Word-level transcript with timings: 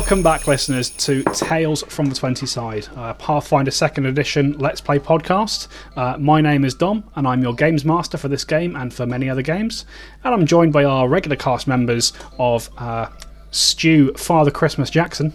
Welcome 0.00 0.22
back, 0.22 0.46
listeners, 0.46 0.88
to 0.88 1.22
Tales 1.24 1.82
from 1.82 2.06
the 2.06 2.14
20 2.14 2.46
Side, 2.46 2.88
uh, 2.96 3.12
Pathfinder 3.12 3.70
2nd 3.70 4.08
Edition 4.08 4.56
Let's 4.58 4.80
Play 4.80 4.98
podcast. 4.98 5.68
Uh, 5.94 6.16
my 6.18 6.40
name 6.40 6.64
is 6.64 6.72
Dom, 6.72 7.04
and 7.16 7.28
I'm 7.28 7.42
your 7.42 7.54
games 7.54 7.84
master 7.84 8.16
for 8.16 8.26
this 8.28 8.42
game 8.42 8.76
and 8.76 8.94
for 8.94 9.04
many 9.04 9.28
other 9.28 9.42
games. 9.42 9.84
And 10.24 10.32
I'm 10.32 10.46
joined 10.46 10.72
by 10.72 10.84
our 10.84 11.06
regular 11.06 11.36
cast 11.36 11.68
members 11.68 12.14
of 12.38 12.70
uh, 12.78 13.08
Stu 13.50 14.14
Father 14.14 14.50
Christmas 14.50 14.88
Jackson, 14.88 15.34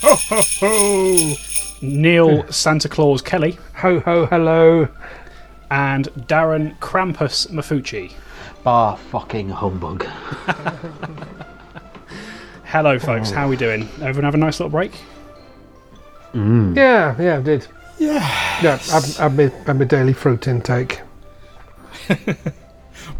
Ho 0.00 0.14
ho 0.16 0.40
ho! 0.60 1.34
Neil 1.82 2.50
Santa 2.50 2.88
Claus 2.88 3.20
Kelly, 3.20 3.58
Ho 3.76 4.00
ho 4.00 4.24
hello. 4.24 4.88
and 5.70 6.06
Darren 6.26 6.76
Krampus 6.78 7.48
Mafucci. 7.50 8.14
Bar 8.62 8.96
fucking 8.96 9.50
humbug. 9.50 10.06
Hello, 12.74 12.98
folks. 12.98 13.30
How 13.30 13.46
are 13.46 13.48
we 13.48 13.56
doing? 13.56 13.82
Everyone 14.02 14.24
have 14.24 14.34
a 14.34 14.36
nice 14.36 14.58
little 14.58 14.68
break? 14.68 14.90
Yeah, 16.74 17.14
yeah, 17.22 17.38
I 17.38 17.40
did. 17.40 17.68
Yeah. 18.00 18.18
Yeah, 18.64 18.80
I've, 18.92 19.20
I've, 19.20 19.36
been, 19.36 19.52
I've 19.68 19.78
my 19.78 19.84
daily 19.84 20.12
fruit 20.12 20.48
intake. 20.48 21.00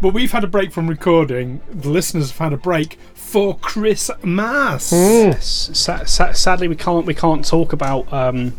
but 0.01 0.13
we've 0.13 0.33
had 0.33 0.43
a 0.43 0.47
break 0.47 0.73
from 0.73 0.89
recording. 0.89 1.61
The 1.71 1.87
listeners 1.87 2.31
have 2.31 2.37
had 2.37 2.51
a 2.51 2.57
break 2.57 2.99
for 3.13 3.57
Christmas. 3.59 4.91
Yes. 4.91 5.69
Sa- 5.71 6.03
sa- 6.03 6.33
sadly, 6.33 6.67
we 6.67 6.75
can't 6.75 7.05
we 7.05 7.13
can't 7.13 7.47
talk 7.47 7.71
about 7.71 8.11
um, 8.11 8.51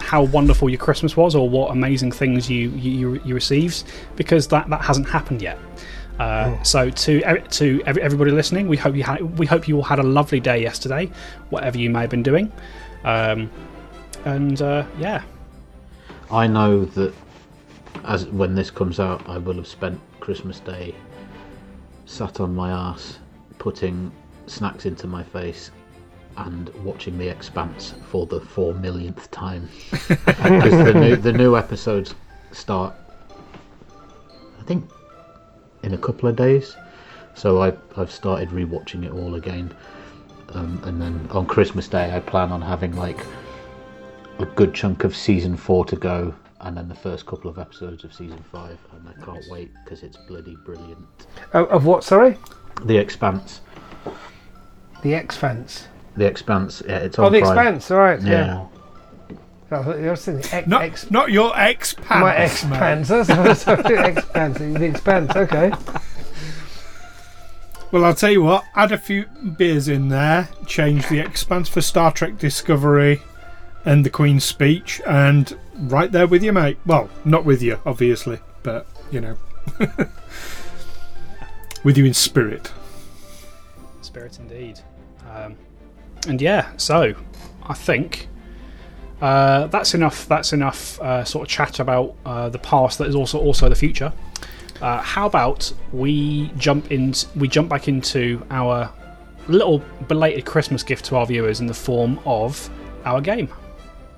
how 0.00 0.22
wonderful 0.22 0.70
your 0.70 0.78
Christmas 0.78 1.14
was 1.14 1.34
or 1.34 1.46
what 1.46 1.72
amazing 1.72 2.10
things 2.10 2.48
you 2.48 2.70
you, 2.70 2.90
you, 2.90 3.22
you 3.22 3.34
received 3.34 3.84
because 4.16 4.48
that, 4.48 4.70
that 4.70 4.80
hasn't 4.80 5.10
happened 5.10 5.42
yet. 5.42 5.58
Uh, 6.18 6.60
So 6.62 6.90
to 6.90 7.20
to 7.50 7.82
everybody 7.86 8.30
listening, 8.30 8.68
we 8.68 8.76
hope 8.76 8.96
you 8.96 9.04
had 9.04 9.38
we 9.38 9.46
hope 9.46 9.68
you 9.68 9.76
all 9.76 9.82
had 9.82 9.98
a 9.98 10.02
lovely 10.02 10.40
day 10.40 10.60
yesterday, 10.60 11.10
whatever 11.50 11.78
you 11.78 11.90
may 11.90 12.00
have 12.00 12.10
been 12.10 12.22
doing, 12.24 12.50
um, 13.04 13.50
and 14.24 14.60
uh, 14.60 14.84
yeah, 14.98 15.22
I 16.30 16.46
know 16.46 16.84
that 16.84 17.14
as 18.04 18.26
when 18.26 18.54
this 18.54 18.70
comes 18.70 18.98
out, 19.00 19.28
I 19.28 19.38
will 19.38 19.54
have 19.54 19.66
spent 19.66 20.00
Christmas 20.20 20.60
Day 20.60 20.94
sat 22.06 22.40
on 22.40 22.54
my 22.54 22.70
ass, 22.70 23.18
putting 23.58 24.10
snacks 24.46 24.86
into 24.86 25.06
my 25.06 25.22
face, 25.22 25.70
and 26.38 26.70
watching 26.84 27.16
The 27.18 27.28
Expanse 27.28 27.94
for 28.10 28.26
the 28.26 28.40
four 28.40 28.74
millionth 28.74 29.30
time. 29.30 29.68
Because 30.08 30.84
the 30.84 30.94
new 30.94 31.16
the 31.16 31.32
new 31.32 31.56
episodes 31.56 32.14
start, 32.52 32.94
I 34.58 34.62
think, 34.64 34.90
in 35.82 35.94
a 35.94 35.98
couple 35.98 36.28
of 36.28 36.36
days. 36.36 36.76
So 37.34 37.62
I 37.62 37.72
I've 37.96 38.10
started 38.10 38.50
rewatching 38.50 39.04
it 39.04 39.12
all 39.12 39.34
again, 39.36 39.72
um, 40.54 40.80
and 40.84 41.00
then 41.00 41.28
on 41.30 41.46
Christmas 41.46 41.86
Day 41.88 42.14
I 42.14 42.20
plan 42.20 42.50
on 42.52 42.60
having 42.60 42.96
like 42.96 43.18
a 44.38 44.46
good 44.46 44.74
chunk 44.74 45.04
of 45.04 45.14
season 45.16 45.56
four 45.56 45.84
to 45.86 45.96
go, 45.96 46.34
and 46.60 46.76
then 46.76 46.88
the 46.88 46.94
first 46.94 47.26
couple 47.26 47.50
of 47.50 47.58
episodes 47.58 48.02
of 48.04 48.12
season 48.12 48.42
five, 48.52 48.78
and 48.92 49.08
I 49.08 49.24
can't 49.24 49.44
wait 49.50 49.70
because 49.84 50.02
it's 50.02 50.16
bloody 50.16 50.56
brilliant. 50.64 51.06
Oh, 51.54 51.64
of 51.66 51.84
what, 51.86 52.02
sorry? 52.04 52.36
The 52.84 52.96
Expanse, 52.96 53.60
The 55.02 55.14
Expanse. 55.14 55.88
The 56.16 56.26
Expanse, 56.26 56.82
yeah, 56.86 56.98
it's 56.98 57.18
on 57.18 57.26
Oh, 57.26 57.30
The 57.30 57.40
Prime. 57.40 57.52
Expanse, 57.58 57.90
alright, 57.92 58.22
Yeah. 58.22 58.30
yeah. 58.30 58.66
I 59.70 59.82
thought 59.82 59.98
you 59.98 60.06
were 60.06 60.16
saying 60.16 60.42
Ex, 60.50 60.66
Not, 60.66 60.82
ex, 60.82 61.10
not 61.10 61.30
your 61.30 61.58
ex 61.58 61.92
pants. 61.94 62.08
my 62.10 62.34
Expanse. 62.34 63.08
That's 63.08 63.28
what 63.28 63.38
I 63.38 63.48
was 63.48 63.60
saying, 63.60 64.74
The 64.74 64.84
Expanse, 64.84 65.36
okay. 65.36 65.72
Well, 67.90 68.04
I'll 68.04 68.14
tell 68.14 68.30
you 68.30 68.42
what. 68.42 68.64
Add 68.74 68.92
a 68.92 68.98
few 68.98 69.24
beers 69.56 69.88
in 69.88 70.08
there. 70.08 70.48
Change 70.66 71.08
the 71.08 71.18
Expanse 71.20 71.68
for 71.68 71.80
Star 71.80 72.12
Trek 72.12 72.38
Discovery 72.38 73.22
and 73.84 74.04
the 74.04 74.10
Queen's 74.10 74.44
Speech, 74.44 75.00
and 75.06 75.56
right 75.74 76.12
there 76.12 76.26
with 76.26 76.42
you, 76.42 76.52
mate. 76.52 76.76
Well, 76.84 77.08
not 77.24 77.44
with 77.46 77.62
you, 77.62 77.78
obviously, 77.86 78.40
but 78.62 78.86
you 79.10 79.20
know, 79.22 79.36
with 81.84 81.96
you 81.96 82.04
in 82.04 82.12
spirit. 82.12 82.70
spirit 84.02 84.38
indeed. 84.38 84.80
Um, 85.34 85.56
and 86.26 86.42
yeah, 86.42 86.70
so 86.76 87.14
I 87.62 87.72
think 87.74 88.28
uh, 89.20 89.66
that's 89.66 89.94
enough. 89.94 90.26
That's 90.28 90.52
enough 90.52 91.00
uh, 91.00 91.24
sort 91.24 91.46
of 91.46 91.50
chat 91.50 91.80
about 91.80 92.14
uh, 92.24 92.48
the 92.48 92.58
past 92.58 92.98
that 92.98 93.08
is 93.08 93.14
also 93.14 93.38
also 93.38 93.68
the 93.68 93.74
future. 93.74 94.12
Uh, 94.80 95.00
how 95.02 95.26
about 95.26 95.72
we 95.92 96.48
jump 96.56 96.92
in? 96.92 97.14
We 97.34 97.48
jump 97.48 97.68
back 97.68 97.88
into 97.88 98.44
our 98.50 98.92
little 99.48 99.82
belated 100.06 100.44
Christmas 100.44 100.82
gift 100.82 101.04
to 101.06 101.16
our 101.16 101.26
viewers 101.26 101.60
in 101.60 101.66
the 101.66 101.74
form 101.74 102.20
of 102.26 102.70
our 103.04 103.20
game. 103.20 103.48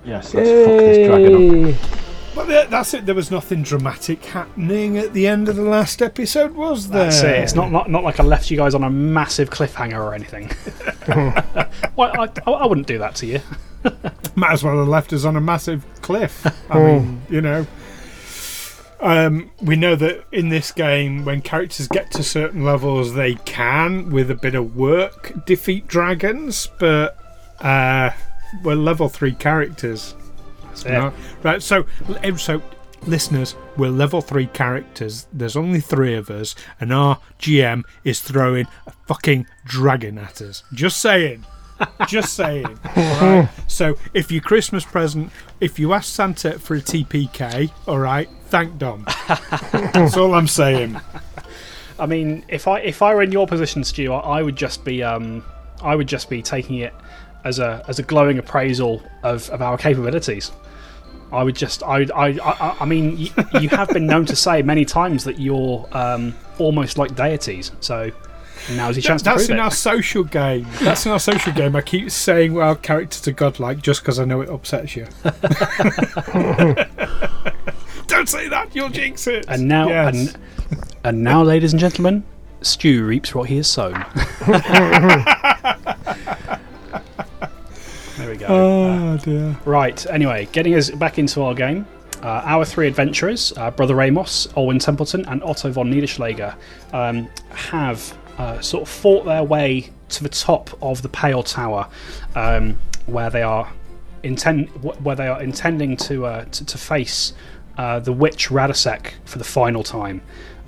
Yes, 0.03 0.33
let's 0.33 0.49
fuck 0.49 0.77
this 0.77 1.07
dragon 1.07 1.73
up. 1.73 1.79
But 2.33 2.69
that's 2.69 2.93
it. 2.93 3.05
There 3.05 3.15
was 3.15 3.29
nothing 3.29 3.61
dramatic 3.61 4.23
happening 4.23 4.97
at 4.97 5.13
the 5.13 5.27
end 5.27 5.49
of 5.49 5.57
the 5.57 5.63
last 5.63 6.01
episode, 6.01 6.53
was 6.53 6.87
there? 6.87 7.05
That's 7.05 7.23
it. 7.23 7.35
It's 7.43 7.55
not, 7.55 7.71
not 7.71 7.89
not 7.89 8.03
like 8.03 8.21
I 8.21 8.23
left 8.23 8.49
you 8.49 8.55
guys 8.55 8.73
on 8.73 8.83
a 8.83 8.89
massive 8.89 9.49
cliffhanger 9.49 9.99
or 9.99 10.13
anything. 10.13 10.49
well, 11.97 12.11
I, 12.17 12.29
I, 12.47 12.51
I 12.51 12.65
wouldn't 12.67 12.87
do 12.87 12.99
that 12.99 13.15
to 13.15 13.25
you. 13.25 13.41
Might 14.35 14.51
as 14.51 14.63
well 14.63 14.77
have 14.77 14.87
left 14.87 15.13
us 15.13 15.25
on 15.25 15.35
a 15.35 15.41
massive 15.41 15.85
cliff. 16.01 16.45
I 16.69 16.79
mean, 16.83 17.21
you 17.29 17.41
know. 17.41 17.65
Um, 18.99 19.49
we 19.59 19.75
know 19.75 19.95
that 19.95 20.25
in 20.31 20.49
this 20.49 20.71
game, 20.71 21.25
when 21.25 21.41
characters 21.41 21.87
get 21.87 22.11
to 22.11 22.23
certain 22.23 22.63
levels, 22.63 23.15
they 23.15 23.33
can, 23.33 24.11
with 24.11 24.29
a 24.29 24.35
bit 24.35 24.53
of 24.53 24.75
work, 24.75 25.33
defeat 25.45 25.87
dragons. 25.87 26.69
But 26.79 27.17
uh, 27.59 28.11
we're 28.63 28.75
level 28.75 29.09
three 29.09 29.33
characters. 29.33 30.15
That's 30.65 30.85
you 30.85 30.91
know? 30.91 31.13
Right. 31.41 31.63
So, 31.63 31.85
so 32.37 32.61
listeners, 33.07 33.55
we're 33.77 33.89
level 33.89 34.21
three 34.21 34.47
characters. 34.47 35.27
There's 35.33 35.55
only 35.55 35.81
three 35.81 36.13
of 36.13 36.29
us, 36.29 36.55
and 36.79 36.93
our 36.93 37.19
GM 37.39 37.83
is 38.03 38.21
throwing 38.21 38.67
a 38.85 38.91
fucking 39.07 39.47
dragon 39.65 40.17
at 40.17 40.41
us. 40.41 40.63
Just 40.73 41.01
saying. 41.01 41.45
Just 42.07 42.33
saying. 42.33 42.79
Alright? 42.97 43.49
So 43.67 43.95
if 44.13 44.31
your 44.31 44.41
Christmas 44.41 44.83
present, 44.83 45.31
if 45.59 45.79
you 45.79 45.93
ask 45.93 46.13
Santa 46.13 46.59
for 46.59 46.75
a 46.75 46.81
TPK, 46.81 47.71
alright, 47.87 48.29
thank 48.47 48.77
Dom. 48.77 49.05
That's 49.71 50.17
all 50.17 50.33
I'm 50.33 50.47
saying. 50.47 50.99
I 51.99 52.05
mean, 52.05 52.43
if 52.47 52.67
I 52.67 52.79
if 52.79 53.01
I 53.01 53.13
were 53.13 53.21
in 53.21 53.31
your 53.31 53.47
position, 53.47 53.83
Stu, 53.83 54.11
I, 54.11 54.39
I 54.39 54.41
would 54.41 54.55
just 54.55 54.83
be 54.83 55.03
um, 55.03 55.43
I 55.83 55.95
would 55.95 56.07
just 56.07 56.29
be 56.29 56.41
taking 56.41 56.77
it 56.77 56.93
as 57.43 57.59
a 57.59 57.83
as 57.87 57.99
a 57.99 58.03
glowing 58.03 58.39
appraisal 58.39 59.03
of, 59.23 59.49
of 59.51 59.61
our 59.61 59.77
capabilities. 59.77 60.51
I 61.31 61.43
would 61.43 61.55
just 61.55 61.83
I 61.83 62.07
I 62.13 62.27
I, 62.43 62.77
I 62.81 62.85
mean, 62.85 63.17
you, 63.17 63.29
you 63.59 63.69
have 63.69 63.89
been 63.89 64.07
known 64.07 64.25
to 64.25 64.35
say 64.35 64.61
many 64.61 64.83
times 64.83 65.23
that 65.23 65.39
you're 65.39 65.87
um, 65.91 66.35
almost 66.57 66.97
like 66.97 67.15
deities. 67.15 67.71
So 67.79 68.11
now's 68.71 68.95
your 68.95 69.01
chance 69.03 69.21
to 69.23 69.29
That's 69.29 69.49
in 69.49 69.57
it. 69.57 69.59
our 69.59 69.71
social 69.71 70.23
game. 70.23 70.65
That's 70.81 71.05
in 71.05 71.11
our 71.11 71.19
social 71.19 71.51
game. 71.53 71.75
I 71.75 71.81
keep 71.81 72.09
saying 72.11 72.53
well, 72.53 72.67
our 72.69 72.75
characters 72.75 73.27
are 73.27 73.31
godlike 73.31 73.81
just 73.81 74.01
because 74.01 74.19
I 74.19 74.25
know 74.25 74.41
it 74.41 74.49
upsets 74.49 74.95
you. 74.95 75.07
Don't 78.07 78.27
say 78.27 78.47
that. 78.49 78.69
You'll 78.73 78.89
jinx 78.89 79.27
it. 79.27 79.45
and 79.47 79.67
now 79.67 79.87
Yes. 79.89 80.15
and, 80.15 80.37
and 81.03 81.23
now, 81.23 81.43
ladies 81.43 81.73
and 81.73 81.79
gentlemen, 81.79 82.23
Stu 82.61 83.05
reaps 83.05 83.33
what 83.33 83.49
he 83.49 83.57
has 83.57 83.67
sown. 83.67 83.93
there 88.17 88.29
we 88.29 88.35
go. 88.37 88.45
Oh 88.49 89.17
dear. 89.23 89.57
Right, 89.65 90.05
anyway, 90.09 90.47
getting 90.51 90.75
us 90.75 90.89
back 90.91 91.17
into 91.19 91.41
our 91.41 91.53
game. 91.53 91.87
Uh, 92.21 92.41
our 92.45 92.63
three 92.65 92.85
adventurers, 92.87 93.51
uh, 93.57 93.71
Brother 93.71 93.99
Amos, 93.99 94.47
Alwyn 94.55 94.77
Templeton, 94.77 95.25
and 95.27 95.41
Otto 95.41 95.71
von 95.71 95.91
Niederschlager, 95.91 96.53
um, 96.93 97.27
have 97.49 98.15
uh, 98.37 98.59
sort 98.61 98.83
of 98.83 98.89
fought 98.89 99.25
their 99.25 99.43
way 99.43 99.89
to 100.09 100.23
the 100.23 100.29
top 100.29 100.69
of 100.81 101.01
the 101.01 101.09
Pale 101.09 101.43
Tower, 101.43 101.87
um, 102.35 102.79
where 103.05 103.29
they 103.29 103.41
are 103.41 103.71
intend 104.23 104.67
where 105.03 105.15
they 105.15 105.27
are 105.27 105.41
intending 105.41 105.97
to 105.97 106.25
uh, 106.25 106.45
to, 106.45 106.65
to 106.65 106.77
face 106.77 107.33
uh, 107.77 107.99
the 107.99 108.13
witch 108.13 108.49
Radosek 108.49 109.13
for 109.25 109.37
the 109.37 109.43
final 109.43 109.83
time, 109.83 110.21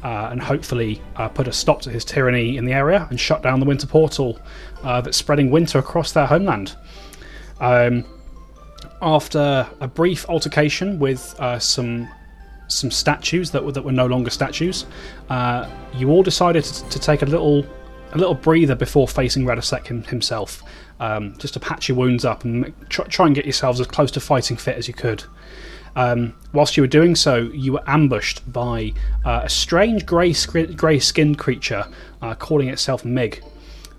uh, 0.04 0.30
and 0.32 0.42
hopefully 0.42 1.02
uh, 1.16 1.28
put 1.28 1.48
a 1.48 1.54
stop 1.54 1.82
to 1.82 1.90
his 1.90 2.06
tyranny 2.06 2.58
in 2.58 2.66
the 2.66 2.74
area 2.74 3.08
and 3.10 3.20
shut 3.20 3.42
down 3.42 3.60
the 3.60 3.66
winter 3.66 3.88
portal 3.88 4.40
uh, 4.84 5.02
that's 5.02 5.18
spreading 5.18 5.52
winter 5.52 5.80
across 5.80 6.12
their 6.12 6.26
homeland. 6.26 6.76
Um, 7.60 8.06
after 9.02 9.68
a 9.80 9.88
brief 9.88 10.28
altercation 10.30 10.98
with 10.98 11.36
some 11.60 12.08
some 12.74 12.92
statues 12.92 13.52
that 13.52 13.64
were 13.64 13.72
that 13.72 13.84
were 13.84 13.92
no 13.92 14.06
longer 14.06 14.30
statues, 14.30 14.86
uh, 15.30 15.70
you 15.94 16.10
all 16.10 16.24
decided 16.24 16.64
to, 16.64 16.90
to 16.90 17.00
take 17.00 17.22
a 17.22 17.26
little 17.26 17.66
a 18.14 18.18
little 18.18 18.36
breather 18.36 18.76
before 18.76 19.08
facing 19.08 19.44
Radosek 19.44 19.88
him, 19.88 20.04
himself, 20.04 20.62
um, 21.00 21.36
just 21.40 21.54
to 21.56 21.60
patch 21.60 21.90
your 21.90 21.98
wounds 21.98 22.26
up 22.26 22.44
and 22.44 22.72
try, 22.90 23.06
try 23.06 23.26
and 23.26 23.36
get 23.36 23.46
yourselves 23.46 23.80
as 23.80 23.88
close 23.88 24.12
to 24.12 24.20
fighting 24.20 24.56
fit 24.56 24.78
as 24.78 24.88
you 24.88 24.94
could. 24.94 25.24
Um, 25.96 26.34
whilst 26.54 26.76
you 26.76 26.84
were 26.84 26.88
doing 26.88 27.16
so, 27.16 27.38
you 27.54 27.74
were 27.74 27.84
ambushed 27.88 28.52
by 28.52 28.94
uh, 29.26 29.42
a 29.44 29.50
strange 29.50 30.06
grey 30.06 30.34
grey 30.76 31.00
skinned 31.00 31.38
creature 31.38 31.86
uh, 32.22 32.36
calling 32.36 32.70
itself 32.70 33.06
Mig. 33.06 33.44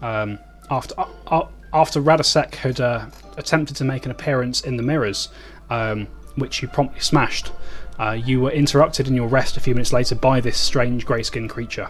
Um, 0.03 0.38
after 0.70 0.94
uh, 0.99 1.09
uh, 1.27 1.49
after 1.73 2.00
Radosek 2.00 2.55
had 2.55 2.81
uh, 2.81 3.06
attempted 3.37 3.77
to 3.77 3.85
make 3.85 4.05
an 4.05 4.11
appearance 4.11 4.61
in 4.61 4.77
the 4.77 4.82
mirrors, 4.82 5.29
um, 5.70 6.06
which 6.37 6.62
you 6.62 6.69
promptly 6.69 7.00
smashed, 7.00 7.50
uh, 7.99 8.12
you 8.12 8.41
were 8.41 8.50
interrupted 8.50 9.06
in 9.08 9.14
your 9.14 9.29
rest 9.29 9.56
a 9.56 9.61
few 9.61 9.75
minutes 9.75 9.93
later 9.93 10.14
by 10.14 10.41
this 10.41 10.58
strange 10.58 11.06
grey 11.06 11.23
skinned 11.23 11.50
creature, 11.50 11.88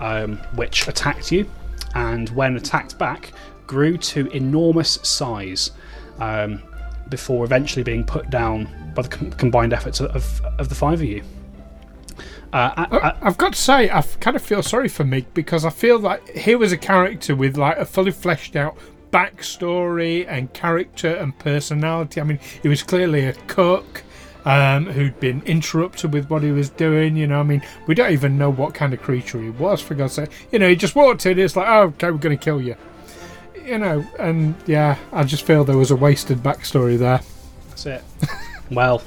um, 0.00 0.36
which 0.54 0.86
attacked 0.88 1.32
you, 1.32 1.48
and 1.94 2.28
when 2.30 2.56
attacked 2.56 2.98
back, 2.98 3.32
grew 3.66 3.96
to 3.96 4.26
enormous 4.28 4.98
size 5.02 5.70
um, 6.18 6.62
before 7.08 7.44
eventually 7.44 7.82
being 7.82 8.04
put 8.04 8.28
down 8.30 8.68
by 8.94 9.02
the 9.02 9.08
com- 9.08 9.30
combined 9.32 9.72
efforts 9.72 10.00
of, 10.00 10.40
of 10.58 10.68
the 10.68 10.74
five 10.74 11.00
of 11.00 11.06
you. 11.06 11.22
Uh, 12.52 12.86
a- 12.90 12.96
a- 12.96 13.18
I've 13.22 13.38
got 13.38 13.54
to 13.54 13.58
say, 13.60 13.90
I 13.90 14.00
kind 14.20 14.36
of 14.36 14.42
feel 14.42 14.62
sorry 14.62 14.88
for 14.88 15.04
Mick 15.04 15.26
because 15.34 15.64
I 15.64 15.70
feel 15.70 15.98
like 15.98 16.28
he 16.30 16.54
was 16.54 16.70
a 16.72 16.76
character 16.76 17.34
with 17.34 17.56
like 17.56 17.78
a 17.78 17.84
fully 17.84 18.12
fleshed 18.12 18.54
out 18.54 18.76
backstory 19.10 20.24
and 20.28 20.52
character 20.52 21.14
and 21.14 21.36
personality. 21.38 22.20
I 22.20 22.24
mean, 22.24 22.38
he 22.62 22.68
was 22.68 22.82
clearly 22.82 23.24
a 23.26 23.32
cook 23.32 24.02
um, 24.44 24.86
who'd 24.86 25.18
been 25.20 25.42
interrupted 25.46 26.12
with 26.12 26.28
what 26.30 26.42
he 26.42 26.50
was 26.52 26.68
doing. 26.70 27.16
You 27.16 27.26
know, 27.26 27.40
I 27.40 27.42
mean, 27.44 27.62
we 27.86 27.94
don't 27.94 28.12
even 28.12 28.36
know 28.38 28.50
what 28.50 28.74
kind 28.74 28.92
of 28.92 29.00
creature 29.02 29.40
he 29.40 29.50
was. 29.50 29.80
For 29.80 29.94
God's 29.94 30.14
sake, 30.14 30.30
you 30.52 30.58
know, 30.58 30.68
he 30.68 30.76
just 30.76 30.94
walked 30.94 31.24
in. 31.26 31.38
It's 31.38 31.56
like, 31.56 31.68
oh, 31.68 31.82
okay, 31.84 32.10
we're 32.10 32.18
going 32.18 32.36
to 32.36 32.42
kill 32.44 32.60
you. 32.60 32.76
You 33.64 33.78
know, 33.78 34.04
and 34.18 34.54
yeah, 34.66 34.98
I 35.12 35.24
just 35.24 35.46
feel 35.46 35.64
there 35.64 35.78
was 35.78 35.90
a 35.90 35.96
wasted 35.96 36.38
backstory 36.38 36.98
there. 36.98 37.20
that's 37.70 37.86
it. 37.86 38.04
well, 38.70 39.02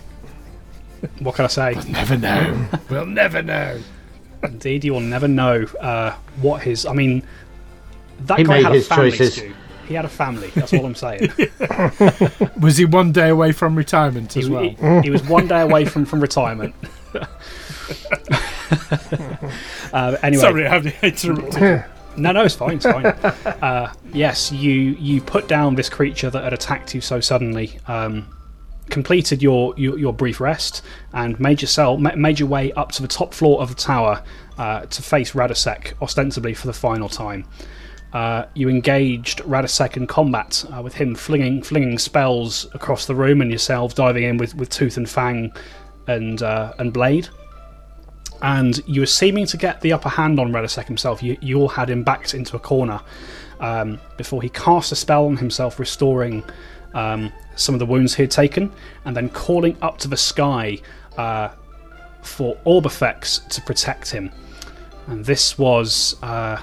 what 1.19 1.35
can 1.35 1.45
I 1.45 1.49
say? 1.49 1.75
Never 1.87 2.17
know. 2.17 2.67
we'll 2.89 3.05
never 3.05 3.43
know. 3.43 3.79
Indeed, 4.43 4.83
you 4.83 4.93
will 4.93 4.99
never 4.99 5.27
know 5.27 5.65
uh, 5.79 6.15
what 6.41 6.63
his. 6.63 6.85
I 6.87 6.93
mean, 6.93 7.21
that 8.21 8.39
He 8.39 8.43
guy 8.45 8.55
made 8.57 8.63
had 8.65 8.73
his 8.73 8.85
a 8.87 8.89
family. 8.89 9.11
choices. 9.11 9.33
Stu. 9.35 9.53
He 9.87 9.93
had 9.93 10.05
a 10.05 10.09
family. 10.09 10.49
That's 10.49 10.73
all 10.73 10.85
I'm 10.85 10.95
saying. 10.95 11.31
Was 12.59 12.77
he 12.77 12.85
one 12.85 13.11
day 13.11 13.29
away 13.29 13.51
from 13.51 13.75
retirement 13.75 14.33
he, 14.33 14.41
as 14.41 14.49
well? 14.49 14.63
he- 14.63 15.01
he 15.03 15.09
was 15.09 15.23
one 15.23 15.47
day 15.47 15.61
away 15.61 15.85
from, 15.85 16.05
from 16.05 16.19
retirement. 16.19 16.75
uh, 19.93 20.17
anyway, 20.23 20.41
Sorry, 20.41 20.67
I 20.67 20.77
interrupted. 21.01 21.85
no, 22.17 22.31
no, 22.31 22.43
it's 22.43 22.55
fine. 22.55 22.75
It's 22.75 22.85
fine. 22.85 23.05
uh, 23.05 23.93
yes, 24.13 24.51
you 24.51 24.71
you 24.71 25.21
put 25.21 25.47
down 25.47 25.75
this 25.75 25.89
creature 25.89 26.29
that 26.29 26.43
had 26.43 26.53
attacked 26.53 26.93
you 26.93 27.01
so 27.01 27.19
suddenly. 27.19 27.79
Um, 27.87 28.27
completed 28.89 29.43
your, 29.43 29.73
your 29.77 29.99
your 29.99 30.13
brief 30.13 30.39
rest 30.39 30.81
and 31.13 31.37
made 31.39 31.61
yourself 31.61 31.99
made 31.99 32.39
your 32.39 32.47
way 32.47 32.71
up 32.73 32.91
to 32.93 33.01
the 33.01 33.07
top 33.07 33.33
floor 33.33 33.61
of 33.61 33.69
the 33.69 33.75
tower 33.75 34.23
uh, 34.57 34.85
to 34.85 35.01
face 35.01 35.31
Radosek 35.33 35.93
ostensibly 36.01 36.53
for 36.53 36.67
the 36.67 36.73
final 36.73 37.09
time. 37.09 37.45
Uh, 38.17 38.47
you 38.55 38.67
engaged 38.67 39.43
Radosek 39.43 39.95
in 39.95 40.07
combat 40.07 40.65
uh, 40.73 40.81
with 40.81 40.95
him 40.95 41.13
flinging 41.13 41.61
flinging 41.61 41.99
spells 41.99 42.65
across 42.73 43.05
the 43.05 43.13
room 43.13 43.41
and 43.41 43.51
yourself 43.51 43.93
diving 43.93 44.23
in 44.23 44.37
with, 44.37 44.55
with 44.55 44.69
tooth 44.69 44.97
and 44.97 45.07
fang 45.07 45.53
and 46.07 46.41
uh, 46.41 46.73
and 46.79 46.91
blade. 46.91 47.29
And 48.41 48.81
you 48.87 49.01
were 49.01 49.13
seeming 49.21 49.45
to 49.45 49.57
get 49.57 49.81
the 49.81 49.93
upper 49.93 50.09
hand 50.09 50.39
on 50.39 50.51
Radosek 50.51 50.85
himself. 50.85 51.21
You, 51.21 51.37
you 51.41 51.59
all 51.59 51.67
had 51.67 51.91
him 51.91 52.01
backed 52.01 52.33
into 52.33 52.55
a 52.55 52.59
corner 52.59 52.99
um, 53.59 53.99
before 54.17 54.41
he 54.41 54.49
cast 54.49 54.91
a 54.91 54.95
spell 54.95 55.27
on 55.27 55.37
himself, 55.37 55.79
restoring 55.79 56.43
um, 56.95 57.31
some 57.55 57.75
of 57.75 57.79
the 57.79 57.85
wounds 57.85 58.15
he 58.15 58.23
had 58.23 58.31
taken, 58.31 58.71
and 59.05 59.15
then 59.15 59.29
calling 59.29 59.77
up 59.83 59.99
to 59.99 60.07
the 60.07 60.17
sky 60.17 60.79
uh, 61.17 61.49
for 62.23 62.57
orb 62.63 62.87
effects 62.87 63.41
to 63.51 63.61
protect 63.61 64.09
him. 64.09 64.31
And 65.05 65.23
this 65.23 65.59
was 65.59 66.15
uh, 66.23 66.57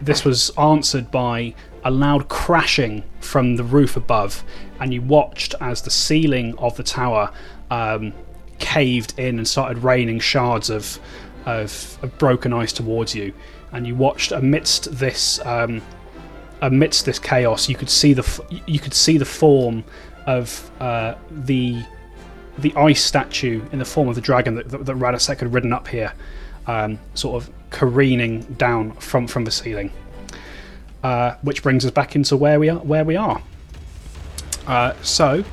this 0.00 0.24
was 0.24 0.50
answered 0.58 1.10
by 1.10 1.54
a 1.84 1.90
loud 1.90 2.28
crashing 2.28 3.04
from 3.20 3.56
the 3.56 3.64
roof 3.64 3.96
above, 3.96 4.44
and 4.80 4.92
you 4.92 5.02
watched 5.02 5.54
as 5.60 5.82
the 5.82 5.90
ceiling 5.90 6.56
of 6.58 6.76
the 6.76 6.82
tower 6.82 7.32
um, 7.70 8.12
caved 8.58 9.18
in 9.18 9.38
and 9.38 9.46
started 9.46 9.78
raining 9.78 10.20
shards 10.20 10.70
of, 10.70 10.98
of 11.46 11.98
of 12.02 12.16
broken 12.18 12.52
ice 12.52 12.72
towards 12.72 13.14
you. 13.14 13.32
And 13.72 13.86
you 13.86 13.94
watched 13.94 14.32
amidst 14.32 14.92
this 14.92 15.44
um, 15.44 15.82
amidst 16.60 17.04
this 17.04 17.18
chaos, 17.18 17.68
you 17.68 17.76
could 17.76 17.90
see 17.90 18.12
the 18.12 18.60
you 18.66 18.78
could 18.78 18.94
see 18.94 19.18
the 19.18 19.24
form 19.24 19.84
of 20.26 20.70
uh, 20.80 21.14
the 21.30 21.84
the 22.58 22.74
ice 22.74 23.02
statue 23.02 23.62
in 23.72 23.78
the 23.78 23.84
form 23.84 24.08
of 24.08 24.14
the 24.14 24.20
dragon 24.20 24.54
that, 24.54 24.68
that, 24.70 24.86
that 24.86 24.96
Radosek 24.96 25.40
had 25.40 25.52
ridden 25.52 25.72
up 25.72 25.88
here, 25.88 26.12
um, 26.66 26.98
sort 27.14 27.42
of 27.42 27.50
careening 27.70 28.42
down 28.54 28.92
from 28.92 29.26
from 29.26 29.44
the 29.44 29.50
ceiling. 29.50 29.92
Uh, 31.06 31.36
which 31.42 31.62
brings 31.62 31.84
us 31.84 31.92
back 31.92 32.16
into 32.16 32.36
where 32.36 32.58
we 32.58 32.68
are. 32.68 32.80
Where 32.80 33.04
we 33.04 33.14
are. 33.14 33.40
Uh, 34.66 34.92
so, 35.02 35.44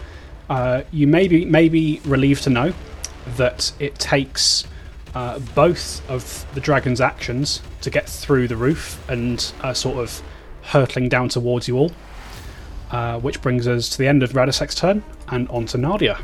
uh, 0.50 0.82
you 0.92 1.06
may 1.06 1.28
be, 1.28 1.46
may 1.46 1.70
be 1.70 2.02
relieved 2.06 2.44
to 2.46 2.50
know 2.50 2.74
that 3.38 3.72
it 3.80 3.94
takes 4.00 4.64
uh, 5.14 5.38
both 5.54 6.02
of 6.10 6.44
the 6.56 6.60
dragon's 6.60 7.00
actions 7.00 7.62
to 7.82 7.92
get 7.92 8.10
through 8.10 8.48
the 8.48 8.56
roof 8.56 9.08
and 9.08 9.54
uh, 9.62 9.76
sort 9.76 10.00
of 10.00 10.24
hurtling 10.64 11.08
down 11.08 11.30
towards 11.30 11.68
you 11.68 11.78
all. 11.78 11.92
Which 13.22 13.40
brings 13.40 13.68
us 13.68 13.90
to 13.90 13.98
the 14.00 14.08
end 14.08 14.24
of 14.24 14.32
Radosek's 14.32 14.74
turn 14.74 15.04
and 15.28 15.48
on 15.50 15.68
to 15.68 15.78
Nadia. 15.78 16.18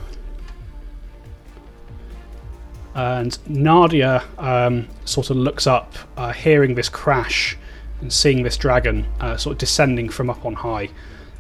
And 3.00 3.38
Nadia 3.48 4.26
um, 4.38 4.90
sort 5.06 5.30
of 5.30 5.38
looks 5.38 5.66
up, 5.68 5.96
uh, 6.18 6.34
hearing 6.34 6.76
this 6.76 6.90
crash 6.90 7.58
and 8.02 8.12
seeing 8.12 8.44
this 8.44 8.58
dragon 8.58 9.08
uh, 9.22 9.38
sort 9.38 9.54
of 9.54 9.58
descending 9.58 10.10
from 10.10 10.30
up 10.30 10.46
on 10.46 10.54
high. 10.54 10.90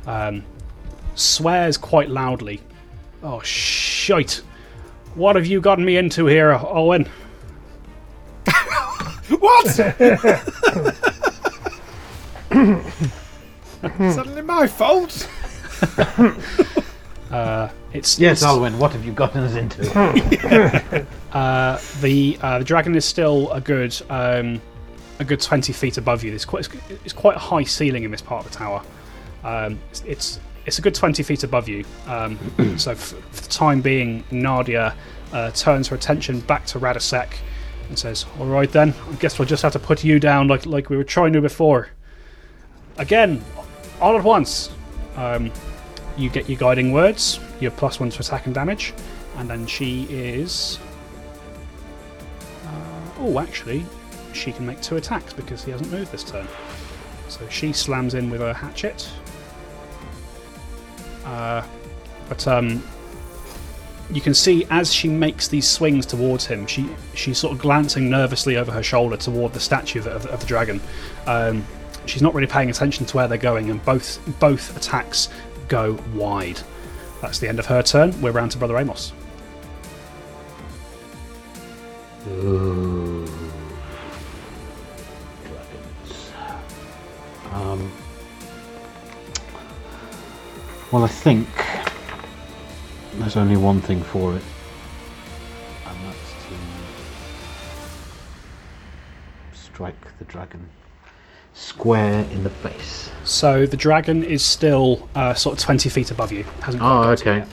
Um, 0.08 0.46
swears 1.16 1.76
quite 1.76 2.08
loudly. 2.10 2.62
Oh, 3.22 3.42
shite. 3.42 4.42
What 5.16 5.36
have 5.36 5.48
you 5.48 5.60
gotten 5.60 5.84
me 5.84 5.98
into 5.98 6.28
here, 6.28 6.54
Owen? 6.54 7.10
What? 9.30 9.68
Suddenly 14.14 14.42
my 14.44 14.66
fault. 14.66 15.30
It's 17.94 18.20
Yes, 18.20 18.40
it's- 18.40 18.44
Alwyn, 18.44 18.78
what 18.78 18.92
have 18.92 19.04
you 19.04 19.12
gotten 19.12 19.44
us 19.44 19.56
into? 19.56 21.06
Uh, 21.32 21.80
the 22.02 22.36
uh, 22.42 22.58
the 22.58 22.66
dragon 22.66 22.96
is 22.96 23.06
still 23.06 23.52
a 23.52 23.62
good 23.62 23.96
um, 24.10 24.60
a 25.20 25.24
good 25.24 25.40
twenty 25.40 25.72
feet 25.72 25.98
above 26.00 26.24
you. 26.24 26.32
There's 26.32 26.44
quite 26.44 26.68
it's 27.06 27.14
quite 27.14 27.36
a 27.36 27.40
high 27.40 27.64
ceiling 27.64 28.04
in 28.04 28.10
this 28.10 28.22
part 28.22 28.44
of 28.44 28.52
the 28.52 28.58
tower. 28.58 28.82
Um, 29.44 29.80
it's, 29.92 30.02
it's 30.08 30.40
it's 30.66 30.80
a 30.80 30.82
good 30.82 30.96
twenty 30.96 31.22
feet 31.22 31.44
above 31.44 31.70
you. 31.70 31.86
Um, 32.08 32.40
so 32.80 32.94
f- 32.94 33.14
for 33.32 33.42
the 33.44 33.50
time 33.50 33.80
being, 33.82 34.24
Nadia 34.32 34.96
uh, 35.32 35.52
turns 35.52 35.88
her 35.90 35.96
attention 35.96 36.40
back 36.40 36.66
to 36.68 36.80
Radosek 36.80 37.32
and 37.90 38.00
says, 38.00 38.26
"All 38.40 38.48
right 38.48 38.72
then, 38.72 38.96
I 39.12 39.14
guess 39.18 39.38
we'll 39.38 39.48
just 39.48 39.62
have 39.62 39.74
to 39.74 39.80
put 39.80 40.04
you 40.04 40.20
down 40.20 40.48
like 40.48 40.66
like 40.66 40.90
we 40.90 40.98
were 40.98 41.04
trying 41.04 41.34
to 41.34 41.42
before. 41.42 41.90
Again, 42.98 43.44
all 44.02 44.18
at 44.18 44.24
once." 44.24 44.72
Um, 45.16 45.52
you 46.18 46.30
get 46.30 46.50
your 46.50 46.58
guiding 46.58 46.92
words. 46.92 47.40
You 47.60 47.70
have 47.70 47.78
plus 47.78 48.00
one 48.00 48.10
to 48.10 48.20
attack 48.20 48.46
and 48.46 48.56
damage, 48.56 48.94
and 49.38 49.50
then 49.50 49.66
she 49.66 50.04
is 50.10 50.80
Oh, 53.20 53.40
actually, 53.40 53.86
she 54.34 54.54
can 54.54 54.66
make 54.66 54.82
two 54.82 54.96
attacks 54.96 55.34
because 55.34 55.64
he 55.64 55.72
hasn't 55.72 55.92
moved 55.92 56.12
this 56.12 56.24
turn. 56.24 56.48
So 57.28 57.48
she 57.50 57.74
slams 57.74 58.14
in 58.14 58.30
with 58.30 58.40
her 58.40 58.54
hatchet. 58.54 59.10
Uh, 61.26 61.62
but 62.30 62.48
um, 62.48 62.82
you 64.10 64.22
can 64.22 64.34
see 64.34 64.66
as 64.70 64.94
she 64.94 65.10
makes 65.10 65.50
these 65.50 65.68
swings 65.68 66.06
towards 66.06 66.46
him, 66.46 66.66
she 66.66 66.90
she's 67.14 67.38
sort 67.38 67.54
of 67.54 67.60
glancing 67.60 68.10
nervously 68.10 68.56
over 68.56 68.72
her 68.72 68.82
shoulder 68.82 69.18
toward 69.18 69.54
the 69.54 69.60
statue 69.60 70.00
of, 70.00 70.08
of, 70.08 70.26
of 70.28 70.40
the 70.40 70.46
dragon. 70.46 70.80
Um, 71.28 71.66
she's 72.06 72.22
not 72.22 72.34
really 72.34 72.48
paying 72.48 72.70
attention 72.70 73.06
to 73.08 73.18
where 73.18 73.28
they're 73.28 73.38
going, 73.38 73.70
and 73.70 73.84
both 73.84 74.20
both 74.40 74.76
attacks 74.78 75.28
go 75.70 75.94
wide. 76.14 76.60
That's 77.22 77.40
the 77.40 77.48
end 77.48 77.60
of 77.60 77.66
her 77.68 77.82
turn. 77.82 78.20
We're 78.22 78.32
round 78.32 78.52
to 78.52 78.58
Brother 78.58 78.78
Amos. 78.78 79.14
Ooh. 82.28 83.26
Um, 87.52 87.92
well, 90.92 91.04
I 91.04 91.08
think 91.08 91.48
there's 93.16 93.38
only 93.38 93.58
one 93.58 93.82
thing 93.82 94.02
for 94.02 94.36
it, 94.36 94.44
and 95.88 95.98
that's 96.06 96.34
to 96.44 96.56
strike 99.58 100.18
the 100.20 100.26
dragon 100.26 100.70
square 101.54 102.22
in 102.32 102.44
the 102.44 102.50
face. 102.50 103.10
So 103.24 103.66
the 103.66 103.78
dragon 103.78 104.24
is 104.24 104.44
still 104.44 105.08
uh, 105.16 105.34
sort 105.34 105.58
of 105.58 105.64
20 105.64 105.90
feet 105.90 106.12
above 106.12 106.32
you. 106.32 106.44
Hasn't 106.62 106.82
quite 106.82 106.90
Oh, 107.00 107.04
got 107.04 107.18
to 107.20 107.24
okay. 107.30 107.38
yet. 107.40 107.48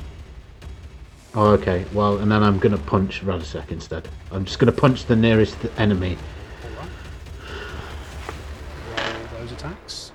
Oh, 1.34 1.46
okay. 1.52 1.84
Well, 1.92 2.18
and 2.18 2.30
then 2.32 2.42
I'm 2.42 2.58
going 2.58 2.72
to 2.72 2.82
punch 2.82 3.22
Radosek 3.22 3.70
instead. 3.70 4.08
I'm 4.32 4.44
just 4.46 4.58
going 4.58 4.72
to 4.72 4.80
punch 4.80 5.04
the 5.04 5.16
nearest 5.16 5.56
enemy. 5.76 6.16
Roll 8.96 9.40
those 9.40 9.52
attacks. 9.52 10.12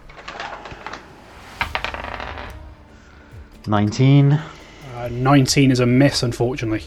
19. 3.68 4.32
Uh, 4.34 5.08
19 5.12 5.72
is 5.72 5.80
a 5.80 5.86
miss, 5.86 6.24
unfortunately. 6.24 6.84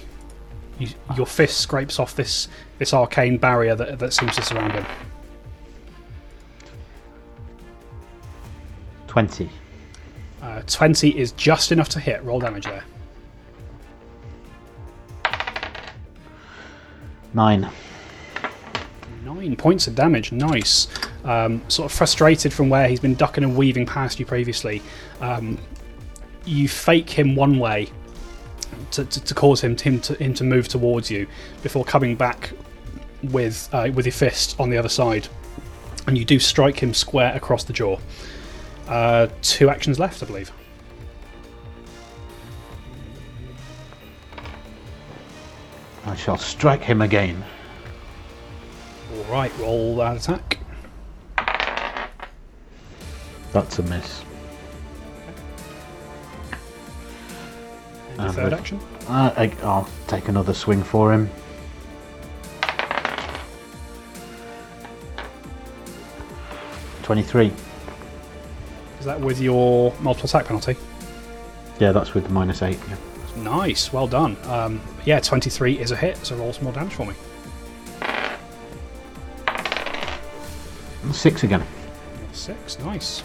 You, 0.79 0.89
your 1.17 1.27
fist 1.27 1.59
scrapes 1.61 2.01
off 2.01 2.17
this, 2.17 2.49
this 2.79 2.93
arcane 2.93 3.39
barrier 3.39 3.77
that, 3.77 3.99
that 4.01 4.13
seems 4.13 4.35
to 4.37 4.43
surround 4.43 4.73
him. 4.73 4.85
20. 9.15 9.49
Uh, 10.43 10.61
20 10.67 11.17
is 11.17 11.31
just 11.33 11.71
enough 11.71 11.89
to 11.89 12.01
hit. 12.01 12.21
Roll 12.25 12.41
damage 12.41 12.65
there. 12.65 12.83
9. 17.33 17.69
Nine 19.25 19.55
points 19.55 19.87
of 19.87 19.95
damage. 19.95 20.33
Nice. 20.33 20.89
Um, 21.23 21.63
sort 21.69 21.93
of 21.93 21.97
frustrated 21.97 22.53
from 22.53 22.69
where 22.69 22.89
he's 22.89 22.99
been 22.99 23.15
ducking 23.15 23.45
and 23.45 23.57
weaving 23.57 23.87
past 23.87 24.19
you 24.19 24.27
previously. 24.27 24.83
Um, 25.21 25.59
you 26.45 26.67
fake 26.67 27.09
him 27.09 27.37
one 27.37 27.61
way 27.61 27.93
to, 28.91 29.05
to, 29.05 29.25
to 29.25 29.33
cause 29.33 29.61
him, 29.61 29.79
him, 29.79 30.01
to, 30.01 30.15
him 30.15 30.35
to 30.35 30.43
move 30.43 30.67
towards 30.67 31.09
you 31.09 31.29
before 31.63 31.85
coming 31.85 32.17
back 32.17 32.51
with, 33.23 33.69
uh, 33.73 33.89
with 33.95 34.07
your 34.07 34.13
fist 34.13 34.59
on 34.59 34.71
the 34.71 34.77
other 34.77 34.89
side. 34.89 35.29
And 36.09 36.19
you 36.19 36.25
do 36.25 36.41
strike 36.41 36.81
him 36.83 36.93
square 36.93 37.33
across 37.37 37.63
the 37.63 37.73
jaw. 37.73 38.01
Uh, 38.89 39.29
two 39.43 39.71
actions 39.71 39.99
left, 39.99 40.23
I 40.23 40.27
believe. 40.27 40.53
I 46.07 46.15
shall 46.15 46.37
strike 46.37 46.83
him 46.83 47.01
again. 47.01 47.43
Alright, 49.17 49.57
roll 49.59 49.97
that 49.97 50.17
attack. 50.17 50.59
That's 53.53 53.79
a 53.79 53.83
miss. 53.85 54.23
And 58.19 58.35
third 58.35 58.53
action. 58.53 58.79
Uh, 59.09 59.33
I, 59.37 59.53
I'll 59.63 59.89
take 60.07 60.29
another 60.29 60.53
swing 60.55 60.83
for 60.83 61.13
him. 61.13 61.31
Twenty-three. 67.03 67.53
Is 69.05 69.09
that 69.09 69.21
with 69.21 69.39
your 69.39 69.93
multiple 70.01 70.27
attack 70.31 70.47
penalty? 70.47 70.79
Yeah, 71.79 71.93
that's 71.93 72.15
with 72.15 72.25
the 72.25 72.31
minus 72.31 72.63
eight. 72.63 72.79
Yeah. 72.89 72.97
Nice, 73.43 73.93
well 73.93 74.07
done. 74.07 74.35
Um, 74.45 74.81
yeah, 75.05 75.21
23 75.21 75.79
is 75.79 75.91
a 75.91 75.97
hit, 75.97 76.17
so 76.25 76.35
roll 76.37 76.55
some 76.55 76.65
more 76.65 76.73
damage 76.73 76.95
for 76.95 77.05
me. 77.05 77.13
Six 81.13 81.43
again. 81.43 81.63
Six, 82.33 82.79
nice. 82.79 83.23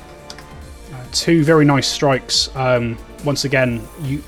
Uh, 0.94 1.06
two 1.14 1.46
very 1.46 1.64
nice 1.64 1.88
strikes. 1.88 2.54
Um, 2.58 2.98
once 3.24 3.46
again, 3.46 3.88
you 4.02 4.22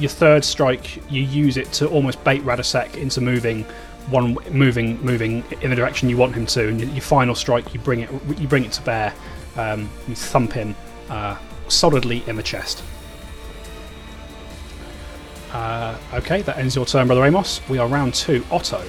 your 0.00 0.10
third 0.10 0.44
strike, 0.44 0.96
you 1.08 1.22
use 1.22 1.58
it 1.58 1.70
to 1.74 1.86
almost 1.86 2.24
bait 2.24 2.42
Radosek 2.42 2.96
into 2.96 3.20
moving 3.20 3.64
one 4.10 4.36
moving 4.50 5.00
moving 5.00 5.44
in 5.60 5.70
the 5.70 5.76
direction 5.76 6.08
you 6.08 6.16
want 6.16 6.34
him 6.34 6.46
to, 6.46 6.66
and 6.66 6.80
your, 6.80 6.90
your 6.90 7.02
final 7.02 7.36
strike, 7.36 7.72
you 7.72 7.78
bring 7.78 8.00
it 8.00 8.10
you 8.36 8.48
bring 8.48 8.64
it 8.64 8.72
to 8.72 8.82
bear. 8.82 9.14
Um, 9.56 9.90
you 10.08 10.14
thump 10.14 10.52
him 10.52 10.74
uh, 11.10 11.36
solidly 11.68 12.22
in 12.26 12.36
the 12.36 12.42
chest. 12.42 12.82
Uh, 15.52 15.98
okay, 16.14 16.40
that 16.42 16.56
ends 16.56 16.74
your 16.74 16.86
turn, 16.86 17.06
Brother 17.06 17.24
Amos. 17.26 17.60
We 17.68 17.76
are 17.78 17.86
round 17.86 18.14
two. 18.14 18.44
Otto. 18.50 18.82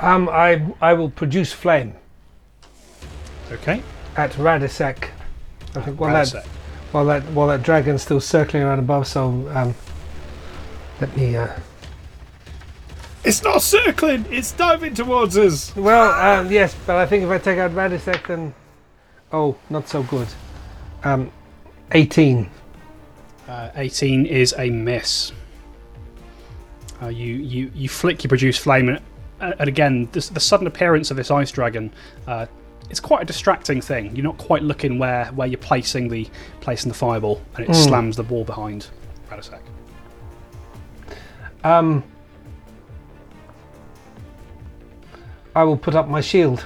Um, 0.00 0.28
I 0.28 0.62
I 0.80 0.92
will 0.94 1.10
produce 1.10 1.52
flame 1.52 1.94
Okay. 3.52 3.82
at 4.16 4.32
Radosek. 4.32 5.08
I 5.74 5.80
think 5.80 6.00
while 6.00 6.12
that 6.12 6.46
while 6.92 7.04
that 7.06 7.22
while 7.32 7.48
that 7.48 7.62
dragon's 7.62 8.02
still 8.02 8.20
circling 8.20 8.62
around 8.62 8.78
above. 8.80 9.06
So 9.06 9.48
um, 9.54 9.74
let 11.00 11.16
me. 11.16 11.36
Uh, 11.36 11.48
It's 13.24 13.42
not 13.42 13.60
circling. 13.62 14.24
It's 14.30 14.52
diving 14.52 14.94
towards 14.94 15.36
us. 15.36 15.74
well, 15.76 16.10
um, 16.40 16.50
yes, 16.50 16.74
but 16.86 16.96
I 16.96 17.06
think 17.06 17.24
if 17.24 17.30
I 17.30 17.38
take 17.38 17.58
out 17.58 17.72
Radosek, 17.72 18.26
then 18.26 18.54
oh, 19.32 19.56
not 19.68 19.88
so 19.88 20.02
good. 20.02 20.28
Um, 21.04 21.30
eighteen. 21.92 22.50
Uh, 23.48 23.68
18 23.74 24.26
is 24.26 24.54
a 24.58 24.70
miss. 24.70 25.32
Uh, 27.02 27.08
you, 27.08 27.34
you, 27.34 27.72
you 27.74 27.88
flick 27.88 28.22
your 28.22 28.28
produce 28.28 28.56
flame, 28.56 28.88
and, 28.90 29.00
uh, 29.40 29.52
and 29.58 29.68
again, 29.68 30.08
this, 30.12 30.28
the 30.28 30.38
sudden 30.38 30.68
appearance 30.68 31.10
of 31.10 31.16
this 31.16 31.32
ice 31.32 31.50
dragon, 31.50 31.92
uh, 32.28 32.46
it's 32.90 33.00
quite 33.00 33.22
a 33.22 33.24
distracting 33.24 33.80
thing. 33.80 34.14
You're 34.14 34.22
not 34.22 34.38
quite 34.38 34.62
looking 34.62 35.00
where, 35.00 35.26
where 35.32 35.48
you're 35.48 35.58
placing 35.58 36.08
the 36.08 36.28
placing 36.60 36.90
the 36.90 36.94
fireball, 36.96 37.42
and 37.56 37.64
it 37.64 37.70
Mm. 37.72 37.84
slams 37.88 38.16
the 38.16 38.22
wall 38.22 38.44
behind 38.44 38.86
Radosek. 39.28 39.58
Um, 41.64 42.04
I 45.54 45.64
will 45.64 45.76
put 45.76 45.94
up 45.94 46.08
my 46.08 46.20
shield. 46.20 46.64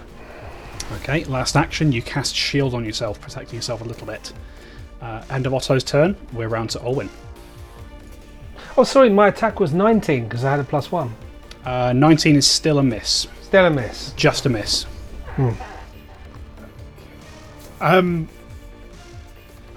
Okay, 0.96 1.24
last 1.24 1.56
action, 1.56 1.92
you 1.92 2.02
cast 2.02 2.34
shield 2.34 2.74
on 2.74 2.84
yourself, 2.84 3.20
protecting 3.20 3.56
yourself 3.56 3.80
a 3.80 3.84
little 3.84 4.06
bit. 4.06 4.32
Uh, 5.00 5.22
end 5.30 5.46
of 5.46 5.54
Otto's 5.54 5.82
turn. 5.84 6.16
We're 6.32 6.48
round 6.48 6.70
to 6.70 6.80
Alwyn. 6.82 7.08
Oh, 8.76 8.84
sorry, 8.84 9.08
my 9.08 9.28
attack 9.28 9.60
was 9.60 9.72
19 9.72 10.24
because 10.24 10.44
I 10.44 10.50
had 10.50 10.60
a 10.60 10.64
plus 10.64 10.90
one. 10.92 11.14
Uh, 11.64 11.92
19 11.94 12.36
is 12.36 12.46
still 12.46 12.78
a 12.78 12.82
miss, 12.82 13.26
Still 13.42 13.64
a 13.66 13.70
miss. 13.70 14.12
just 14.16 14.44
a 14.44 14.48
miss. 14.50 14.84
Um, 17.80 18.28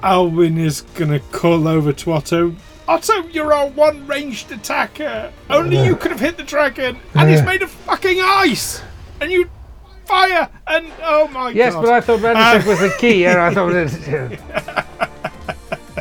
Alwyn 0.03 0.57
is 0.57 0.81
gonna 0.81 1.19
call 1.31 1.67
over 1.67 1.93
to 1.93 2.11
Otto. 2.11 2.55
Otto, 2.87 3.27
you're 3.27 3.53
our 3.53 3.67
one 3.69 4.05
ranged 4.07 4.51
attacker. 4.51 5.31
Only 5.49 5.83
you 5.83 5.95
could 5.95 6.11
have 6.11 6.19
hit 6.19 6.37
the 6.37 6.43
dragon, 6.43 6.97
and 7.13 7.29
he's 7.29 7.41
made 7.43 7.61
of 7.61 7.69
fucking 7.69 8.19
ice. 8.21 8.81
And 9.19 9.31
you 9.31 9.49
fire, 10.05 10.49
and 10.67 10.87
oh 11.03 11.27
my 11.29 11.49
Yes, 11.49 11.73
god! 11.73 11.81
Yes, 11.81 11.85
but 11.85 11.93
I 11.93 12.01
thought 12.01 12.19
Radosek 12.19 12.67
was 12.67 12.79
the 12.79 12.95
key. 12.99 13.23
Yeah, 13.23 13.45
I 13.45 13.53
thought 13.53 13.73
it. 13.73 14.39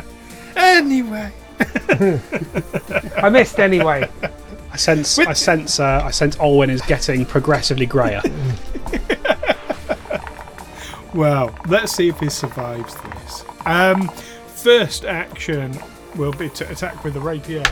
Anyway, 0.59 1.31
I 3.17 3.29
missed 3.29 3.59
anyway. 3.59 4.09
I 4.73 4.75
sense, 4.77 5.17
With- 5.17 5.27
I 5.27 5.33
sense, 5.33 5.79
uh, 5.79 6.01
I 6.03 6.11
sense 6.11 6.35
Alwyn 6.39 6.69
is 6.71 6.81
getting 6.81 7.25
progressively 7.25 7.85
grayer. 7.85 8.21
well, 11.13 11.55
let's 11.67 11.91
see 11.93 12.09
if 12.09 12.19
he 12.19 12.29
survives 12.29 12.95
this. 12.95 13.45
Um, 13.65 14.07
first 14.47 15.05
action 15.05 15.77
will 16.15 16.33
be 16.33 16.49
to 16.49 16.69
attack 16.71 17.03
with 17.03 17.13
the 17.13 17.21
rapier. 17.21 17.63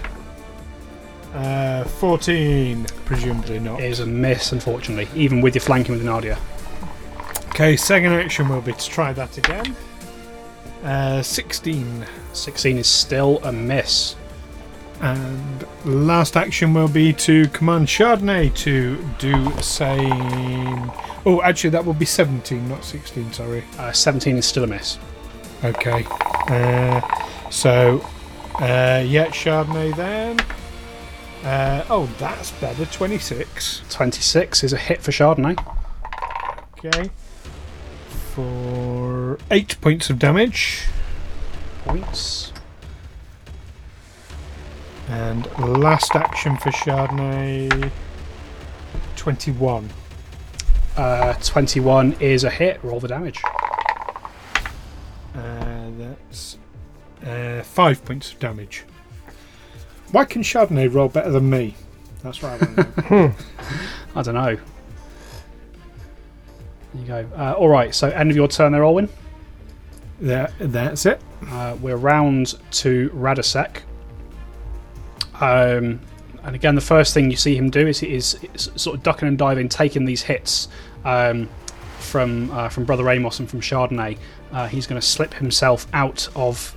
Uh, 1.36 1.84
14, 1.84 2.86
presumably 3.04 3.60
not. 3.60 3.82
It 3.82 3.92
is 3.92 4.00
a 4.00 4.06
miss, 4.06 4.54
unfortunately, 4.54 5.10
even 5.14 5.42
with 5.42 5.54
your 5.54 5.62
flanking 5.62 5.94
with 5.94 6.06
Nadia. 6.06 6.40
Okay, 7.50 7.76
second 7.76 8.14
action 8.14 8.48
will 8.48 8.62
be 8.62 8.72
to 8.72 8.90
try 8.90 9.12
that 9.12 9.38
again. 9.38 9.76
Uh, 10.82 11.22
16. 11.22 12.06
16 12.32 12.78
is 12.78 12.88
still 12.88 13.40
a 13.44 13.52
miss. 13.52 14.16
And 15.02 15.66
last 15.84 16.38
action 16.38 16.74
will 16.74 16.88
be 16.88 17.12
to 17.14 17.50
command 17.50 17.88
Chardonnay 17.88 18.56
to 18.60 19.06
do 19.20 19.52
same. 19.62 20.90
Oh, 21.26 21.42
actually, 21.44 21.72
that 21.72 21.86
will 21.86 21.94
be 21.94 22.06
17, 22.06 22.70
not 22.70 22.86
16, 22.86 23.34
sorry. 23.34 23.66
Uh, 23.78 23.92
17 23.92 24.38
is 24.38 24.46
still 24.46 24.64
a 24.64 24.68
miss. 24.68 25.00
Okay. 25.66 26.06
Uh, 26.48 27.02
so, 27.50 28.00
uh, 28.62 29.04
yeah, 29.06 29.28
Chardonnay 29.28 29.94
then. 29.98 30.40
Uh, 31.46 31.86
oh, 31.92 32.08
that's 32.18 32.50
better. 32.54 32.88
26. 32.88 33.84
26 33.92 34.64
is 34.64 34.74
a 34.74 34.78
hit 34.78 35.04
for 35.04 35.12
Chardonnay. 35.12 35.56
Okay. 36.80 37.12
For 38.34 39.38
8 39.52 39.80
points 39.80 40.10
of 40.10 40.18
damage. 40.18 40.86
Points. 41.84 42.52
And 45.08 45.46
last 45.60 46.16
action 46.16 46.58
for 46.58 46.72
Chardonnay. 46.72 47.92
21. 49.16 49.90
Uh, 50.98 51.34
21 51.44 52.14
is 52.14 52.44
a 52.44 52.50
hit. 52.50 52.84
Roll 52.84 53.00
the 53.00 53.08
damage. 53.08 53.40
Uh, 55.36 55.92
that's 56.00 56.58
uh, 57.24 57.62
5 57.62 58.04
points 58.04 58.32
of 58.32 58.40
damage. 58.40 58.84
Why 60.16 60.24
can 60.24 60.44
Chardonnay 60.44 60.94
roll 60.94 61.10
better 61.10 61.30
than 61.30 61.50
me? 61.50 61.76
That's 62.24 62.42
right. 62.42 62.62
I 62.62 62.66
want 62.66 62.96
to 62.96 63.12
know. 63.12 63.34
I 64.16 64.22
don't 64.22 64.34
know. 64.34 64.56
There 64.56 64.62
you 67.02 67.06
go. 67.06 67.30
Uh, 67.36 67.52
all 67.58 67.68
right. 67.68 67.94
So 67.94 68.08
end 68.08 68.32
of 68.32 68.38
your 68.38 68.48
turn 68.48 68.72
there, 68.72 68.86
Alwyn. 68.86 69.10
That, 70.22 70.54
that's 70.58 71.06
it. 71.06 71.20
Uh, 71.50 71.76
we're 71.82 71.98
round 71.98 72.54
to 72.72 73.10
Radosek. 73.10 73.80
Um, 75.42 76.00
and 76.44 76.56
again, 76.56 76.76
the 76.76 76.80
first 76.80 77.14
thing 77.14 77.30
you 77.30 77.36
see 77.36 77.58
him 77.58 77.70
do 77.70 77.86
is, 77.86 78.02
is, 78.02 78.40
is 78.54 78.72
sort 78.78 78.96
of 78.96 79.04
ducking 79.04 79.28
and 79.28 79.38
diving, 79.38 79.68
taking 79.68 80.06
these 80.06 80.22
hits 80.22 80.70
um, 81.04 81.50
from 82.00 82.52
uh, 82.52 82.70
from 82.70 82.86
Brother 82.86 83.10
Amos 83.10 83.40
and 83.40 83.50
from 83.50 83.60
Chardonnay. 83.60 84.18
Uh, 84.54 84.70
he's 84.70 84.88
going 84.88 85.02
to 85.02 85.06
slip 85.06 85.34
himself 85.34 85.88
out 85.92 86.30
of 86.38 86.74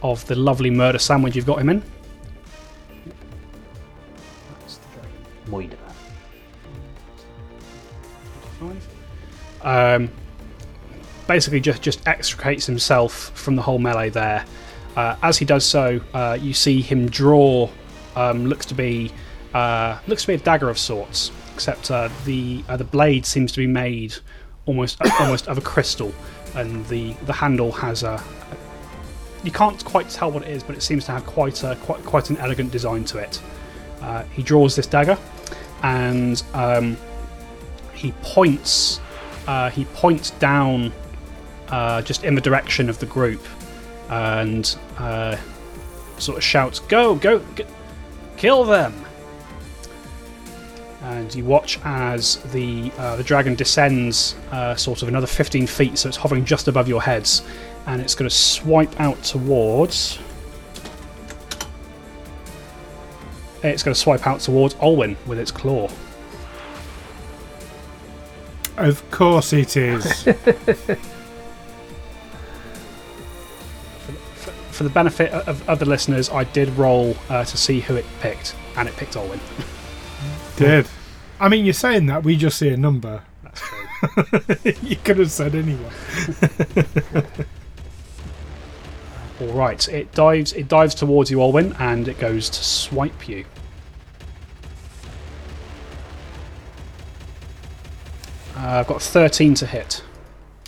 of 0.00 0.24
the 0.24 0.36
lovely 0.36 0.70
murder 0.70 0.98
sandwich 0.98 1.36
you've 1.36 1.44
got 1.44 1.60
him 1.60 1.68
in. 1.68 1.82
Moida. 5.50 5.76
Um, 9.62 10.10
basically, 11.26 11.60
just 11.60 11.82
just 11.82 12.06
extricates 12.06 12.66
himself 12.66 13.30
from 13.34 13.56
the 13.56 13.62
whole 13.62 13.78
melee 13.78 14.10
there. 14.10 14.44
Uh, 14.96 15.16
as 15.22 15.38
he 15.38 15.44
does 15.44 15.64
so, 15.64 16.00
uh, 16.14 16.36
you 16.40 16.52
see 16.52 16.80
him 16.80 17.08
draw. 17.08 17.68
Um, 18.16 18.46
looks 18.46 18.66
to 18.66 18.74
be 18.74 19.12
uh, 19.54 19.98
looks 20.06 20.22
to 20.22 20.28
be 20.28 20.34
a 20.34 20.38
dagger 20.38 20.68
of 20.68 20.78
sorts, 20.78 21.30
except 21.54 21.90
uh, 21.90 22.08
the 22.24 22.64
uh, 22.68 22.76
the 22.76 22.84
blade 22.84 23.24
seems 23.24 23.52
to 23.52 23.58
be 23.60 23.66
made 23.66 24.14
almost 24.66 24.98
almost 25.20 25.48
of 25.48 25.58
a 25.58 25.60
crystal, 25.60 26.12
and 26.54 26.84
the 26.86 27.12
the 27.26 27.32
handle 27.32 27.72
has 27.72 28.02
a. 28.02 28.22
You 29.44 29.52
can't 29.52 29.82
quite 29.84 30.08
tell 30.08 30.32
what 30.32 30.42
it 30.42 30.48
is, 30.48 30.64
but 30.64 30.74
it 30.74 30.82
seems 30.82 31.04
to 31.04 31.12
have 31.12 31.24
quite 31.24 31.62
a 31.62 31.76
quite 31.76 32.04
quite 32.04 32.30
an 32.30 32.38
elegant 32.38 32.72
design 32.72 33.04
to 33.06 33.18
it. 33.18 33.40
Uh, 34.00 34.24
he 34.24 34.42
draws 34.42 34.74
this 34.76 34.86
dagger, 34.86 35.18
and 35.82 36.42
um, 36.54 36.96
he 37.94 38.12
points 38.22 39.00
uh, 39.46 39.70
he 39.70 39.84
points 39.86 40.30
down 40.32 40.92
uh, 41.70 42.02
just 42.02 42.24
in 42.24 42.34
the 42.34 42.40
direction 42.40 42.88
of 42.88 42.98
the 42.98 43.06
group 43.06 43.44
and 44.10 44.76
uh, 44.98 45.36
sort 46.18 46.38
of 46.38 46.44
shouts, 46.44 46.80
Go, 46.80 47.14
go, 47.14 47.40
g- 47.54 47.64
kill 48.36 48.64
them! 48.64 48.94
And 51.02 51.34
you 51.34 51.44
watch 51.44 51.78
as 51.84 52.36
the, 52.52 52.92
uh, 52.98 53.16
the 53.16 53.22
dragon 53.22 53.54
descends 53.54 54.34
uh, 54.50 54.74
sort 54.74 55.02
of 55.02 55.08
another 55.08 55.26
15 55.26 55.66
feet, 55.66 55.96
so 55.96 56.08
it's 56.08 56.16
hovering 56.18 56.44
just 56.44 56.68
above 56.68 56.88
your 56.88 57.00
heads, 57.00 57.42
and 57.86 58.00
it's 58.02 58.14
going 58.14 58.28
to 58.28 58.34
swipe 58.34 59.00
out 59.00 59.22
towards. 59.22 60.18
It's 63.62 63.82
going 63.82 63.94
to 63.94 64.00
swipe 64.00 64.26
out 64.26 64.40
towards 64.40 64.74
Alwyn 64.76 65.16
with 65.26 65.38
its 65.38 65.50
claw. 65.50 65.90
Of 68.76 69.10
course 69.10 69.52
it 69.52 69.76
is. 69.76 70.22
For 74.70 74.84
the 74.84 74.90
benefit 74.90 75.32
of, 75.32 75.68
other 75.68 75.84
listeners, 75.84 76.30
I 76.30 76.44
did 76.44 76.68
roll 76.78 77.16
uh, 77.28 77.44
to 77.44 77.56
see 77.56 77.80
who 77.80 77.96
it 77.96 78.06
picked, 78.20 78.54
and 78.76 78.88
it 78.88 78.94
picked 78.96 79.16
Alwyn. 79.16 79.40
Did. 80.56 80.86
I 81.40 81.48
mean, 81.48 81.64
you're 81.64 81.74
saying 81.74 82.06
that, 82.06 82.22
we 82.22 82.36
just 82.36 82.56
see 82.58 82.68
a 82.68 82.76
number. 82.76 83.22
That's 83.42 83.60
true. 83.60 83.86
you 84.82 84.94
could 84.96 85.18
have 85.18 85.32
said 85.32 85.56
anyone. 85.56 85.92
All 89.40 89.52
right, 89.52 89.88
it 89.88 90.12
dives. 90.12 90.52
It 90.52 90.68
dives 90.68 90.94
towards 90.94 91.30
you, 91.30 91.40
Alwyn, 91.40 91.74
and 91.80 92.06
it 92.06 92.18
goes 92.20 92.48
to 92.48 92.62
swipe 92.62 93.28
you. 93.28 93.44
Uh, 98.58 98.80
I've 98.80 98.86
got 98.88 99.00
13 99.00 99.54
to 99.54 99.66
hit. 99.66 100.02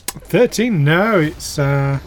13, 0.06 0.84
no, 0.84 1.18
it's. 1.18 1.58
uh 1.58 1.98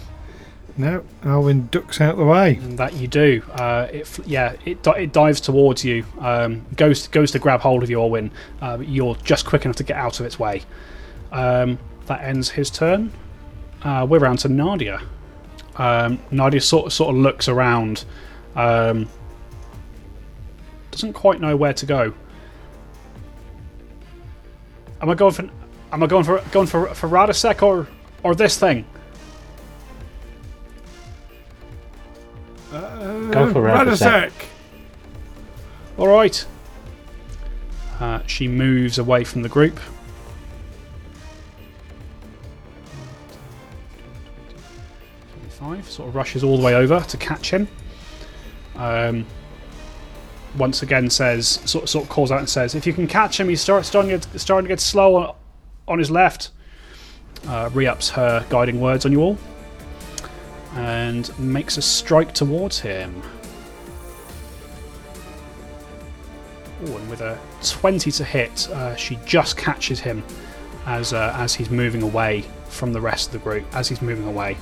No, 0.77 1.03
Alwyn 1.23 1.67
ducks 1.71 1.99
out 1.99 2.13
of 2.13 2.17
the 2.17 2.25
way. 2.25 2.55
And 2.55 2.79
that 2.79 2.93
you 2.93 3.07
do. 3.07 3.43
Uh, 3.51 3.87
it 3.91 4.19
yeah, 4.25 4.55
it, 4.65 4.85
it 4.87 5.11
dives 5.11 5.41
towards 5.41 5.83
you. 5.83 6.05
Um, 6.19 6.65
goes 6.77 7.07
goes 7.07 7.31
to 7.31 7.39
grab 7.39 7.59
hold 7.59 7.83
of 7.83 7.89
you, 7.89 7.99
Alwyn. 7.99 8.31
Uh, 8.61 8.77
but 8.77 8.87
you're 8.87 9.15
just 9.17 9.45
quick 9.45 9.65
enough 9.65 9.75
to 9.77 9.83
get 9.83 9.97
out 9.97 10.19
of 10.19 10.25
its 10.25 10.39
way. 10.39 10.63
Um, 11.31 11.77
that 12.07 12.21
ends 12.21 12.49
his 12.49 12.69
turn. 12.69 13.11
Uh, 13.83 14.05
we're 14.09 14.19
round 14.19 14.39
to 14.39 14.49
Nadia. 14.49 15.01
Um, 15.75 16.19
Nadia 16.31 16.61
sort 16.61 16.85
of, 16.87 16.93
sort 16.93 17.13
of 17.15 17.21
looks 17.21 17.47
around. 17.47 18.05
Um, 18.55 19.09
doesn't 20.91 21.13
quite 21.13 21.41
know 21.41 21.57
where 21.57 21.73
to 21.73 21.85
go. 21.85 22.13
Am 25.01 25.09
I 25.09 25.15
going 25.15 25.33
for? 25.33 25.49
Am 25.93 26.01
I 26.01 26.07
going 26.07 26.23
for 26.23 26.43
going 26.51 26.65
for 26.65 26.87
for 26.95 27.07
Radosek 27.07 27.61
or 27.61 27.87
or 28.23 28.33
this 28.33 28.57
thing? 28.57 28.83
Go 32.71 33.53
for 33.53 33.61
Radosek. 33.61 34.31
Radosek. 34.31 34.31
All 35.99 36.07
right. 36.07 36.45
Uh, 37.99 38.21
she 38.25 38.47
moves 38.47 38.97
away 38.97 39.23
from 39.23 39.43
the 39.43 39.49
group. 39.49 39.79
Twenty-five. 45.31 45.87
Sort 45.87 46.09
of 46.09 46.15
rushes 46.15 46.43
all 46.43 46.57
the 46.57 46.63
way 46.63 46.73
over 46.73 47.01
to 47.01 47.17
catch 47.17 47.51
him. 47.51 47.67
Um, 48.75 49.27
once 50.57 50.81
again, 50.81 51.11
says 51.11 51.59
sort 51.65 51.87
sort 51.87 52.05
of 52.05 52.09
calls 52.09 52.31
out 52.31 52.39
and 52.39 52.49
says, 52.49 52.73
"If 52.73 52.87
you 52.87 52.93
can 52.93 53.05
catch 53.05 53.39
him, 53.39 53.47
he's 53.47 53.61
start, 53.61 53.85
starting 53.85 54.19
to 54.19 54.27
get, 54.27 54.41
starting 54.41 54.65
to 54.65 54.69
get 54.69 54.79
slow 54.79 55.35
on, 55.87 55.99
his 55.99 56.11
left." 56.11 56.51
Uh, 57.47 57.69
re-ups 57.73 58.09
her 58.09 58.45
guiding 58.49 58.79
words 58.79 59.05
on 59.05 59.11
you 59.11 59.19
all, 59.21 59.37
and 60.75 61.37
makes 61.37 61.77
a 61.77 61.81
strike 61.81 62.33
towards 62.33 62.79
him. 62.79 63.21
Ooh, 66.87 66.95
and 66.95 67.09
with 67.09 67.21
a 67.21 67.37
20 67.63 68.11
to 68.11 68.23
hit, 68.23 68.69
uh, 68.69 68.95
she 68.95 69.17
just 69.25 69.57
catches 69.57 69.99
him 69.99 70.23
as 70.85 71.13
uh, 71.13 71.33
as 71.37 71.53
he's 71.53 71.69
moving 71.69 72.01
away 72.01 72.43
from 72.69 72.93
the 72.93 73.01
rest 73.01 73.27
of 73.27 73.33
the 73.33 73.39
group. 73.39 73.65
As 73.73 73.87
he's 73.87 74.01
moving 74.01 74.27
away, 74.27 74.57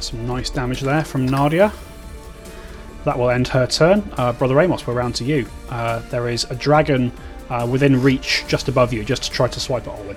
some 0.00 0.26
nice 0.26 0.50
damage 0.50 0.80
there 0.80 1.04
from 1.04 1.26
Nadia. 1.26 1.72
That 3.04 3.18
will 3.18 3.30
end 3.30 3.48
her 3.48 3.66
turn. 3.66 4.08
Uh, 4.16 4.32
Brother 4.32 4.60
Amos, 4.60 4.86
we're 4.86 4.94
round 4.94 5.14
to 5.16 5.24
you. 5.24 5.46
Uh, 5.68 5.98
there 6.10 6.28
is 6.28 6.44
a 6.44 6.54
dragon 6.54 7.12
uh, 7.52 7.66
within 7.66 8.00
reach 8.00 8.44
just 8.48 8.68
above 8.68 8.94
you, 8.94 9.04
just 9.04 9.24
to 9.24 9.30
try 9.30 9.46
to 9.46 9.60
swipe 9.60 9.86
at 9.86 9.94
Alwyn. 9.94 10.16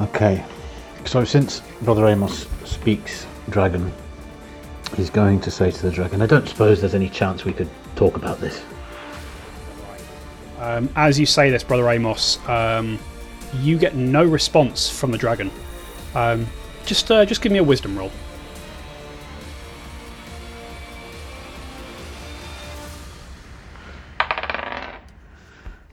Okay. 0.00 0.42
So 1.04 1.22
since 1.24 1.60
Brother 1.82 2.06
Amos 2.06 2.46
speaks 2.64 3.26
dragon, 3.50 3.92
he's 4.96 5.10
going 5.10 5.38
to 5.40 5.50
say 5.50 5.70
to 5.70 5.82
the 5.82 5.90
dragon, 5.90 6.22
I 6.22 6.26
don't 6.26 6.48
suppose 6.48 6.80
there's 6.80 6.94
any 6.94 7.10
chance 7.10 7.44
we 7.44 7.52
could 7.52 7.68
talk 7.94 8.16
about 8.16 8.40
this. 8.40 8.62
Um, 10.58 10.88
as 10.96 11.20
you 11.20 11.26
say 11.26 11.50
this, 11.50 11.62
Brother 11.62 11.88
Amos, 11.90 12.38
um, 12.48 12.98
you 13.60 13.78
get 13.78 13.96
no 13.96 14.24
response 14.24 14.88
from 14.88 15.10
the 15.12 15.18
dragon. 15.18 15.50
Um, 16.14 16.46
just, 16.86 17.10
uh, 17.10 17.26
just 17.26 17.42
give 17.42 17.52
me 17.52 17.58
a 17.58 17.64
wisdom 17.64 17.98
roll. 17.98 18.10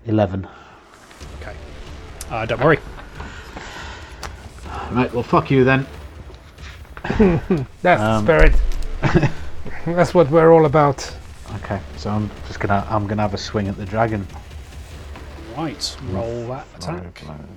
Eleven. 0.05 0.47
Okay. 1.41 1.55
Uh, 2.29 2.45
don't 2.45 2.61
worry. 2.63 2.79
Right, 4.91 5.11
well 5.13 5.23
fuck 5.23 5.49
you 5.51 5.63
then. 5.63 5.85
That's 7.81 8.01
Um, 8.01 8.25
the 8.25 8.49
spirit. 9.03 9.31
That's 9.85 10.13
what 10.13 10.29
we're 10.29 10.51
all 10.53 10.65
about. 10.65 11.11
Okay, 11.55 11.79
so 11.97 12.09
I'm 12.09 12.29
just 12.47 12.59
gonna 12.59 12.85
I'm 12.89 13.07
gonna 13.07 13.21
have 13.21 13.33
a 13.33 13.37
swing 13.37 13.67
at 13.67 13.77
the 13.77 13.85
dragon. 13.85 14.25
Right, 15.57 15.97
roll 16.09 16.47
that 16.47 16.67
attack. 16.75 17.19
Five 17.19 17.37
blows. 17.37 17.49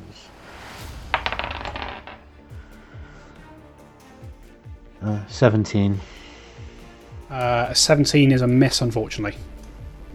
Uh, 5.02 5.26
Seventeen. 5.28 6.00
Uh, 7.30 7.66
a 7.68 7.74
17 7.74 8.32
is 8.32 8.40
a 8.40 8.46
miss, 8.46 8.80
unfortunately. 8.80 9.38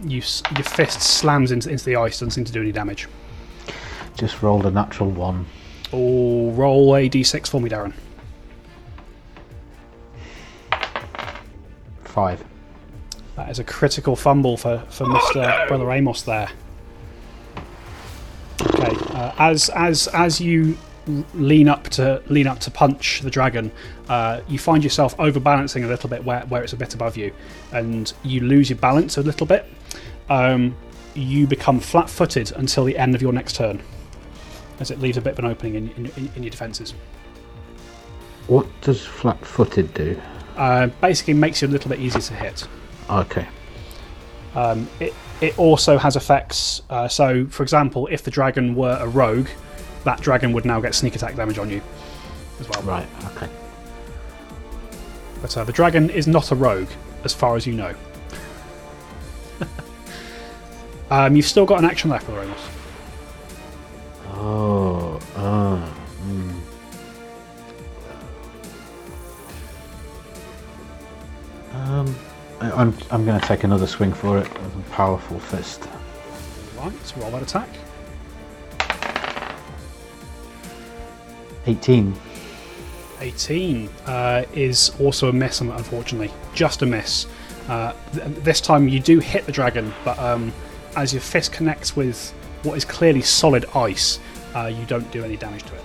You, 0.02 0.22
your 0.54 0.64
fist 0.64 1.00
slams 1.00 1.52
into, 1.52 1.70
into 1.70 1.84
the 1.84 1.96
ice, 1.96 2.18
doesn't 2.18 2.32
seem 2.32 2.44
to 2.44 2.52
do 2.52 2.60
any 2.60 2.72
damage. 2.72 3.08
Just 4.16 4.42
rolled 4.42 4.66
a 4.66 4.70
natural 4.70 5.10
one. 5.10 5.46
Oh, 5.92 6.50
roll 6.52 6.96
a 6.96 7.08
d6 7.08 7.48
for 7.48 7.60
me, 7.60 7.70
Darren. 7.70 7.92
Five. 12.04 12.44
That 13.36 13.50
is 13.50 13.58
a 13.58 13.64
critical 13.64 14.14
fumble 14.14 14.56
for, 14.56 14.78
for 14.88 15.06
Mr. 15.06 15.68
Brother 15.68 15.90
Amos 15.90 16.22
there. 16.22 16.48
Okay, 18.62 18.96
uh, 19.14 19.34
as 19.38 19.68
as 19.70 20.06
as 20.08 20.40
you 20.40 20.78
lean 21.34 21.68
up 21.68 21.88
to 21.90 22.22
lean 22.28 22.46
up 22.46 22.60
to 22.60 22.70
punch 22.70 23.20
the 23.20 23.30
dragon, 23.30 23.70
uh, 24.08 24.40
you 24.48 24.58
find 24.58 24.82
yourself 24.84 25.16
overbalancing 25.16 25.84
a 25.84 25.88
little 25.88 26.08
bit 26.08 26.24
where, 26.24 26.42
where 26.46 26.62
it's 26.62 26.72
a 26.72 26.76
bit 26.76 26.94
above 26.94 27.16
you, 27.16 27.32
and 27.72 28.12
you 28.22 28.40
lose 28.40 28.70
your 28.70 28.78
balance 28.78 29.16
a 29.16 29.22
little 29.22 29.46
bit. 29.46 29.66
Um, 30.28 30.74
you 31.14 31.46
become 31.46 31.78
flat-footed 31.80 32.52
until 32.56 32.84
the 32.84 32.96
end 32.98 33.14
of 33.14 33.22
your 33.22 33.32
next 33.32 33.56
turn, 33.56 33.82
as 34.80 34.90
it 34.90 35.00
leaves 35.00 35.16
a 35.16 35.20
bit 35.20 35.34
of 35.34 35.38
an 35.38 35.44
opening 35.44 35.74
in, 35.74 35.90
in, 35.90 36.30
in 36.34 36.42
your 36.42 36.50
defences. 36.50 36.94
What 38.46 38.66
does 38.80 39.04
flat-footed 39.04 39.94
do? 39.94 40.20
Uh, 40.56 40.88
basically, 41.00 41.34
makes 41.34 41.62
you 41.62 41.68
a 41.68 41.70
little 41.70 41.88
bit 41.88 42.00
easier 42.00 42.20
to 42.20 42.34
hit. 42.34 42.66
Okay. 43.10 43.46
Um, 44.54 44.88
it, 45.00 45.12
it 45.40 45.58
also 45.58 45.98
has 45.98 46.16
effects. 46.16 46.82
Uh, 46.90 47.08
so, 47.08 47.46
for 47.46 47.62
example, 47.62 48.06
if 48.10 48.22
the 48.22 48.30
dragon 48.30 48.74
were 48.74 48.96
a 49.00 49.08
rogue, 49.08 49.48
that 50.04 50.20
dragon 50.20 50.52
would 50.52 50.64
now 50.64 50.80
get 50.80 50.94
sneak 50.94 51.16
attack 51.16 51.36
damage 51.36 51.58
on 51.58 51.70
you 51.70 51.80
as 52.60 52.68
well. 52.68 52.82
Right. 52.82 53.06
Okay. 53.34 53.48
But 55.42 55.56
uh, 55.56 55.64
the 55.64 55.72
dragon 55.72 56.08
is 56.10 56.26
not 56.26 56.52
a 56.52 56.54
rogue, 56.54 56.88
as 57.24 57.34
far 57.34 57.56
as 57.56 57.66
you 57.66 57.74
know. 57.74 57.94
Um, 61.10 61.36
you've 61.36 61.46
still 61.46 61.66
got 61.66 61.78
an 61.78 61.84
action 61.84 62.10
left, 62.10 62.26
Brother 62.26 62.42
Amos. 62.42 62.68
Oh, 64.34 65.20
ah. 65.36 65.96
mm. 66.22 66.60
Um, 71.72 72.16
I, 72.60 72.70
I'm 72.72 72.94
I'm 73.10 73.24
going 73.24 73.40
to 73.40 73.46
take 73.46 73.64
another 73.64 73.86
swing 73.86 74.12
for 74.12 74.38
it 74.38 74.52
with 74.52 74.76
a 74.76 74.90
powerful 74.90 75.38
fist. 75.38 75.88
Right, 76.78 77.06
so 77.06 77.20
roll 77.20 77.30
that 77.32 77.42
attack. 77.42 77.68
18. 81.66 82.14
18 83.20 83.88
uh, 84.06 84.44
is 84.52 84.92
also 85.00 85.28
a 85.28 85.32
miss, 85.32 85.60
unfortunately. 85.60 86.30
Just 86.54 86.82
a 86.82 86.86
miss. 86.86 87.26
Uh, 87.68 87.94
th- 88.12 88.26
this 88.40 88.60
time 88.60 88.88
you 88.88 89.00
do 89.00 89.18
hit 89.18 89.46
the 89.46 89.52
dragon, 89.52 89.92
but 90.04 90.18
um, 90.18 90.52
as 90.96 91.12
your 91.12 91.22
fist 91.22 91.52
connects 91.52 91.96
with 91.96 92.30
what 92.62 92.76
is 92.76 92.84
clearly 92.84 93.22
solid 93.22 93.64
ice, 93.74 94.18
uh, 94.54 94.66
you 94.66 94.84
don't 94.86 95.10
do 95.10 95.24
any 95.24 95.36
damage 95.36 95.62
to 95.64 95.74
it. 95.74 95.82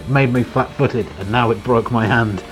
It 0.00 0.08
made 0.08 0.32
me 0.32 0.42
flat-footed, 0.42 1.06
and 1.18 1.30
now 1.30 1.50
it 1.50 1.62
broke 1.64 1.90
my 1.90 2.06
hand. 2.06 2.42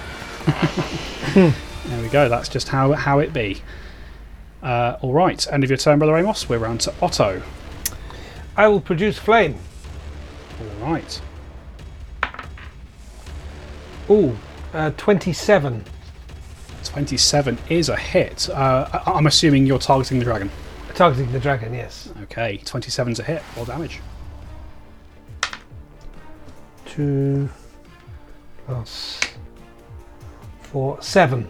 There 1.88 2.02
we 2.02 2.10
go, 2.10 2.28
that's 2.28 2.50
just 2.50 2.68
how, 2.68 2.92
how 2.92 3.18
it 3.20 3.32
be. 3.32 3.62
Uh, 4.62 4.98
all 5.00 5.14
right, 5.14 5.50
end 5.50 5.64
of 5.64 5.70
your 5.70 5.78
turn, 5.78 5.98
Brother 5.98 6.18
Amos. 6.18 6.46
We're 6.46 6.58
round 6.58 6.82
to 6.82 6.92
Otto. 7.00 7.40
I 8.58 8.68
will 8.68 8.82
produce 8.82 9.18
flame. 9.18 9.56
All 10.60 10.90
right. 10.90 11.20
Ooh, 14.10 14.36
uh, 14.74 14.90
27. 14.98 15.82
27 16.88 17.58
is 17.68 17.88
a 17.88 17.96
hit. 17.96 18.48
Uh, 18.50 18.88
I- 18.92 19.12
I'm 19.12 19.26
assuming 19.26 19.66
you're 19.66 19.78
targeting 19.78 20.18
the 20.18 20.24
dragon. 20.24 20.50
Targeting 20.94 21.30
the 21.32 21.38
dragon, 21.40 21.74
yes. 21.74 22.08
Okay, 22.22 22.58
27's 22.64 23.20
a 23.20 23.22
hit. 23.22 23.42
Roll 23.56 23.64
damage. 23.66 24.00
Two 26.86 27.48
plus 28.66 29.20
four, 30.62 31.00
seven. 31.02 31.48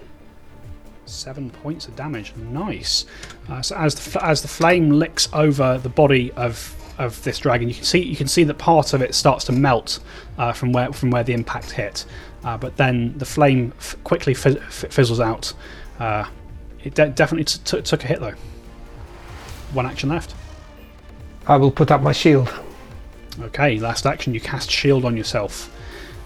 Seven 1.06 1.50
points 1.50 1.86
of 1.88 1.96
damage. 1.96 2.34
Nice. 2.36 3.06
Uh, 3.48 3.62
so 3.62 3.74
as 3.76 3.94
the, 3.94 4.24
as 4.24 4.42
the 4.42 4.48
flame 4.48 4.90
licks 4.90 5.28
over 5.32 5.78
the 5.78 5.88
body 5.88 6.32
of 6.32 6.74
of 6.98 7.22
this 7.22 7.38
dragon, 7.38 7.68
you 7.68 7.74
can 7.76 7.84
see 7.84 8.02
you 8.02 8.16
can 8.16 8.26
see 8.28 8.44
that 8.44 8.58
part 8.58 8.92
of 8.92 9.00
it 9.00 9.14
starts 9.14 9.44
to 9.44 9.52
melt 9.52 10.00
uh, 10.36 10.52
from 10.52 10.72
where 10.72 10.92
from 10.92 11.10
where 11.10 11.22
the 11.24 11.32
impact 11.32 11.70
hit. 11.70 12.04
Uh, 12.48 12.56
but 12.56 12.74
then 12.78 13.12
the 13.18 13.26
flame 13.26 13.74
f- 13.78 13.94
quickly 14.04 14.32
fizz- 14.32 14.56
f- 14.56 14.90
fizzles 14.90 15.20
out. 15.20 15.52
Uh, 15.98 16.24
it 16.82 16.94
de- 16.94 17.10
definitely 17.10 17.44
t- 17.44 17.60
t- 17.62 17.82
took 17.82 18.02
a 18.02 18.06
hit 18.06 18.20
though. 18.20 18.32
One 19.74 19.84
action 19.84 20.08
left. 20.08 20.34
I 21.46 21.56
will 21.58 21.70
put 21.70 21.90
up 21.90 22.00
my 22.00 22.12
shield. 22.12 22.50
Okay, 23.38 23.78
last 23.78 24.06
action. 24.06 24.32
You 24.32 24.40
cast 24.40 24.70
shield 24.70 25.04
on 25.04 25.14
yourself. 25.14 25.70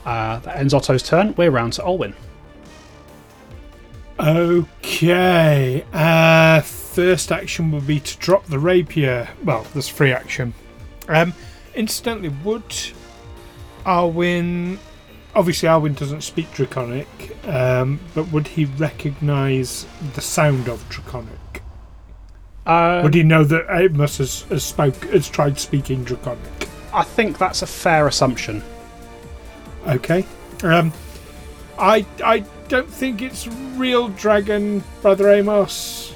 Uh, 0.06 0.38
that 0.40 0.58
ends 0.58 0.72
Otto's 0.74 1.02
turn. 1.02 1.34
We're 1.36 1.50
round 1.50 1.72
to 1.74 1.82
Alwyn. 1.84 2.14
Okay. 4.20 5.84
Uh, 5.92 6.60
first 6.60 7.32
action 7.32 7.72
would 7.72 7.86
be 7.88 7.98
to 7.98 8.16
drop 8.18 8.46
the 8.46 8.60
rapier. 8.60 9.28
Well, 9.42 9.66
there's 9.72 9.88
free 9.88 10.12
action. 10.12 10.54
Um, 11.08 11.34
incidentally, 11.74 12.28
would 12.44 12.68
Arwin? 13.84 14.78
Obviously, 15.34 15.66
Arwin 15.68 15.96
doesn't 15.98 16.20
speak 16.22 16.52
Draconic, 16.52 17.08
um, 17.48 17.98
but 18.14 18.30
would 18.32 18.46
he 18.48 18.66
recognise 18.66 19.86
the 20.14 20.20
sound 20.20 20.68
of 20.68 20.86
Draconic? 20.90 21.62
Uh, 22.66 23.00
Would 23.02 23.14
he 23.14 23.22
know 23.24 23.42
that 23.42 23.66
Amos 23.70 24.18
has, 24.18 24.42
has 24.42 24.62
spoke 24.62 24.94
has 25.06 25.28
tried 25.28 25.58
speaking 25.58 26.04
Draconic? 26.04 26.68
I 26.94 27.02
think 27.02 27.38
that's 27.38 27.62
a 27.62 27.66
fair 27.66 28.06
assumption. 28.06 28.62
Okay. 29.88 30.24
Um, 30.62 30.92
I 31.78 32.06
I 32.22 32.40
don't 32.68 32.88
think 32.88 33.20
it's 33.22 33.48
real 33.76 34.08
dragon, 34.10 34.84
brother 35.00 35.28
Amos. 35.30 36.12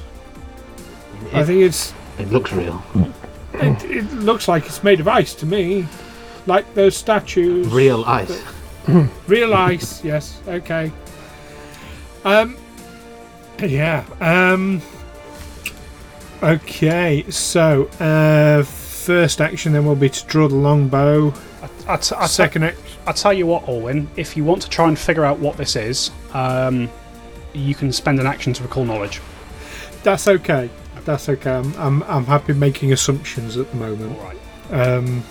I 1.32 1.42
think 1.42 1.62
it's 1.62 1.92
It 2.18 2.30
looks 2.30 2.52
real. 2.52 2.80
it, 3.54 3.82
it 3.84 4.12
looks 4.12 4.46
like 4.46 4.66
it's 4.66 4.84
made 4.84 5.00
of 5.00 5.08
ice 5.08 5.34
to 5.36 5.46
me, 5.46 5.88
like 6.46 6.72
those 6.74 6.96
statues. 6.96 7.66
Real 7.68 8.04
ice. 8.04 8.40
Real 9.26 9.54
ice. 9.54 10.04
yes. 10.04 10.40
Okay. 10.46 10.92
Um. 12.24 12.56
Yeah. 13.60 14.04
Um. 14.20 14.82
Okay. 16.42 17.24
So, 17.30 17.84
uh, 18.00 18.62
first 18.62 19.40
action 19.40 19.72
then 19.72 19.84
will 19.84 19.96
be 19.96 20.08
to 20.10 20.26
draw 20.26 20.48
the 20.48 20.54
longbow. 20.56 21.32
I, 21.62 21.94
I, 21.94 21.96
t- 21.96 22.14
I, 22.16 22.22
t- 22.22 22.28
Second 22.28 22.64
action. 22.64 22.82
I 23.06 23.12
tell 23.12 23.32
you 23.32 23.46
what, 23.46 23.68
Orwin, 23.68 24.08
if 24.16 24.36
you 24.36 24.44
want 24.44 24.62
to 24.62 24.68
try 24.68 24.88
and 24.88 24.98
figure 24.98 25.24
out 25.24 25.38
what 25.38 25.56
this 25.56 25.76
is, 25.76 26.10
um, 26.34 26.90
you 27.54 27.74
can 27.74 27.92
spend 27.92 28.18
an 28.20 28.26
action 28.26 28.52
to 28.54 28.62
recall 28.64 28.84
knowledge. 28.84 29.20
That's 30.02 30.26
okay. 30.28 30.68
That's 31.04 31.28
okay. 31.28 31.52
I'm, 31.52 31.72
I'm, 31.76 32.02
I'm 32.04 32.24
happy 32.24 32.52
making 32.52 32.92
assumptions 32.92 33.56
at 33.56 33.70
the 33.70 33.76
moment. 33.76 34.18
right. 34.20 34.36
Um, 34.72 35.22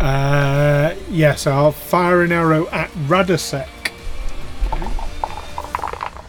uh, 0.00 0.94
yes, 1.10 1.46
I'll 1.46 1.72
fire 1.72 2.22
an 2.22 2.32
arrow 2.32 2.68
at 2.68 2.90
Radosek. 2.90 3.68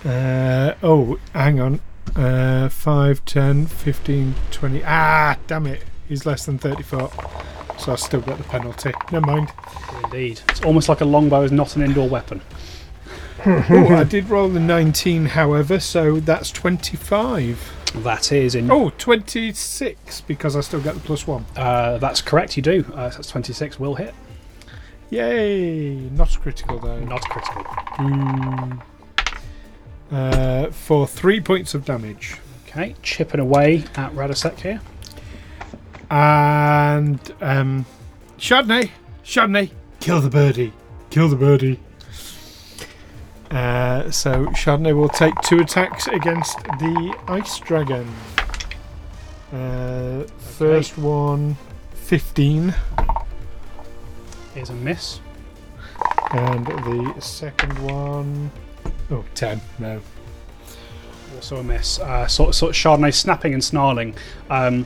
Uh, 0.06 0.76
oh, 0.82 1.20
hang 1.34 1.60
on. 1.60 1.80
Uh, 2.16 2.70
5, 2.70 3.26
10, 3.26 3.66
15, 3.68 4.36
20. 4.52 4.84
Ah, 4.86 5.38
damn 5.48 5.68
it. 5.68 5.84
He's 6.08 6.26
less 6.26 6.46
than 6.46 6.58
34. 6.58 7.12
So 7.78 7.94
I 7.94 7.96
still 7.96 8.22
get 8.22 8.38
the 8.38 8.44
penalty. 8.46 8.92
Never 9.12 9.26
mind. 9.26 9.52
Indeed. 10.04 10.42
It's 10.50 10.62
almost 10.64 10.90
like 10.90 11.02
a 11.02 11.06
longbow 11.06 11.44
is 11.44 11.52
not 11.52 11.76
an 11.76 11.84
indoor 11.84 12.10
weapon. 12.10 12.42
oh, 13.46 13.96
I 13.96 14.04
did 14.04 14.30
roll 14.30 14.50
the 14.50 14.60
19, 14.60 15.28
however, 15.28 15.80
so 15.80 16.20
that's 16.20 16.52
25. 16.52 17.79
That 17.96 18.32
is 18.32 18.56
in. 18.56 18.70
Oh, 18.70 18.92
26 18.98 20.22
because 20.22 20.56
I 20.56 20.62
still 20.62 20.82
get 20.82 20.94
the 20.94 21.02
plus 21.02 21.26
one. 21.26 21.46
Uh, 21.56 21.98
that's 21.98 22.22
correct, 22.22 22.56
you 22.56 22.64
do. 22.64 22.86
Uh, 22.94 23.10
that's 23.10 23.30
26 23.30 23.80
will 23.80 23.96
hit. 23.96 24.14
Yay! 25.10 25.96
Not 26.12 26.38
critical 26.40 26.80
though. 26.80 27.00
Not 27.00 27.22
critical. 27.22 27.64
Mm. 27.64 28.82
Uh, 30.12 30.70
for 30.72 31.08
three 31.08 31.42
points 31.42 31.74
of 31.74 31.86
damage. 31.86 32.38
Okay, 32.68 32.96
chipping 33.02 33.40
away 33.40 33.84
at 33.96 34.12
Radosek 34.14 34.60
here. 34.60 34.80
And 36.12 37.20
um, 37.42 37.86
Chardonnay, 38.38 38.92
Chardonnay, 39.24 39.72
kill 40.00 40.22
the 40.22 40.30
birdie, 40.30 40.74
kill 41.10 41.28
the 41.30 41.36
birdie. 41.36 41.80
Uh, 43.52 44.10
so 44.12 44.46
Chardonnay 44.48 44.96
will 44.96 45.10
take 45.10 45.34
two 45.42 45.60
attacks 45.60 46.08
against 46.08 46.58
the 46.64 47.16
ice 47.28 47.58
dragon. 47.60 48.08
Uh, 49.52 50.24
First 50.38 50.98
one, 50.98 51.58
15, 51.94 52.74
Is 54.56 54.70
a 54.70 54.74
miss. 54.74 55.20
and 56.32 56.66
the 56.68 57.16
second 57.20 57.78
one, 57.80 58.52
oh, 59.10 59.26
10. 59.34 59.60
No. 59.80 60.00
Also 61.36 61.58
a 61.58 61.64
miss. 61.64 62.00
Uh, 62.00 62.28
sort, 62.28 62.54
sort 62.54 62.70
of 62.72 62.76
Chardonnay 62.76 63.14
snapping 63.14 63.54
and 63.54 63.64
snarling. 63.64 64.14
Um, 64.52 64.86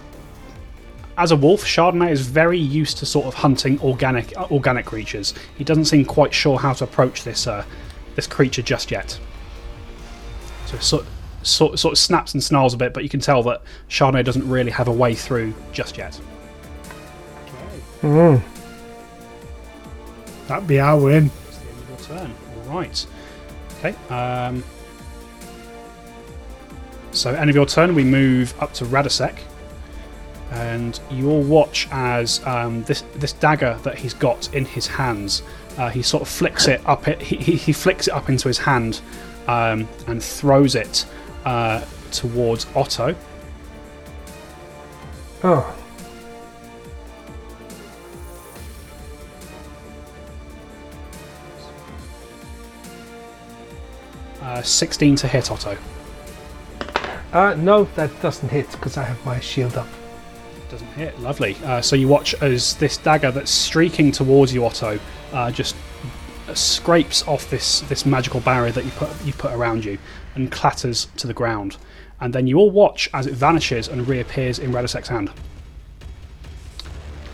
as 1.17 1.32
a 1.32 1.36
wolf, 1.36 1.65
Chardonnay 1.65 2.12
is 2.12 2.21
very 2.26 2.58
used 2.60 2.97
to 2.99 3.06
sort 3.06 3.26
of 3.26 3.34
hunting 3.34 3.80
organic 3.82 4.36
uh, 4.38 4.47
organic 4.52 4.86
creatures. 4.86 5.34
He 5.58 5.63
doesn't 5.63 5.86
seem 5.86 6.06
quite 6.06 6.34
sure 6.34 6.58
how 6.58 6.73
to 6.73 6.84
approach 6.86 7.23
this 7.23 7.45
uh, 7.47 7.65
this 8.15 8.28
creature 8.28 8.62
just 8.62 8.91
yet. 8.91 9.19
So 10.65 10.78
sort, 10.80 11.06
sort 11.43 11.80
sort 11.80 11.91
of 11.93 11.97
snaps 11.97 12.34
and 12.34 12.43
snarls 12.43 12.73
a 12.73 12.78
bit, 12.78 12.93
but 12.93 13.04
you 13.04 13.10
can 13.10 13.19
tell 13.19 13.43
that 13.43 13.62
Chardonnay 13.89 14.23
doesn't 14.23 14.47
really 14.47 14.71
have 14.71 14.88
a 14.88 14.91
way 14.91 15.15
through 15.15 15.54
just 15.71 15.97
yet. 15.97 16.19
Mm. 18.02 18.41
That'd 20.47 20.67
be 20.67 20.80
our 20.80 20.99
win. 20.99 21.32
It's 21.47 21.58
the 21.58 21.69
end 21.69 21.80
of 21.80 21.89
your 21.89 22.17
turn. 22.17 22.36
All 22.67 22.76
right. 22.76 23.08
Okay. 23.80 23.95
Um, 24.13 24.63
so, 27.12 27.34
end 27.34 27.49
of 27.49 27.56
your 27.56 27.65
turn, 27.65 27.95
we 27.95 28.04
move 28.04 28.54
up 28.62 28.73
to 28.73 28.86
Radosek, 28.86 29.38
and 30.52 30.99
you'll 31.12 31.43
watch 31.43 31.88
as 31.91 32.45
um, 32.45 32.84
this 32.84 33.04
this 33.15 33.34
dagger 33.34 33.80
that 33.84 33.97
he's 33.97 34.13
got 34.13 34.54
in 34.54 34.65
his 34.65 34.88
hands. 34.88 35.43
Uh, 35.78 35.90
he 35.90 36.02
sort 36.02 36.22
of 36.22 36.28
flicks 36.28 36.68
it 36.68 36.82
up. 36.86 37.08
It, 37.08 37.22
he, 37.22 37.38
he, 37.38 37.56
he 37.56 37.74
flicks 37.74 38.08
it 38.08 38.14
up 38.14 38.30
into 38.30 38.48
his 38.48 38.58
hand 38.60 39.02
um, 39.48 39.88
and 40.08 40.22
throws 40.22 40.76
it 40.76 41.06
uh, 41.46 41.84
towards 42.12 42.68
Otto. 42.76 43.16
Oh, 45.44 45.76
Uh, 54.54 54.62
16 54.62 55.16
to 55.16 55.28
hit 55.28 55.50
Otto. 55.50 55.78
Uh, 57.32 57.56
no, 57.58 57.86
that 57.96 58.22
doesn't 58.22 58.50
hit 58.50 58.70
because 58.72 58.98
I 58.98 59.04
have 59.04 59.26
my 59.26 59.40
shield 59.40 59.78
up. 59.78 59.88
It 60.58 60.70
doesn't 60.70 60.88
hit. 60.90 61.20
Lovely. 61.22 61.56
Uh, 61.64 61.82
so 61.82 61.96
you 61.96 62.08
watch 62.08 62.36
as 62.36 62.76
this 62.76 62.98
dagger 62.98 63.32
that's 63.32 63.50
streaking 63.50 64.12
towards 64.12 64.54
you, 64.54 64.66
Otto, 64.66 65.00
uh, 65.34 65.52
just 65.52 65.76
scrapes 66.54 67.28
off 67.28 67.50
this 67.50 67.82
this 67.82 68.06
magical 68.06 68.39
barrier 68.41 68.72
that 68.72 68.86
you 68.86 68.91
put 68.91 69.10
you 69.26 69.34
put 69.34 69.52
around 69.54 69.84
you 69.84 69.98
and 70.36 70.52
clatters 70.52 71.08
to 71.17 71.28
the 71.28 71.34
ground. 71.34 71.78
And 72.19 72.34
then 72.34 72.48
you 72.48 72.58
all 72.58 72.72
watch 72.72 73.10
as 73.13 73.28
it 73.28 73.34
vanishes 73.34 73.88
and 73.88 74.08
reappears 74.08 74.60
in 74.60 74.72
Radosek's 74.72 75.10
hand. 75.10 75.32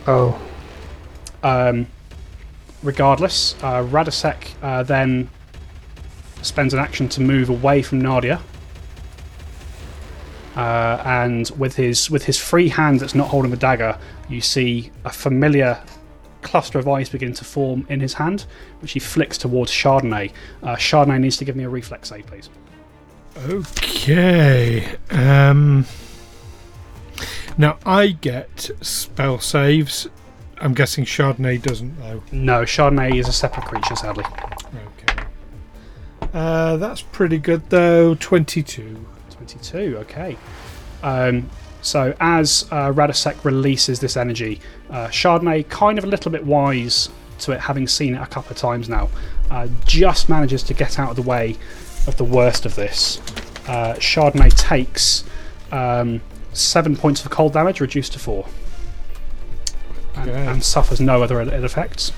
Oh, 0.06 0.40
Um, 1.42 1.86
regardless, 2.82 3.54
uh, 3.62 3.82
Radosek 3.84 4.48
uh, 4.62 4.82
then 4.82 5.28
spends 6.42 6.74
an 6.74 6.80
action 6.80 7.08
to 7.10 7.20
move 7.20 7.48
away 7.48 7.82
from 7.82 8.00
Nadia. 8.00 8.40
Uh, 10.56 11.00
and 11.04 11.50
with 11.56 11.76
his 11.76 12.10
with 12.10 12.24
his 12.24 12.36
free 12.36 12.68
hand 12.68 13.00
that's 13.00 13.14
not 13.14 13.28
holding 13.28 13.50
the 13.50 13.56
dagger, 13.56 13.96
you 14.28 14.40
see 14.40 14.90
a 15.04 15.10
familiar 15.10 15.78
cluster 16.42 16.78
of 16.78 16.88
eyes 16.88 17.08
begin 17.08 17.32
to 17.34 17.44
form 17.44 17.86
in 17.88 18.00
his 18.00 18.14
hand, 18.14 18.46
which 18.80 18.92
he 18.92 19.00
flicks 19.00 19.38
towards 19.38 19.70
Chardonnay. 19.70 20.32
Uh, 20.62 20.76
Chardonnay 20.76 21.20
needs 21.20 21.36
to 21.38 21.44
give 21.44 21.56
me 21.56 21.64
a 21.64 21.68
reflex 21.68 22.08
save, 22.08 22.26
please. 22.26 22.50
Okay. 23.36 24.96
Um, 25.10 25.86
now 27.56 27.78
I 27.86 28.08
get 28.08 28.70
spell 28.80 29.38
saves. 29.38 30.08
I'm 30.58 30.74
guessing 30.74 31.04
Chardonnay 31.04 31.62
doesn't 31.62 31.98
though. 31.98 32.22
No, 32.32 32.62
Chardonnay 32.62 33.18
is 33.18 33.28
a 33.28 33.32
separate 33.32 33.66
creature, 33.66 33.96
sadly. 33.96 34.24
Okay. 34.24 35.24
Uh, 36.34 36.76
that's 36.76 37.02
pretty 37.02 37.38
good 37.38 37.70
though. 37.70 38.14
Twenty-two. 38.14 39.06
22, 39.30 39.96
okay. 39.98 40.36
Um, 41.02 41.48
so 41.82 42.14
as 42.20 42.66
uh, 42.70 42.92
Radosek 42.92 43.44
releases 43.44 44.00
this 44.00 44.16
energy, 44.16 44.60
uh, 44.90 45.08
Chardonnay, 45.08 45.68
kind 45.68 45.98
of 45.98 46.04
a 46.04 46.06
little 46.06 46.30
bit 46.30 46.44
wise 46.44 47.08
to 47.40 47.52
it, 47.52 47.60
having 47.60 47.86
seen 47.86 48.14
it 48.14 48.20
a 48.22 48.26
couple 48.26 48.50
of 48.50 48.56
times 48.58 48.88
now, 48.88 49.08
uh, 49.50 49.68
just 49.84 50.28
manages 50.28 50.62
to 50.64 50.74
get 50.74 50.98
out 50.98 51.10
of 51.10 51.16
the 51.16 51.22
way 51.22 51.56
of 52.06 52.16
the 52.16 52.24
worst 52.24 52.66
of 52.66 52.74
this. 52.74 53.18
Uh, 53.66 53.94
Chardonnay 53.94 54.54
takes 54.56 55.24
um, 55.72 56.20
seven 56.52 56.96
points 56.96 57.24
of 57.24 57.30
cold 57.30 57.52
damage, 57.52 57.80
reduced 57.80 58.12
to 58.12 58.18
four, 58.18 58.46
and, 60.16 60.30
Okay. 60.30 60.46
and 60.46 60.62
suffers 60.62 61.00
no 61.00 61.22
other 61.22 61.40
ill 61.40 61.64
effects. 61.64 62.12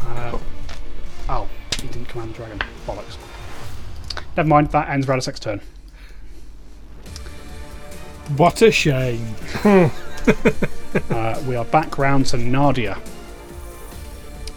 Uh, 0.00 0.38
oh, 1.28 1.48
he 1.80 1.88
didn't 1.88 2.06
command 2.08 2.32
the 2.32 2.36
dragon. 2.36 2.60
Bollocks. 2.86 3.16
Never 4.36 4.48
mind, 4.48 4.70
that 4.70 4.88
ends 4.88 5.06
Radosek's 5.06 5.40
turn. 5.40 5.60
What 8.36 8.62
a 8.62 8.70
shame. 8.70 9.34
Uh, 11.10 11.42
we 11.48 11.56
are 11.56 11.64
back 11.64 11.98
round 11.98 12.24
to 12.24 12.36
Nadia. 12.38 12.96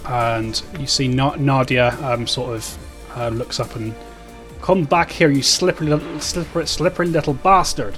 And 0.05 0.61
you 0.79 0.85
see 0.85 1.07
Na- 1.07 1.35
Nadia 1.35 1.97
um, 2.03 2.27
sort 2.27 2.53
of 2.55 2.77
uh, 3.17 3.29
looks 3.29 3.59
up 3.59 3.75
and 3.75 3.93
come 4.61 4.83
back 4.83 5.09
here, 5.09 5.31
you 5.31 5.41
slippery, 5.41 5.87
little, 5.87 6.19
slippery, 6.19 6.67
slippery 6.67 7.07
little 7.07 7.33
bastard. 7.33 7.97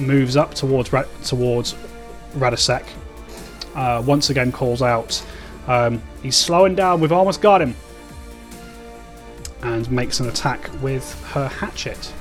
Moves 0.00 0.36
up 0.36 0.54
towards 0.54 0.92
Ra- 0.92 1.04
towards 1.22 1.76
Radosek. 2.34 2.84
Uh, 3.76 4.02
once 4.04 4.30
again 4.30 4.50
calls 4.50 4.82
out. 4.82 5.24
Um, 5.68 6.02
he's 6.24 6.36
slowing 6.36 6.74
down. 6.74 7.00
We've 7.00 7.12
almost 7.12 7.40
got 7.40 7.62
him. 7.62 7.76
And 9.62 9.88
makes 9.92 10.18
an 10.18 10.28
attack 10.28 10.68
with 10.82 11.14
her 11.30 11.46
hatchet. 11.46 12.12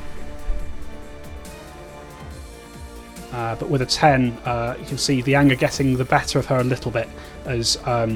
Uh, 3.33 3.55
but 3.55 3.67
with 3.67 3.81
a 3.81 3.85
10, 3.85 4.31
uh, 4.45 4.75
you 4.79 4.85
can 4.85 4.97
see 4.97 5.23
the 5.23 5.33
anger 5.33 5.55
getting 5.55 5.97
the 5.97 6.05
better 6.05 6.37
of 6.37 6.45
her 6.45 6.57
a 6.57 6.63
little 6.63 6.91
bit 6.91 7.09
as 7.45 7.79
um, 7.85 8.15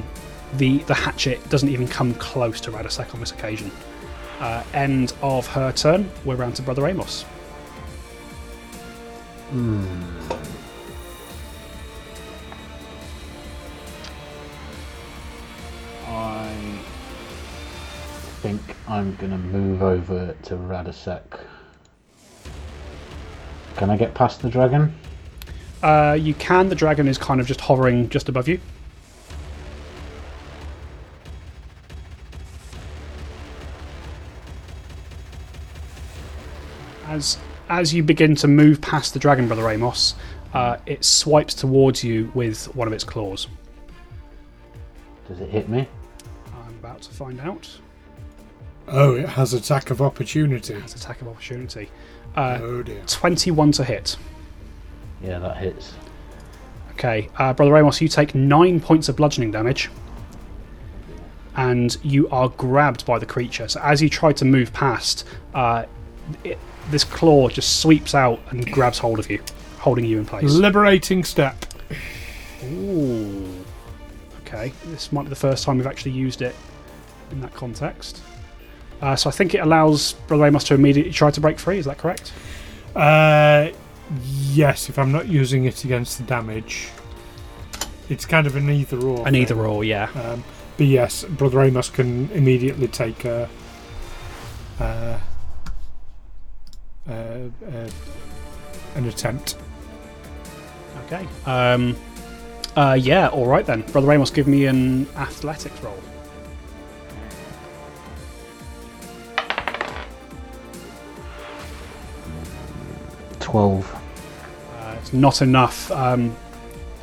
the, 0.54 0.78
the 0.84 0.94
hatchet 0.94 1.46
doesn't 1.50 1.68
even 1.68 1.88
come 1.88 2.14
close 2.14 2.60
to 2.60 2.70
Radosek 2.70 3.12
on 3.14 3.20
this 3.20 3.32
occasion. 3.32 3.72
Uh, 4.38 4.62
end 4.72 5.12
of 5.20 5.44
her 5.48 5.72
turn, 5.72 6.08
we're 6.24 6.36
round 6.36 6.54
to 6.54 6.62
Brother 6.62 6.86
Amos. 6.86 7.24
I 16.06 16.54
think 18.40 18.60
I'm 18.86 19.16
going 19.16 19.32
to 19.32 19.38
move 19.38 19.82
over 19.82 20.36
to 20.44 20.54
Radosek. 20.54 21.40
Can 23.76 23.90
I 23.90 23.96
get 23.96 24.14
past 24.14 24.42
the 24.42 24.48
dragon? 24.48 24.94
Uh, 25.82 26.16
you 26.18 26.34
can, 26.34 26.68
the 26.68 26.74
dragon 26.74 27.06
is 27.06 27.18
kind 27.18 27.40
of 27.40 27.46
just 27.46 27.60
hovering 27.60 28.08
just 28.08 28.28
above 28.28 28.48
you. 28.48 28.60
As 37.06 37.38
as 37.68 37.92
you 37.94 38.02
begin 38.02 38.34
to 38.36 38.48
move 38.48 38.80
past 38.80 39.12
the 39.12 39.18
dragon, 39.18 39.46
Brother 39.46 39.68
Amos, 39.68 40.14
uh, 40.54 40.78
it 40.86 41.04
swipes 41.04 41.54
towards 41.54 42.02
you 42.02 42.30
with 42.34 42.74
one 42.74 42.88
of 42.88 42.94
its 42.94 43.04
claws. 43.04 43.46
Does 45.28 45.40
it 45.40 45.50
hit 45.50 45.68
me? 45.68 45.86
I'm 46.54 46.74
about 46.80 47.02
to 47.02 47.10
find 47.10 47.40
out. 47.40 47.68
Oh, 48.86 49.16
it 49.16 49.28
has 49.28 49.52
attack 49.52 49.90
of 49.90 50.00
opportunity. 50.00 50.72
It's 50.74 50.94
attack 50.94 51.20
of 51.20 51.28
opportunity. 51.28 51.90
Uh, 52.34 52.58
Oh 52.62 52.82
dear. 52.82 53.02
21 53.06 53.72
to 53.72 53.84
hit. 53.84 54.16
Yeah, 55.22 55.38
that 55.38 55.56
hits. 55.56 55.94
Okay, 56.92 57.28
uh, 57.36 57.52
Brother 57.52 57.76
Amos, 57.76 58.00
you 58.00 58.08
take 58.08 58.34
nine 58.34 58.80
points 58.80 59.08
of 59.08 59.16
bludgeoning 59.16 59.50
damage, 59.50 59.90
and 61.56 61.96
you 62.02 62.28
are 62.30 62.48
grabbed 62.48 63.06
by 63.06 63.18
the 63.18 63.26
creature. 63.26 63.68
So 63.68 63.80
as 63.82 64.02
you 64.02 64.08
try 64.08 64.32
to 64.32 64.44
move 64.44 64.72
past, 64.72 65.24
uh, 65.54 65.84
it, 66.44 66.58
this 66.90 67.04
claw 67.04 67.48
just 67.48 67.80
sweeps 67.80 68.14
out 68.14 68.40
and 68.50 68.70
grabs 68.72 68.98
hold 68.98 69.18
of 69.18 69.30
you, 69.30 69.40
holding 69.78 70.04
you 70.04 70.18
in 70.18 70.26
place. 70.26 70.44
Liberating 70.44 71.24
step. 71.24 71.66
Ooh. 72.64 73.64
Okay, 74.40 74.72
this 74.86 75.12
might 75.12 75.24
be 75.24 75.28
the 75.28 75.36
first 75.36 75.64
time 75.64 75.76
we've 75.78 75.86
actually 75.86 76.12
used 76.12 76.42
it 76.42 76.54
in 77.30 77.40
that 77.42 77.54
context. 77.54 78.22
Uh, 79.00 79.14
so 79.14 79.28
I 79.28 79.32
think 79.32 79.54
it 79.54 79.58
allows 79.58 80.14
Brother 80.26 80.46
Amos 80.46 80.64
to 80.64 80.74
immediately 80.74 81.12
try 81.12 81.30
to 81.30 81.40
break 81.40 81.58
free. 81.58 81.78
Is 81.78 81.84
that 81.84 81.98
correct? 81.98 82.32
Uh, 82.96 83.68
yes, 84.22 84.88
if 84.88 84.98
I'm 84.98 85.12
not 85.12 85.28
using 85.28 85.64
it 85.64 85.84
against 85.84 86.18
the 86.18 86.24
damage. 86.24 86.88
It's 88.08 88.24
kind 88.24 88.46
of 88.46 88.56
an 88.56 88.70
either 88.70 88.98
or. 89.00 89.26
An 89.26 89.34
either 89.34 89.66
or, 89.66 89.84
yeah. 89.84 90.08
Um, 90.14 90.42
but 90.76 90.86
yes, 90.86 91.24
Brother 91.24 91.60
Amos 91.62 91.90
can 91.90 92.30
immediately 92.30 92.88
take 92.88 93.24
a. 93.24 93.48
Uh, 94.80 95.18
uh, 97.08 97.12
uh, 97.12 97.88
an 98.94 99.04
attempt. 99.06 99.56
Okay. 101.06 101.26
Um, 101.46 101.96
uh, 102.76 102.96
yeah, 102.98 103.28
all 103.28 103.46
right 103.46 103.66
then. 103.66 103.82
Brother 103.92 104.12
Amos, 104.12 104.30
give 104.30 104.46
me 104.46 104.66
an 104.66 105.08
athletics 105.16 105.80
roll. 105.82 105.98
Twelve. 113.40 113.97
Not 115.12 115.42
enough. 115.42 115.90
Um, 115.90 116.36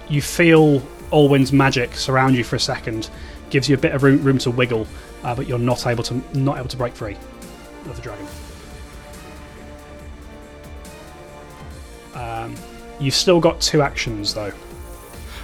you 0.10 0.22
feel 0.22 0.82
Alwyn's 1.12 1.52
magic 1.52 1.96
surround 1.96 2.36
you 2.36 2.44
for 2.44 2.56
a 2.56 2.60
second, 2.60 3.10
gives 3.50 3.70
you 3.70 3.76
a 3.76 3.80
bit 3.80 3.94
of 3.94 4.04
room, 4.04 4.24
room 4.24 4.38
to 4.40 4.52
wiggle, 4.52 4.88
uh, 5.24 5.36
but 5.36 5.48
you're 5.48 5.60
not 5.60 5.88
able 5.88 6.04
to 6.04 6.22
not 6.38 6.58
able 6.58 6.68
to 6.68 6.78
break 6.78 6.94
free 6.94 7.18
of 7.86 7.96
the 7.96 8.02
dragon. 8.02 8.28
Um, 12.14 12.56
you've 13.00 13.16
still 13.16 13.40
got 13.40 13.60
two 13.62 13.82
actions 13.82 14.34
though. 14.34 14.54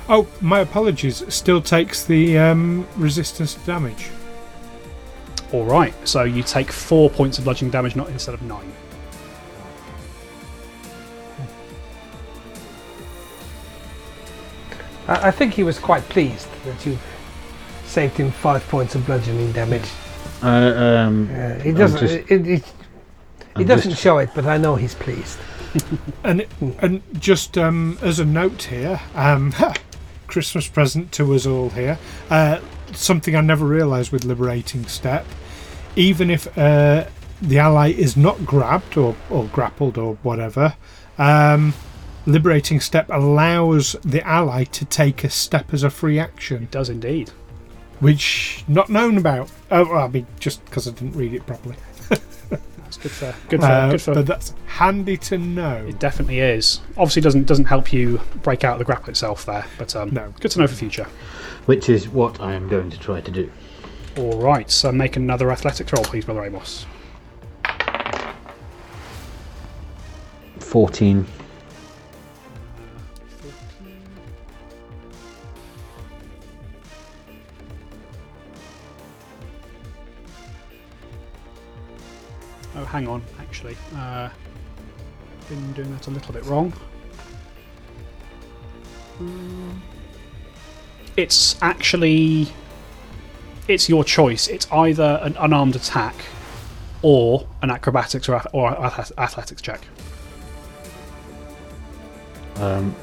Oh, 0.10 0.28
my 0.42 0.60
apologies. 0.60 1.24
Still 1.34 1.62
takes 1.62 2.06
the 2.06 2.38
um, 2.38 2.88
resistance 2.98 3.56
damage. 3.66 4.10
All 5.54 5.66
right, 5.66 5.94
so 6.08 6.24
you 6.24 6.44
take 6.44 6.72
four 6.72 7.10
points 7.10 7.38
of 7.38 7.44
bludgeoning 7.44 7.72
damage, 7.72 7.96
not 7.96 8.10
instead 8.10 8.34
of 8.34 8.42
nine. 8.42 8.72
I, 15.08 15.28
I 15.28 15.32
think 15.32 15.54
he 15.54 15.64
was 15.64 15.80
quite 15.80 16.04
pleased 16.10 16.48
that 16.66 16.86
you 16.86 16.98
saved 17.86 18.18
him 18.18 18.32
five 18.32 18.66
points 18.70 18.96
of 18.96 19.06
bludgeoning 19.06 19.52
damage. 19.52 19.90
Uh, 20.44 20.48
um, 20.48 21.30
Uh, 21.34 21.56
he 21.60 21.72
doesn't. 21.72 22.00
just- 22.00 22.32
it, 22.32 22.48
it, 22.48 22.74
he 23.58 23.64
doesn't 23.64 23.92
just- 23.92 24.02
show 24.02 24.18
it, 24.20 24.30
but 24.34 24.46
I 24.46 24.58
know 24.58 24.76
he's 24.76 24.96
pleased. 24.96 25.38
And 26.24 26.46
and 26.80 27.02
just 27.20 27.58
um, 27.58 27.98
as 28.02 28.20
a 28.20 28.26
note 28.26 28.64
here, 28.64 29.00
um, 29.16 29.54
Christmas 30.28 30.68
present 30.68 31.12
to 31.14 31.34
us 31.34 31.46
all 31.46 31.70
here. 31.70 31.98
Uh, 32.30 32.60
something 32.94 33.36
I 33.38 33.42
never 33.42 33.66
realised 33.66 34.12
with 34.12 34.26
liberating 34.26 34.86
step 34.88 35.26
even 35.96 36.30
if 36.30 36.58
uh, 36.58 37.06
the 37.42 37.60
ally 37.60 37.90
is 37.92 38.16
not 38.16 38.46
grabbed 38.46 38.96
or, 38.98 39.16
or 39.30 39.46
grappled 39.46 39.98
or 39.98 40.16
whatever, 40.24 40.74
um, 41.18 41.74
liberating 42.26 42.80
step 42.80 43.10
allows 43.10 43.96
the 44.04 44.22
ally 44.28 44.64
to 44.66 44.86
take 44.86 45.24
a 45.24 45.30
step 45.30 45.74
as 45.74 45.84
a 45.84 45.90
free 45.90 46.20
action, 46.20 46.64
It 46.64 46.72
does 46.72 46.90
indeed. 46.90 47.30
which 48.00 48.64
not 48.68 48.90
known 48.90 49.18
about. 49.18 49.50
Oh, 49.72 49.86
well, 49.90 50.04
I 50.06 50.08
mean, 50.08 50.28
just 50.40 50.64
because 50.66 50.88
I 50.88 50.92
didn't 50.92 51.14
read 51.14 51.34
it 51.34 51.46
properly. 51.46 51.76
That's 52.10 52.98
good 52.98 53.12
for 53.12 53.36
good 53.48 53.60
for 53.62 53.66
Uh, 53.66 53.92
good 53.92 54.02
for. 54.02 54.14
but 54.16 54.26
that's 54.26 54.54
handy 54.66 55.16
to 55.18 55.38
know. 55.38 55.86
It 55.88 55.98
definitely 56.00 56.40
is. 56.42 56.82
Obviously, 56.98 57.22
doesn't 57.22 57.46
doesn't 57.48 57.66
help 57.66 57.94
you 57.94 58.20
break 58.44 58.66
out 58.66 58.80
the 58.80 58.84
grapple 58.84 59.10
itself 59.12 59.46
there, 59.46 59.66
but 59.78 59.96
um, 59.96 60.10
No. 60.12 60.34
good 60.42 60.52
to 60.52 60.60
know 60.60 60.68
for 60.68 60.76
future. 60.76 61.08
Which 61.68 61.88
is 61.88 62.10
what 62.10 62.42
I 62.42 62.54
am 62.54 62.68
going 62.68 62.90
to 62.90 63.00
try 63.00 63.22
to 63.22 63.32
do. 63.32 63.50
All 64.18 64.42
right, 64.42 64.70
so 64.70 64.92
make 64.92 65.16
another 65.16 65.52
athletics 65.54 65.94
roll, 65.94 66.04
please, 66.04 66.26
brother 66.26 66.44
Amos. 66.44 66.86
14. 70.60 71.26
Oh, 82.76 82.86
hang 82.86 83.08
on, 83.08 83.22
actually, 83.40 83.76
uh, 83.96 84.30
been 85.50 85.74
doing 85.74 85.92
that 85.92 86.08
a 86.08 86.10
little 86.10 86.34
bit 86.34 86.46
wrong. 86.46 86.74
Um, 89.20 89.82
It's 91.18 91.62
actually 91.62 92.48
it's 93.68 93.90
your 93.90 94.04
choice. 94.04 94.48
It's 94.48 94.70
either 94.72 95.20
an 95.22 95.36
unarmed 95.40 95.76
attack 95.76 96.16
or 97.02 97.48
an 97.62 97.70
acrobatics 97.70 98.28
or, 98.30 98.42
or 98.54 98.72
athletics 99.18 99.62
check. 99.62 99.82
Um, 102.58 102.96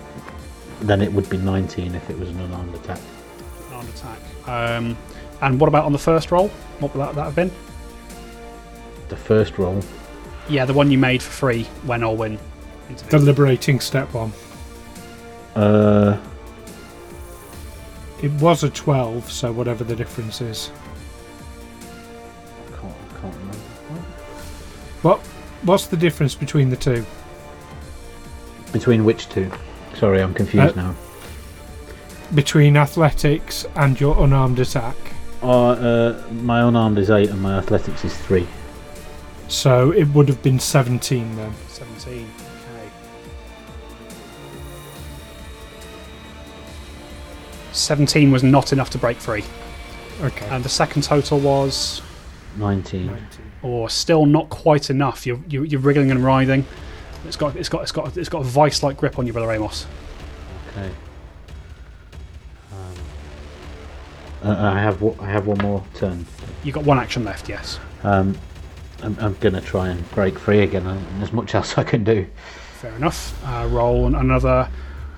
then 0.80 1.02
it 1.02 1.12
would 1.12 1.28
be 1.28 1.36
19 1.36 1.94
if 1.94 2.08
it 2.10 2.18
was 2.18 2.28
an 2.28 2.40
unarmed 2.40 2.74
attack. 2.74 3.00
Unarmed 3.68 3.88
attack. 3.88 4.18
Um, 4.48 4.96
and 5.40 5.60
what 5.60 5.68
about 5.68 5.84
on 5.84 5.92
the 5.92 5.98
first 5.98 6.30
roll? 6.30 6.48
What 6.80 6.94
would 6.94 7.00
that, 7.00 7.14
that 7.14 7.24
have 7.24 7.34
been? 7.34 7.50
The 9.08 9.16
first 9.16 9.58
roll, 9.58 9.82
Yeah, 10.48 10.64
the 10.64 10.72
one 10.74 10.90
you 10.90 10.98
made 10.98 11.22
for 11.22 11.30
free 11.30 11.64
when 11.84 12.02
Alwyn 12.02 12.36
The 12.36 12.92
intervened. 12.92 13.24
liberating 13.24 13.80
step 13.80 14.12
one. 14.14 14.32
uh, 15.54 16.16
It 18.22 18.32
was 18.32 18.64
a 18.64 18.70
12, 18.70 19.30
so 19.30 19.52
whatever 19.52 19.84
the 19.84 19.94
difference 19.96 20.40
is. 20.40 20.70
I 22.66 22.80
can't, 22.80 22.94
I 22.94 23.20
can't 23.20 23.34
remember. 23.34 23.58
What? 25.02 25.18
What's 25.62 25.86
the 25.86 25.96
difference 25.96 26.34
between 26.34 26.70
the 26.70 26.76
two? 26.76 27.04
Between 28.72 29.04
which 29.04 29.28
two? 29.28 29.50
Sorry, 29.96 30.20
I'm 30.22 30.34
confused 30.34 30.76
Uh, 30.76 30.82
now. 30.82 30.94
Between 32.34 32.76
athletics 32.76 33.64
and 33.76 33.98
your 34.00 34.22
unarmed 34.22 34.58
attack. 34.58 34.96
Uh, 35.42 35.70
uh, 35.70 36.22
my 36.42 36.60
unarmed 36.62 36.98
is 36.98 37.10
8 37.10 37.30
and 37.30 37.40
my 37.40 37.56
athletics 37.58 38.04
is 38.04 38.14
3. 38.18 38.46
So 39.48 39.92
it 39.92 40.04
would 40.08 40.28
have 40.28 40.42
been 40.42 40.58
17 40.60 41.36
then. 41.36 41.54
17. 41.68 42.28
Okay. 42.70 42.90
17 47.72 48.30
was 48.30 48.42
not 48.42 48.72
enough 48.72 48.90
to 48.90 48.98
break 48.98 49.16
free. 49.16 49.44
Okay. 50.20 50.46
And 50.48 50.64
the 50.64 50.68
second 50.68 51.02
total 51.02 51.38
was, 51.38 52.02
19. 52.56 53.06
19. 53.06 53.20
or 53.62 53.88
still 53.88 54.26
not 54.26 54.48
quite 54.50 54.90
enough. 54.90 55.26
You're, 55.26 55.40
you're, 55.48 55.64
you're 55.64 55.80
wriggling 55.80 56.10
and 56.10 56.24
writhing. 56.24 56.64
It's 57.26 57.36
got, 57.36 57.56
it's 57.56 57.68
got, 57.68 57.82
it's 57.82 57.92
got, 57.92 58.16
it's 58.16 58.28
got 58.28 58.40
a 58.42 58.44
vice-like 58.44 58.96
grip 58.96 59.18
on 59.18 59.26
you, 59.26 59.32
brother 59.32 59.50
Amos. 59.52 59.86
Okay. 60.70 60.90
Um, 62.72 64.48
uh, 64.50 64.72
I 64.72 64.80
have 64.80 65.00
one- 65.02 65.18
I 65.20 65.30
have 65.30 65.46
one 65.46 65.58
more 65.58 65.84
turn. 65.94 66.26
You've 66.64 66.74
got 66.74 66.84
one 66.84 66.98
action 66.98 67.24
left, 67.24 67.48
yes. 67.48 67.78
Um, 68.02 68.36
I'm, 69.02 69.16
I'm 69.20 69.34
gonna 69.40 69.60
try 69.60 69.88
and 69.88 70.10
break 70.12 70.38
free 70.38 70.60
again. 70.60 70.86
And 70.86 71.20
there's 71.20 71.32
much 71.32 71.54
else 71.54 71.78
I 71.78 71.84
can 71.84 72.04
do. 72.04 72.26
Fair 72.80 72.94
enough. 72.96 73.40
Uh, 73.46 73.66
roll 73.70 74.06
an- 74.06 74.14
another 74.14 74.68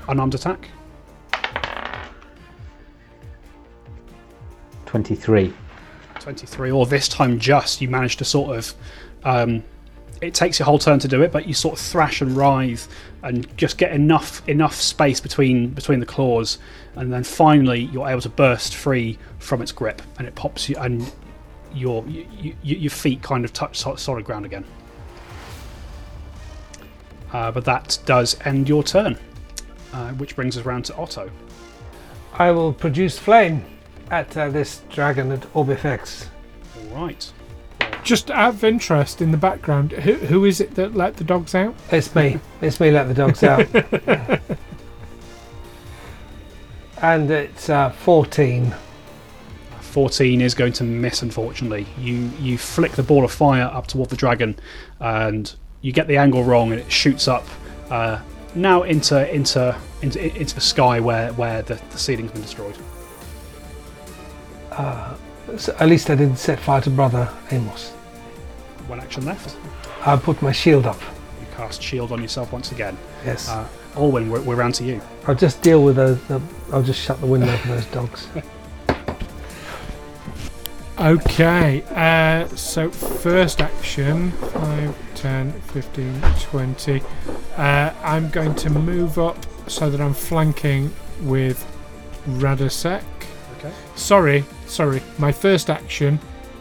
unarmed 0.08 0.34
attack. 0.34 0.68
23. 4.86 5.52
23 6.18 6.70
or 6.72 6.84
this 6.84 7.08
time 7.08 7.38
just 7.38 7.80
you 7.80 7.88
manage 7.88 8.16
to 8.16 8.24
sort 8.24 8.56
of 8.56 8.74
um, 9.24 9.62
it 10.20 10.34
takes 10.34 10.58
your 10.58 10.66
whole 10.66 10.78
turn 10.78 10.98
to 10.98 11.08
do 11.08 11.22
it 11.22 11.32
but 11.32 11.46
you 11.46 11.54
sort 11.54 11.78
of 11.78 11.84
thrash 11.84 12.20
and 12.20 12.36
writhe 12.36 12.88
and 13.22 13.56
just 13.56 13.78
get 13.78 13.92
enough 13.92 14.46
enough 14.48 14.74
space 14.74 15.20
between 15.20 15.68
between 15.68 16.00
the 16.00 16.06
claws 16.06 16.58
and 16.96 17.12
then 17.12 17.22
finally 17.22 17.82
you're 17.92 18.08
able 18.08 18.20
to 18.20 18.28
burst 18.28 18.74
free 18.74 19.16
from 19.38 19.62
its 19.62 19.72
grip 19.72 20.02
and 20.18 20.26
it 20.26 20.34
pops 20.34 20.68
you 20.68 20.76
and 20.78 21.12
your 21.74 22.06
you, 22.06 22.26
you, 22.62 22.76
your 22.76 22.90
feet 22.90 23.22
kind 23.22 23.44
of 23.44 23.52
touch 23.52 23.78
solid 23.78 24.24
ground 24.24 24.44
again 24.44 24.64
uh, 27.32 27.50
but 27.50 27.64
that 27.64 27.98
does 28.06 28.36
end 28.44 28.68
your 28.68 28.82
turn 28.82 29.16
uh, 29.92 30.10
which 30.12 30.36
brings 30.36 30.56
us 30.56 30.64
round 30.64 30.84
to 30.84 30.96
Otto 30.96 31.30
I 32.34 32.50
will 32.52 32.72
produce 32.72 33.18
flame 33.18 33.64
at 34.10 34.36
uh, 34.36 34.48
this 34.48 34.82
dragon 34.90 35.30
at 35.32 35.40
Orbifex. 35.52 36.26
all 36.76 37.02
right 37.02 37.32
Just 38.02 38.30
out 38.30 38.54
of 38.54 38.64
interest 38.64 39.20
in 39.20 39.30
the 39.30 39.36
background, 39.36 39.92
who, 39.92 40.14
who 40.14 40.44
is 40.44 40.60
it 40.60 40.74
that 40.74 40.94
let 40.94 41.16
the 41.16 41.24
dogs 41.24 41.54
out? 41.54 41.74
It's 41.90 42.14
me. 42.14 42.40
It's 42.60 42.80
me 42.80 42.90
let 42.90 43.08
the 43.08 43.14
dogs 43.14 43.42
out. 43.42 43.66
and 47.02 47.30
it's 47.30 47.68
uh, 47.68 47.90
14. 49.90 50.00
14 50.10 50.40
is 50.40 50.54
going 50.54 50.72
to 50.72 50.84
miss 50.84 51.22
unfortunately 51.22 51.86
you 51.98 52.30
you 52.40 52.56
flick 52.56 52.92
the 52.92 53.02
ball 53.02 53.24
of 53.24 53.32
fire 53.32 53.64
up 53.72 53.86
toward 53.86 54.08
the 54.08 54.16
dragon 54.16 54.56
and 55.00 55.54
you 55.82 55.92
get 55.92 56.06
the 56.06 56.16
angle 56.16 56.44
wrong 56.44 56.70
and 56.72 56.80
it 56.80 56.90
shoots 56.90 57.26
up 57.28 57.44
uh, 57.90 58.18
now 58.54 58.82
into 58.84 59.28
into 59.34 59.76
into 60.02 60.18
into 60.40 60.54
the 60.54 60.60
sky 60.60 61.00
where 61.00 61.32
where 61.34 61.62
the, 61.62 61.74
the 61.90 61.98
ceiling's 61.98 62.30
been 62.32 62.42
destroyed 62.42 62.76
So 65.58 65.74
at 65.80 65.88
least 65.88 66.08
I 66.10 66.14
didn't 66.14 66.36
set 66.38 66.58
fire 66.60 66.80
to 66.82 66.90
Brother 66.90 67.28
Amos. 67.50 67.90
one 68.86 69.00
action 69.00 69.24
left 69.24 69.56
I 70.06 70.16
put 70.16 70.40
my 70.40 70.52
shield 70.52 70.86
up. 70.86 71.00
you 71.40 71.46
cast 71.56 71.82
shield 71.82 72.12
on 72.12 72.22
yourself 72.22 72.52
once 72.52 72.70
again 72.72 72.96
Yes. 73.24 73.48
uh, 73.48 73.66
Alwyn 73.96 74.30
we're, 74.30 74.40
we're 74.42 74.54
round 74.56 74.74
to 74.76 74.84
you 74.84 75.00
I'll 75.26 75.34
just 75.34 75.60
deal 75.62 75.82
with 75.84 75.96
those. 75.96 76.18
The, 76.28 76.40
I'll 76.72 76.82
just 76.82 77.00
shut 77.00 77.20
the 77.20 77.26
window 77.26 77.54
for 77.58 77.68
those 77.68 77.86
dogs. 77.86 78.28
Okay, 81.00 81.82
uh, 81.94 82.46
so 82.56 82.90
first 82.90 83.62
action 83.62 84.32
5, 84.32 85.14
10, 85.14 85.52
15, 85.52 86.22
20. 86.42 87.02
Uh, 87.56 87.94
I'm 88.02 88.28
going 88.28 88.54
to 88.56 88.68
move 88.68 89.18
up 89.18 89.38
so 89.66 89.88
that 89.88 89.98
I'm 89.98 90.12
flanking 90.12 90.92
with 91.22 91.64
Radosek. 92.28 93.02
okay 93.56 93.72
Sorry, 93.94 94.44
sorry. 94.66 95.00
My 95.16 95.32
first 95.32 95.70
action 95.70 96.20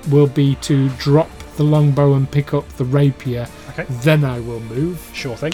will 0.09 0.27
be 0.27 0.55
to 0.55 0.87
drop 0.91 1.29
the 1.57 1.63
longbow 1.63 2.13
and 2.13 2.31
pick 2.31 2.53
up 2.53 2.65
the 2.77 2.85
rapier. 2.85 3.45
Okay. 3.71 3.85
Then 3.89 4.23
I 4.23 4.39
will 4.39 4.61
move. 4.61 5.11
sure 5.13 5.35
thing 5.35 5.51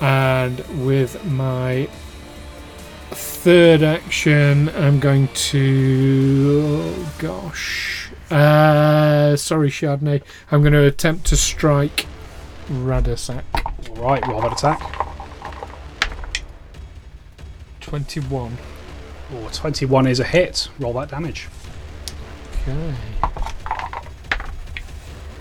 And 0.00 0.60
with 0.86 1.24
my 1.24 1.88
third 3.10 3.82
action, 3.82 4.68
I'm 4.70 5.00
going 5.00 5.28
to. 5.28 6.82
Oh 6.82 7.12
gosh. 7.18 8.10
Uh, 8.30 9.36
sorry, 9.36 9.70
Chardonnay. 9.70 10.22
I'm 10.50 10.60
going 10.62 10.72
to 10.72 10.84
attempt 10.84 11.26
to 11.26 11.36
strike 11.36 12.06
Radosek. 12.68 13.44
all 13.90 13.96
right 13.96 14.26
roll 14.26 14.40
that 14.40 14.52
attack 14.52 14.80
21. 17.80 18.58
or 19.32 19.50
21 19.50 20.06
is 20.08 20.18
a 20.18 20.24
hit 20.24 20.68
roll 20.80 20.92
that 20.94 21.08
damage 21.08 21.46
Okay. 22.68 22.94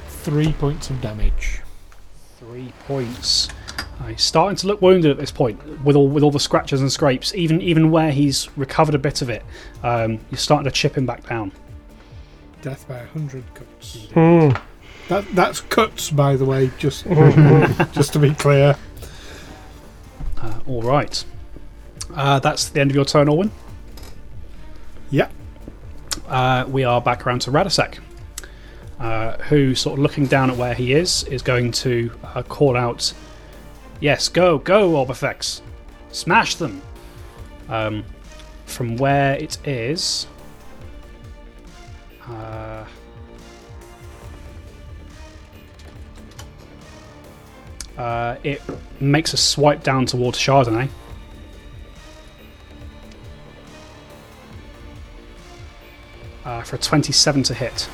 Three 0.08 0.54
points 0.54 0.92
of 0.92 1.02
damage. 1.02 1.62
Three 2.40 2.72
points. 2.88 3.50
Uh, 4.00 4.08
he's 4.08 4.24
starting 4.24 4.56
to 4.58 4.68
look 4.68 4.82
wounded 4.82 5.12
at 5.12 5.18
this 5.18 5.32
point, 5.32 5.60
with 5.84 5.96
all 5.96 6.08
with 6.08 6.24
all 6.24 6.32
the 6.32 6.40
scratches 6.40 6.82
and 6.82 6.92
scrapes. 6.92 7.34
Even 7.36 7.62
even 7.62 7.92
where 7.92 8.12
he's 8.12 8.50
recovered 8.58 8.96
a 8.96 9.00
bit 9.00 9.22
of 9.22 9.30
it, 9.30 9.44
um, 9.84 10.20
you're 10.30 10.38
starting 10.38 10.66
to 10.66 10.72
chip 10.72 10.98
him 10.98 11.06
back 11.06 11.28
down. 11.28 11.52
Death 12.62 12.88
by 12.88 12.98
a 12.98 13.08
hundred 13.08 13.44
cuts. 13.54 14.08
Hmm. 14.14 14.50
That 15.08 15.26
that's 15.36 15.62
cuts, 15.62 16.10
by 16.10 16.36
the 16.36 16.46
way. 16.46 16.72
Just 16.78 17.06
just 17.94 18.14
to 18.14 18.20
be 18.20 18.34
clear. 18.34 18.76
Uh, 20.42 20.60
all 20.68 20.82
right, 20.82 21.24
uh, 22.16 22.40
that's 22.40 22.70
the 22.70 22.82
end 22.82 22.92
of 22.92 22.96
your 22.96 23.06
turn, 23.06 23.30
Alwyn. 23.30 23.52
Yeah. 25.12 25.30
uh, 26.28 26.66
we 26.68 26.84
are 26.84 27.00
back 27.00 27.26
around 27.26 27.40
to 27.42 27.52
Radosek, 27.52 28.00
uh, 29.00 29.38
who, 29.44 29.76
sort 29.76 29.98
of 29.98 30.04
looking 30.04 30.26
down 30.26 30.50
at 30.50 30.58
where 30.58 30.74
he 30.74 30.94
is, 30.94 31.24
is 31.26 31.42
going 31.42 31.72
to 31.74 32.12
uh, 32.24 32.42
call 32.44 32.76
out, 32.76 33.14
Yes, 34.00 34.28
go, 34.28 34.58
go, 34.58 34.92
Orbifex! 34.92 35.62
Smash 36.12 36.56
them! 36.56 36.82
Um, 37.70 38.04
from 38.66 38.98
where 38.98 39.36
it 39.36 39.58
is. 39.68 40.28
Uh, 42.28 42.86
uh, 47.98 48.36
it 48.44 48.62
makes 49.00 49.34
a 49.34 49.38
swipe 49.38 49.84
down 49.84 50.06
towards 50.06 50.38
Chardonnay. 50.38 50.90
Uh, 56.44 56.62
for 56.62 56.76
a 56.76 56.80
27 56.80 57.44
to 57.44 57.54
hit. 57.54 57.90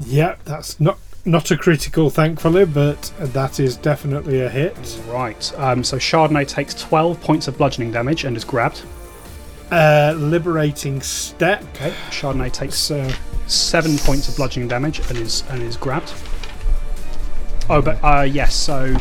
Yeah, 0.00 0.36
that's 0.44 0.80
not 0.80 0.98
not 1.26 1.50
a 1.50 1.56
critical, 1.56 2.08
thankfully, 2.08 2.64
but 2.64 3.12
that 3.18 3.58
is 3.58 3.76
definitely 3.76 4.42
a 4.42 4.48
hit. 4.48 4.76
Right. 5.08 5.52
Um, 5.58 5.82
so 5.82 5.98
Chardonnay 5.98 6.46
takes 6.46 6.72
12 6.74 7.20
points 7.20 7.48
of 7.48 7.58
bludgeoning 7.58 7.90
damage 7.90 8.24
and 8.24 8.36
is 8.36 8.44
grabbed. 8.44 8.82
Uh, 9.72 10.14
liberating 10.16 11.00
step. 11.00 11.64
Okay. 11.74 11.92
Chardonnay 12.10 12.52
takes 12.52 12.76
So 12.76 13.10
seven 13.48 13.98
points 13.98 14.28
of 14.28 14.36
bludgeoning 14.36 14.68
damage 14.68 15.00
and 15.08 15.18
is 15.18 15.42
and 15.50 15.60
is 15.62 15.76
grabbed. 15.76 16.14
Oh, 17.68 17.82
but 17.82 17.98
uh, 18.04 18.22
yes. 18.22 18.54
So 18.54 18.96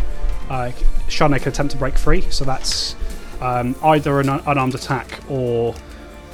uh, 0.50 0.72
Chardonnay 1.08 1.40
can 1.40 1.50
attempt 1.50 1.72
to 1.74 1.78
break 1.78 1.96
free. 1.96 2.22
So 2.32 2.44
that's 2.44 2.96
um, 3.40 3.76
either 3.84 4.20
an 4.20 4.30
unarmed 4.30 4.74
attack 4.74 5.20
or 5.30 5.76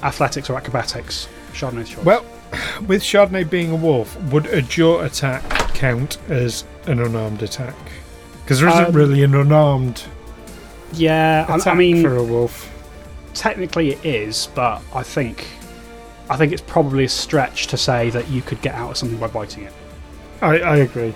athletics 0.03 0.49
or 0.49 0.55
acrobatics. 0.55 1.27
Chardonnay's 1.51 1.89
choice. 1.89 2.05
well, 2.05 2.25
with 2.87 3.03
Chardonnay 3.03 3.49
being 3.49 3.71
a 3.71 3.75
wolf, 3.75 4.17
would 4.31 4.45
a 4.45 4.61
jaw 4.61 5.01
attack 5.01 5.60
count 5.81 6.19
as 6.29 6.63
an 6.85 6.99
unarmed 7.01 7.41
attack? 7.41 7.75
Because 8.43 8.59
there 8.59 8.69
isn't 8.69 8.85
Um, 8.85 8.93
really 8.93 9.23
an 9.23 9.33
unarmed 9.33 10.03
yeah. 10.93 11.45
I, 11.49 11.55
attack 11.55 11.73
I 11.73 11.77
mean, 11.77 12.01
for 12.03 12.17
a 12.17 12.23
wolf. 12.23 12.69
technically 13.33 13.93
it 13.93 14.05
is, 14.05 14.47
but 14.53 14.81
I 14.93 15.01
think 15.03 15.47
I 16.29 16.37
think 16.37 16.53
it's 16.53 16.61
probably 16.61 17.05
a 17.05 17.09
stretch 17.09 17.67
to 17.67 17.77
say 17.77 18.09
that 18.11 18.29
you 18.29 18.41
could 18.41 18.61
get 18.61 18.75
out 18.75 18.91
of 18.91 18.97
something 18.97 19.17
by 19.17 19.27
biting 19.27 19.63
it. 19.63 19.73
I, 20.41 20.59
I 20.59 20.75
agree. 20.77 21.13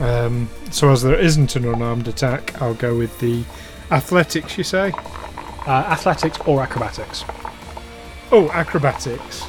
Um, 0.00 0.48
so 0.70 0.90
as 0.90 1.02
there 1.02 1.18
isn't 1.18 1.54
an 1.56 1.64
unarmed 1.66 2.08
attack, 2.08 2.60
I'll 2.60 2.74
go 2.74 2.96
with 2.98 3.18
the 3.20 3.44
athletics. 3.90 4.58
You 4.58 4.64
say? 4.64 4.92
Uh, 5.66 5.84
athletics 5.88 6.38
or 6.46 6.62
acrobatics. 6.62 7.24
Oh, 8.32 8.50
acrobatics. 8.52 9.42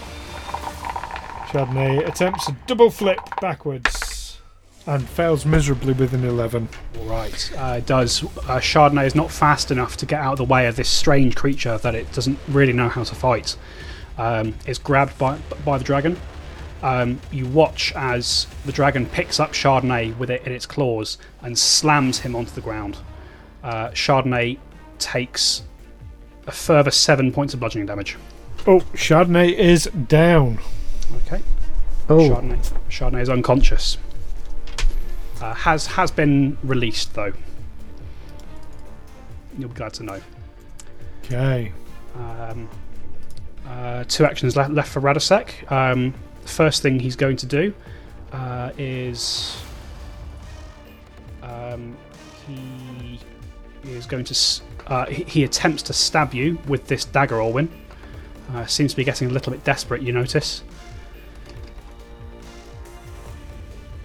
Chardonnay 1.50 2.08
attempts 2.08 2.48
a 2.50 2.54
double 2.68 2.90
flip 2.90 3.20
backwards 3.42 4.11
and 4.88 5.08
fails 5.08 5.46
miserably 5.46 5.94
with 5.94 6.14
an 6.14 6.24
11. 6.24 6.68
Right, 7.04 7.52
uh, 7.58 7.76
it 7.78 7.86
does. 7.86 8.24
Uh, 8.24 8.60
Chardonnay 8.60 9.06
is 9.06 9.16
not 9.16 9.32
fast 9.32 9.72
enough 9.72 9.98
to 9.98 10.06
get 10.06 10.20
out 10.20 10.34
of 10.34 10.38
the 10.40 10.44
way 10.46 10.68
of 10.68 10.76
this 10.76 10.90
strange 10.90 11.36
creature 11.36 11.78
that 11.80 11.96
it 11.96 12.12
doesn't 12.14 12.40
really 12.48 12.74
know 12.74 12.90
how 12.90 13.04
to 13.04 13.16
fight. 13.16 13.56
Um, 14.18 14.56
it's 14.66 14.80
grabbed 14.80 15.18
by 15.18 15.38
by 15.66 15.78
the 15.78 15.84
dragon. 15.84 16.18
Um, 16.84 17.22
you 17.32 17.46
watch 17.46 17.94
as 17.96 18.48
the 18.66 18.72
dragon 18.72 19.06
picks 19.06 19.40
up 19.40 19.52
Chardonnay 19.54 20.18
with 20.18 20.32
it 20.32 20.44
in 20.48 20.52
its 20.52 20.66
claws 20.66 21.20
and 21.42 21.58
slams 21.58 22.20
him 22.20 22.36
onto 22.36 22.52
the 22.52 22.62
ground. 22.62 22.98
Uh, 23.64 23.90
Chardonnay 23.90 24.58
takes 24.98 25.62
a 26.48 26.52
further 26.52 26.90
seven 26.90 27.32
points 27.32 27.54
of 27.54 27.60
bludgeoning 27.60 27.86
damage. 27.86 28.18
Oh, 28.66 28.80
Chardonnay 28.96 29.54
is 29.54 29.86
down. 30.08 30.58
Okay, 31.28 31.44
Oh, 32.10 32.18
Chardonnay, 32.30 32.74
Chardonnay 32.90 33.22
is 33.22 33.30
unconscious. 33.30 33.98
Uh, 35.42 35.54
has 35.56 35.88
has 35.88 36.12
been 36.12 36.56
released 36.64 37.14
though. 37.16 37.34
You'll 39.58 39.70
be 39.70 39.76
glad 39.76 39.94
to 39.96 40.04
know. 40.04 40.22
Okay. 41.24 41.72
Um, 42.16 42.70
uh, 43.68 44.04
two 44.08 44.26
actions 44.26 44.56
left, 44.56 44.72
left 44.72 44.90
for 44.92 45.02
Radosek. 45.02 45.70
Um, 45.72 46.14
the 46.42 46.48
first 46.48 46.82
thing 46.82 47.00
he's 47.00 47.16
going 47.16 47.38
to 47.38 47.46
do 47.46 47.74
uh, 48.32 48.72
is 48.78 49.62
um, 51.42 51.96
he 52.48 53.20
is 53.84 54.06
going 54.06 54.26
to 54.26 54.34
s- 54.34 54.62
uh, 54.88 55.06
he, 55.06 55.24
he 55.24 55.44
attempts 55.44 55.84
to 55.84 55.94
stab 55.94 56.34
you 56.34 56.60
with 56.68 56.88
this 56.88 57.06
dagger, 57.06 57.42
Alwyn. 57.42 57.70
Uh, 58.54 58.66
seems 58.66 58.92
to 58.92 58.98
be 58.98 59.04
getting 59.04 59.30
a 59.30 59.32
little 59.34 59.52
bit 59.52 59.64
desperate. 59.64 60.02
You 60.02 60.12
notice. 60.14 60.64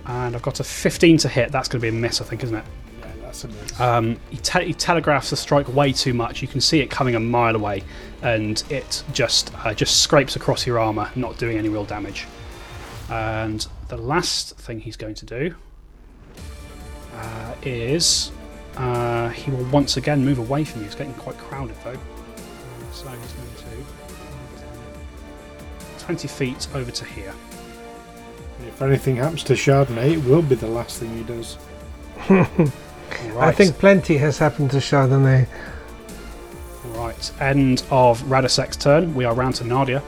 And 0.07 0.37
I've 0.37 0.43
got 0.43 0.61
a 0.61 0.65
15 0.65 1.19
to 1.19 1.29
hit. 1.29 1.51
That's 1.53 1.69
going 1.69 1.81
to 1.81 1.83
be 1.83 1.89
a 1.89 2.01
miss, 2.01 2.21
I 2.21 2.25
think, 2.25 2.45
isn't 2.45 2.55
it? 2.57 2.65
Yeah, 3.01 3.13
that's 3.23 3.45
a 3.45 3.49
miss. 3.49 3.81
Um, 3.81 4.21
he, 4.31 4.39
te- 4.39 4.67
he 4.67 4.75
telegraphs 4.75 5.31
the 5.31 5.37
strike 5.37 5.69
way 5.69 5.93
too 5.93 6.15
much. 6.15 6.43
You 6.43 6.49
can 6.49 6.61
see 6.61 6.81
it 6.81 6.91
coming 6.91 7.15
a 7.17 7.21
mile 7.21 7.57
away, 7.57 7.83
and 8.23 8.63
it 8.71 9.03
just 9.13 9.53
uh, 9.65 9.75
just 9.75 10.03
scrapes 10.03 10.37
across 10.37 10.67
your 10.67 10.79
armor, 10.79 11.11
not 11.17 11.39
doing 11.39 11.59
any 11.59 11.69
real 11.69 11.85
damage. 11.85 12.27
And 13.11 13.67
the 13.89 13.97
last 13.97 14.57
thing 14.59 14.81
he's 14.81 14.97
going 14.97 15.15
to 15.17 15.27
do 15.27 15.55
uh, 17.15 17.55
is 17.63 18.31
uh, 18.77 19.29
he 19.31 19.51
will 19.51 19.65
once 19.67 19.97
again 19.97 20.25
move 20.25 20.39
away 20.39 20.65
from 20.65 20.83
you. 20.83 20.87
It's 20.87 20.95
getting 20.95 21.15
quite 21.15 21.39
crowded 21.39 21.77
though, 21.83 21.99
so 22.93 23.09
he's 23.09 23.33
going 23.33 23.49
to 23.57 23.67
20 26.07 26.29
feet 26.29 26.69
over 26.73 26.93
to 26.93 27.05
here. 27.05 27.35
If 28.61 28.83
anything 28.83 29.17
happens 29.17 29.43
to 29.45 29.53
Chardonnay, 29.55 30.13
it 30.13 30.25
will 30.25 30.43
be 30.43 30.55
the 30.55 30.69
last 30.69 30.99
thing 30.99 31.17
he 31.17 31.25
does. 31.25 31.59
I 33.39 33.53
think 33.53 33.79
plenty 33.79 34.17
has 34.17 34.39
happened 34.39 34.71
to 34.73 34.79
Chardonnay. 34.79 35.47
Right, 36.87 37.33
end 37.41 37.85
of 37.91 38.23
Radosek's 38.23 38.77
turn. 38.77 39.15
We 39.15 39.25
are 39.25 39.35
round 39.35 39.57
to 39.57 39.65
Nadia, 39.65 40.03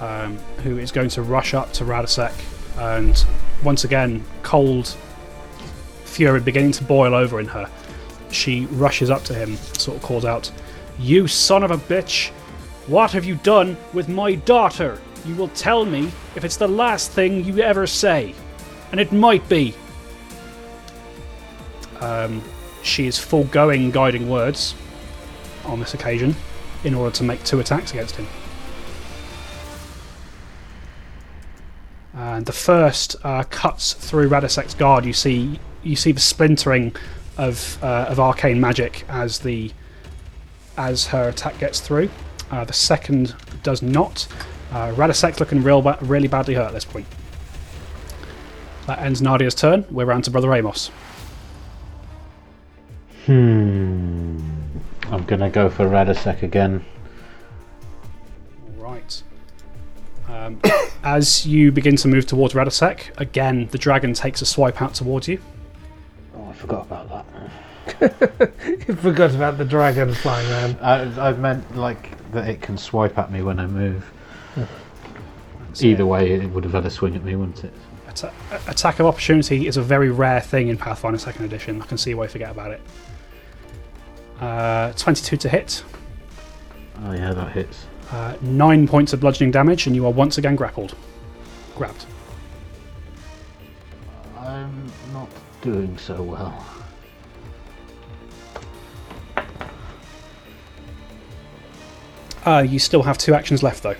um, 0.00 0.36
who 0.62 0.78
is 0.78 0.90
going 0.90 1.10
to 1.10 1.22
rush 1.22 1.54
up 1.54 1.72
to 1.74 1.84
Radosek, 1.84 2.32
and 2.78 3.24
once 3.62 3.84
again, 3.84 4.24
cold 4.42 4.96
fury 6.04 6.40
beginning 6.40 6.72
to 6.72 6.84
boil 6.84 7.14
over 7.14 7.38
in 7.38 7.46
her. 7.46 7.70
She 8.30 8.66
rushes 8.66 9.10
up 9.10 9.22
to 9.24 9.34
him, 9.34 9.56
sort 9.56 9.98
of 9.98 10.02
calls 10.02 10.24
out, 10.24 10.50
"You 10.98 11.28
son 11.28 11.62
of 11.62 11.70
a 11.70 11.78
bitch! 11.78 12.30
What 12.86 13.12
have 13.12 13.24
you 13.24 13.36
done 13.36 13.76
with 13.92 14.08
my 14.08 14.34
daughter? 14.34 14.98
You 15.26 15.34
will 15.34 15.48
tell 15.48 15.84
me 15.84 16.10
if 16.34 16.44
it's 16.44 16.56
the 16.56 16.68
last 16.68 17.10
thing 17.10 17.44
you 17.44 17.58
ever 17.58 17.86
say, 17.86 18.34
and 18.92 19.00
it 19.00 19.12
might 19.12 19.48
be." 19.48 19.74
Um, 22.00 22.42
she 22.82 23.06
is 23.06 23.18
foregoing 23.18 23.90
guiding 23.90 24.28
words 24.28 24.74
on 25.64 25.80
this 25.80 25.94
occasion 25.94 26.36
in 26.84 26.94
order 26.94 27.14
to 27.16 27.24
make 27.24 27.42
two 27.44 27.58
attacks 27.58 27.90
against 27.90 28.16
him. 28.16 28.26
And 32.14 32.46
the 32.46 32.52
first 32.52 33.16
uh, 33.24 33.44
cuts 33.50 33.92
through 33.92 34.28
Radosek's 34.28 34.74
guard. 34.74 35.04
You 35.04 35.12
see, 35.12 35.58
you 35.82 35.96
see 35.96 36.12
the 36.12 36.20
splintering 36.20 36.94
of 37.36 37.78
uh, 37.82 38.06
of 38.08 38.18
arcane 38.20 38.60
magic 38.60 39.04
as 39.08 39.40
the 39.40 39.72
as 40.78 41.06
her 41.08 41.28
attack 41.28 41.58
gets 41.58 41.80
through. 41.80 42.08
Uh, 42.50 42.64
the 42.64 42.72
second 42.72 43.34
does 43.62 43.82
not. 43.82 44.28
Uh, 44.72 44.92
Radosek's 44.94 45.40
looking 45.40 45.62
real 45.62 45.80
ba- 45.82 45.98
really 46.02 46.28
badly 46.28 46.54
hurt 46.54 46.66
at 46.66 46.72
this 46.72 46.84
point. 46.84 47.06
That 48.86 49.00
ends 49.00 49.20
Nadia's 49.20 49.54
turn. 49.54 49.84
We're 49.90 50.04
round 50.04 50.24
to 50.24 50.30
Brother 50.30 50.52
Amos. 50.54 50.90
Hmm. 53.26 54.38
I'm 55.10 55.24
gonna 55.24 55.50
go 55.50 55.68
for 55.68 55.86
Radosek 55.86 56.42
again. 56.42 56.84
Right. 58.76 59.22
Um, 60.28 60.60
as 61.04 61.46
you 61.46 61.72
begin 61.72 61.96
to 61.96 62.08
move 62.08 62.26
towards 62.26 62.54
Radosek, 62.54 63.18
again 63.18 63.68
the 63.70 63.78
dragon 63.78 64.14
takes 64.14 64.42
a 64.42 64.46
swipe 64.46 64.80
out 64.82 64.94
towards 64.94 65.28
you. 65.28 65.40
Oh, 66.36 66.48
I 66.48 66.52
forgot 66.52 66.86
about 66.86 67.08
that. 67.08 67.26
You 68.88 68.94
forgot 68.96 69.34
about 69.34 69.58
the 69.58 69.64
dragon 69.64 70.12
flying 70.12 70.48
around. 70.50 70.78
I, 70.80 71.28
I 71.28 71.32
meant 71.34 71.76
like 71.76 72.30
that 72.32 72.48
it 72.48 72.60
can 72.62 72.76
swipe 72.76 73.16
at 73.16 73.30
me 73.30 73.42
when 73.42 73.58
I 73.60 73.66
move. 73.66 74.12
That's 75.76 75.84
Either 75.84 76.06
way, 76.06 76.30
it 76.32 76.48
would 76.52 76.64
have 76.64 76.72
had 76.72 76.86
a 76.86 76.90
swing 76.90 77.14
at 77.16 77.22
me, 77.22 77.36
wouldn't 77.36 77.62
it? 77.62 77.72
Atta- 78.08 78.32
attack 78.66 78.98
of 78.98 79.04
opportunity 79.04 79.66
is 79.66 79.76
a 79.76 79.82
very 79.82 80.08
rare 80.10 80.40
thing 80.40 80.68
in 80.68 80.78
Pathfinder 80.78 81.18
Second 81.18 81.44
Edition. 81.44 81.82
I 81.82 81.84
can 81.84 81.98
see 81.98 82.14
why 82.14 82.22
you 82.22 82.28
forget 82.30 82.50
about 82.50 82.70
it. 82.70 82.80
Uh, 84.40 84.92
22 84.94 85.36
to 85.36 85.48
hit, 85.50 85.84
Oh 87.04 87.12
yeah, 87.12 87.34
that 87.34 87.52
hits. 87.52 87.84
uh, 88.10 88.36
nine 88.40 88.88
points 88.88 89.12
of 89.12 89.20
bludgeoning 89.20 89.50
damage, 89.50 89.86
and 89.86 89.94
you 89.94 90.06
are 90.06 90.12
once 90.12 90.38
again 90.38 90.56
grappled. 90.56 90.96
Grabbed. 91.74 92.06
I'm 94.38 94.90
not 95.12 95.28
doing 95.60 95.98
so 95.98 96.22
well. 96.22 96.64
Uh, 102.44 102.64
you 102.66 102.78
still 102.78 103.02
have 103.02 103.18
two 103.18 103.34
actions 103.34 103.62
left 103.62 103.82
though. 103.82 103.96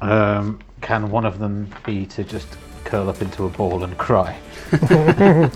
Um, 0.00 0.60
can 0.80 1.10
one 1.10 1.26
of 1.26 1.38
them 1.38 1.68
be 1.84 2.06
to 2.06 2.24
just 2.24 2.48
curl 2.84 3.08
up 3.08 3.20
into 3.20 3.44
a 3.44 3.48
ball 3.50 3.84
and 3.84 3.96
cry? 3.98 4.38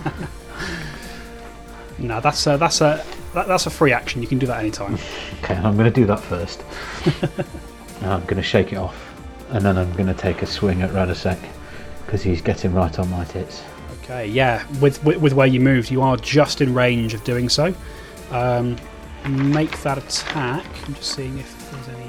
No, 1.97 2.19
that's 2.19 2.45
a, 2.47 2.57
that's 2.57 2.81
a 2.81 3.03
that, 3.33 3.47
that's 3.47 3.65
a 3.65 3.69
free 3.69 3.91
action. 3.93 4.21
You 4.21 4.27
can 4.27 4.37
do 4.39 4.47
that 4.47 4.59
anytime. 4.59 4.97
Okay, 5.43 5.55
I'm 5.55 5.77
going 5.77 5.85
to 5.85 5.91
do 5.91 6.07
that 6.07 6.19
first. 6.21 6.63
I'm 8.01 8.21
going 8.21 8.37
to 8.37 8.41
shake 8.41 8.73
it 8.73 8.77
off, 8.77 9.13
and 9.51 9.63
then 9.63 9.77
I'm 9.77 9.91
going 9.93 10.07
to 10.07 10.13
take 10.15 10.41
a 10.41 10.47
swing 10.47 10.81
at 10.81 10.89
Radosek 10.89 11.37
because 12.05 12.23
he's 12.23 12.41
getting 12.41 12.73
right 12.73 12.97
on 12.97 13.11
my 13.11 13.25
tits. 13.25 13.61
Okay, 14.01 14.27
yeah. 14.27 14.65
With, 14.79 15.03
with 15.03 15.17
with 15.17 15.33
where 15.33 15.45
you 15.45 15.59
moved, 15.59 15.91
you 15.91 16.01
are 16.01 16.17
just 16.17 16.61
in 16.61 16.73
range 16.73 17.13
of 17.13 17.23
doing 17.23 17.47
so. 17.47 17.75
Um, 18.31 18.75
make 19.27 19.79
that 19.83 19.99
attack. 19.99 20.65
I'm 20.87 20.95
just 20.95 21.11
seeing 21.11 21.37
if 21.37 21.71
there's 21.71 21.89
any. 21.89 22.04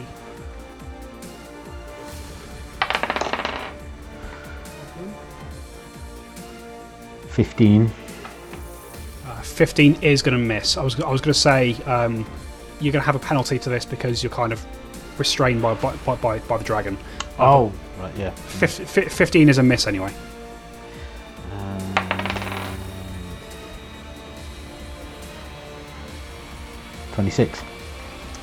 Fifteen. 7.37 7.91
Uh, 9.27 9.43
15 9.43 9.99
is 10.01 10.23
going 10.23 10.33
to 10.39 10.43
miss. 10.43 10.79
I 10.79 10.83
was 10.83 10.99
I 10.99 11.11
was 11.11 11.21
going 11.21 11.35
to 11.35 11.39
say 11.39 11.75
um, 11.85 12.25
you're 12.81 12.95
going 12.95 13.03
to 13.03 13.07
have 13.07 13.15
a 13.15 13.19
penalty 13.19 13.59
to 13.59 13.69
this 13.69 13.85
because 13.85 14.23
you're 14.23 14.33
kind 14.33 14.55
of 14.55 14.65
restrained 15.19 15.61
by 15.61 15.75
by, 15.75 15.95
by, 16.17 16.39
by, 16.39 16.57
the 16.57 16.65
dragon. 16.65 16.97
Oh, 17.39 17.71
right, 18.01 18.17
yeah. 18.17 18.31
Fif- 18.31 18.89
fi 18.89 19.03
15 19.03 19.51
is 19.51 19.59
a 19.59 19.63
miss 19.63 19.87
anyway. 19.87 20.11
Um, 21.53 21.95
Twenty-six. 27.13 27.63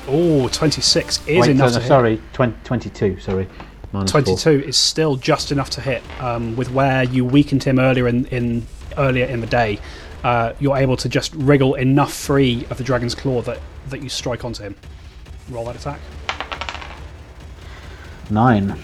Oh, 0.06 0.46
26 0.46 1.26
is 1.26 1.40
Wait, 1.40 1.50
enough 1.50 1.70
no, 1.70 1.74
to 1.74 1.80
hit. 1.80 1.88
sorry, 1.88 2.22
20, 2.32 2.56
22. 2.62 3.18
Sorry, 3.18 3.48
Minus 3.94 4.10
four. 4.12 4.22
22 4.22 4.50
is 4.68 4.76
still 4.76 5.16
just 5.16 5.50
enough 5.50 5.70
to 5.70 5.80
hit. 5.80 6.02
Um, 6.20 6.56
with 6.56 6.70
where 6.70 7.04
you 7.04 7.24
weakened 7.24 7.64
him 7.64 7.78
earlier 7.78 8.08
in, 8.08 8.26
in 8.26 8.66
earlier 8.98 9.26
in 9.26 9.40
the 9.40 9.46
day, 9.46 9.78
uh, 10.22 10.52
you're 10.60 10.76
able 10.76 10.96
to 10.96 11.08
just 11.08 11.34
wriggle 11.34 11.74
enough 11.74 12.12
free 12.12 12.66
of 12.70 12.78
the 12.78 12.84
dragon's 12.84 13.14
claw 13.14 13.42
that, 13.42 13.60
that 13.90 14.02
you 14.02 14.08
strike 14.08 14.44
onto 14.44 14.62
him. 14.62 14.74
Roll 15.50 15.64
that 15.66 15.76
attack. 15.76 16.00
Nine. 18.30 18.78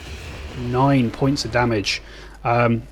Nine 0.58 1.10
points 1.10 1.44
of 1.44 1.52
damage. 1.52 2.02
Um, 2.44 2.82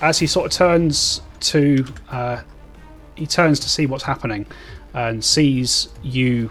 as 0.00 0.18
he 0.18 0.26
sort 0.26 0.46
of 0.46 0.52
turns 0.52 1.22
to, 1.40 1.84
uh, 2.10 2.42
he 3.14 3.26
turns 3.26 3.58
to 3.60 3.68
see 3.68 3.86
what's 3.86 4.04
happening, 4.04 4.46
and 4.94 5.24
sees 5.24 5.88
you 6.02 6.50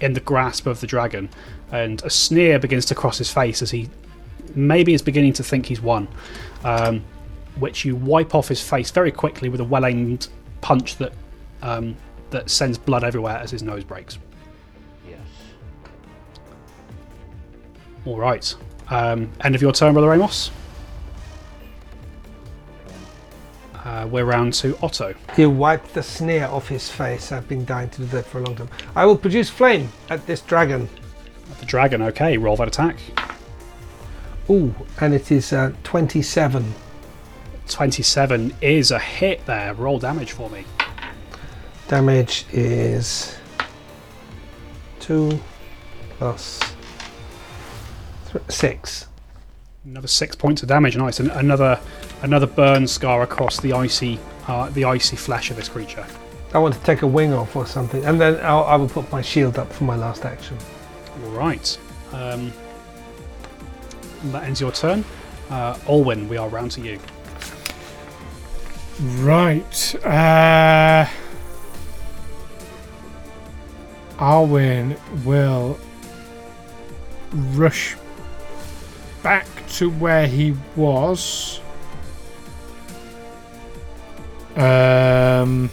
in 0.00 0.12
the 0.12 0.20
grasp 0.20 0.66
of 0.66 0.80
the 0.80 0.86
dragon, 0.86 1.28
and 1.72 2.02
a 2.02 2.10
sneer 2.10 2.58
begins 2.58 2.84
to 2.86 2.94
cross 2.94 3.18
his 3.18 3.32
face 3.32 3.62
as 3.62 3.70
he 3.70 3.88
maybe 4.54 4.94
is 4.94 5.02
beginning 5.02 5.32
to 5.34 5.42
think 5.42 5.66
he's 5.66 5.80
won. 5.80 6.08
Um, 6.64 7.04
which 7.60 7.84
you 7.84 7.96
wipe 7.96 8.34
off 8.34 8.48
his 8.48 8.60
face 8.60 8.90
very 8.90 9.12
quickly 9.12 9.48
with 9.48 9.60
a 9.60 9.64
well-aimed 9.64 10.28
punch 10.60 10.96
that 10.96 11.12
um, 11.62 11.96
that 12.30 12.48
sends 12.48 12.78
blood 12.78 13.04
everywhere 13.04 13.38
as 13.38 13.50
his 13.50 13.62
nose 13.62 13.84
breaks. 13.84 14.18
Yes. 15.08 15.20
All 18.04 18.16
right. 18.16 18.54
Um, 18.88 19.30
end 19.42 19.54
of 19.54 19.62
your 19.62 19.72
turn, 19.72 19.92
Brother 19.92 20.12
Amos. 20.12 20.50
Uh, 23.74 24.06
we're 24.10 24.24
round 24.24 24.52
to 24.52 24.76
Otto. 24.82 25.14
You 25.36 25.50
wiped 25.50 25.94
the 25.94 26.02
sneer 26.02 26.46
off 26.46 26.68
his 26.68 26.88
face. 26.88 27.32
I've 27.32 27.48
been 27.48 27.64
dying 27.64 27.88
to 27.90 27.98
do 28.02 28.06
that 28.08 28.26
for 28.26 28.38
a 28.38 28.42
long 28.42 28.54
time. 28.54 28.68
I 28.94 29.06
will 29.06 29.16
produce 29.16 29.48
flame 29.48 29.90
at 30.10 30.26
this 30.26 30.42
dragon. 30.42 30.88
The 31.58 31.66
dragon, 31.66 32.02
okay, 32.02 32.36
roll 32.36 32.56
that 32.56 32.68
attack. 32.68 32.98
Ooh, 34.50 34.74
and 35.00 35.14
it 35.14 35.32
is 35.32 35.52
uh, 35.52 35.72
27. 35.84 36.74
27 37.70 38.54
is 38.60 38.90
a 38.90 38.98
hit 38.98 39.44
there. 39.46 39.74
Roll 39.74 39.98
damage 39.98 40.32
for 40.32 40.50
me. 40.50 40.64
Damage 41.88 42.44
is 42.52 43.36
2 45.00 45.40
plus 46.18 46.60
th- 48.30 48.44
6. 48.48 49.06
Another 49.84 50.08
six 50.08 50.36
points 50.36 50.62
of 50.62 50.68
damage. 50.68 50.96
Nice. 50.96 51.20
And 51.20 51.30
another 51.30 51.80
another 52.22 52.46
burn 52.46 52.86
scar 52.86 53.22
across 53.22 53.58
the 53.60 53.72
icy 53.72 54.18
uh, 54.46 54.68
the 54.70 54.84
icy 54.84 55.16
flesh 55.16 55.50
of 55.50 55.56
this 55.56 55.68
creature. 55.68 56.06
I 56.52 56.58
want 56.58 56.74
to 56.74 56.80
take 56.82 57.02
a 57.02 57.06
wing 57.06 57.32
off 57.32 57.56
or 57.56 57.64
something, 57.64 58.04
and 58.04 58.20
then 58.20 58.38
I'll, 58.44 58.64
I 58.64 58.76
will 58.76 58.88
put 58.88 59.10
my 59.10 59.22
shield 59.22 59.58
up 59.58 59.72
for 59.72 59.84
my 59.84 59.96
last 59.96 60.24
action. 60.24 60.58
All 61.24 61.30
right. 61.30 61.78
Um, 62.12 62.52
that 64.24 64.44
ends 64.44 64.60
your 64.60 64.72
turn. 64.72 65.04
Uh, 65.48 65.78
Alwyn, 65.88 66.28
we 66.28 66.36
are 66.36 66.48
round 66.48 66.72
to 66.72 66.80
you. 66.80 66.98
Right. 69.00 69.94
Uh, 70.04 71.06
Alwyn 74.18 74.96
will 75.24 75.78
rush 77.32 77.96
back 79.22 79.46
to 79.68 79.88
where 79.90 80.26
he 80.26 80.54
was. 80.76 81.60
Um, 84.56 85.70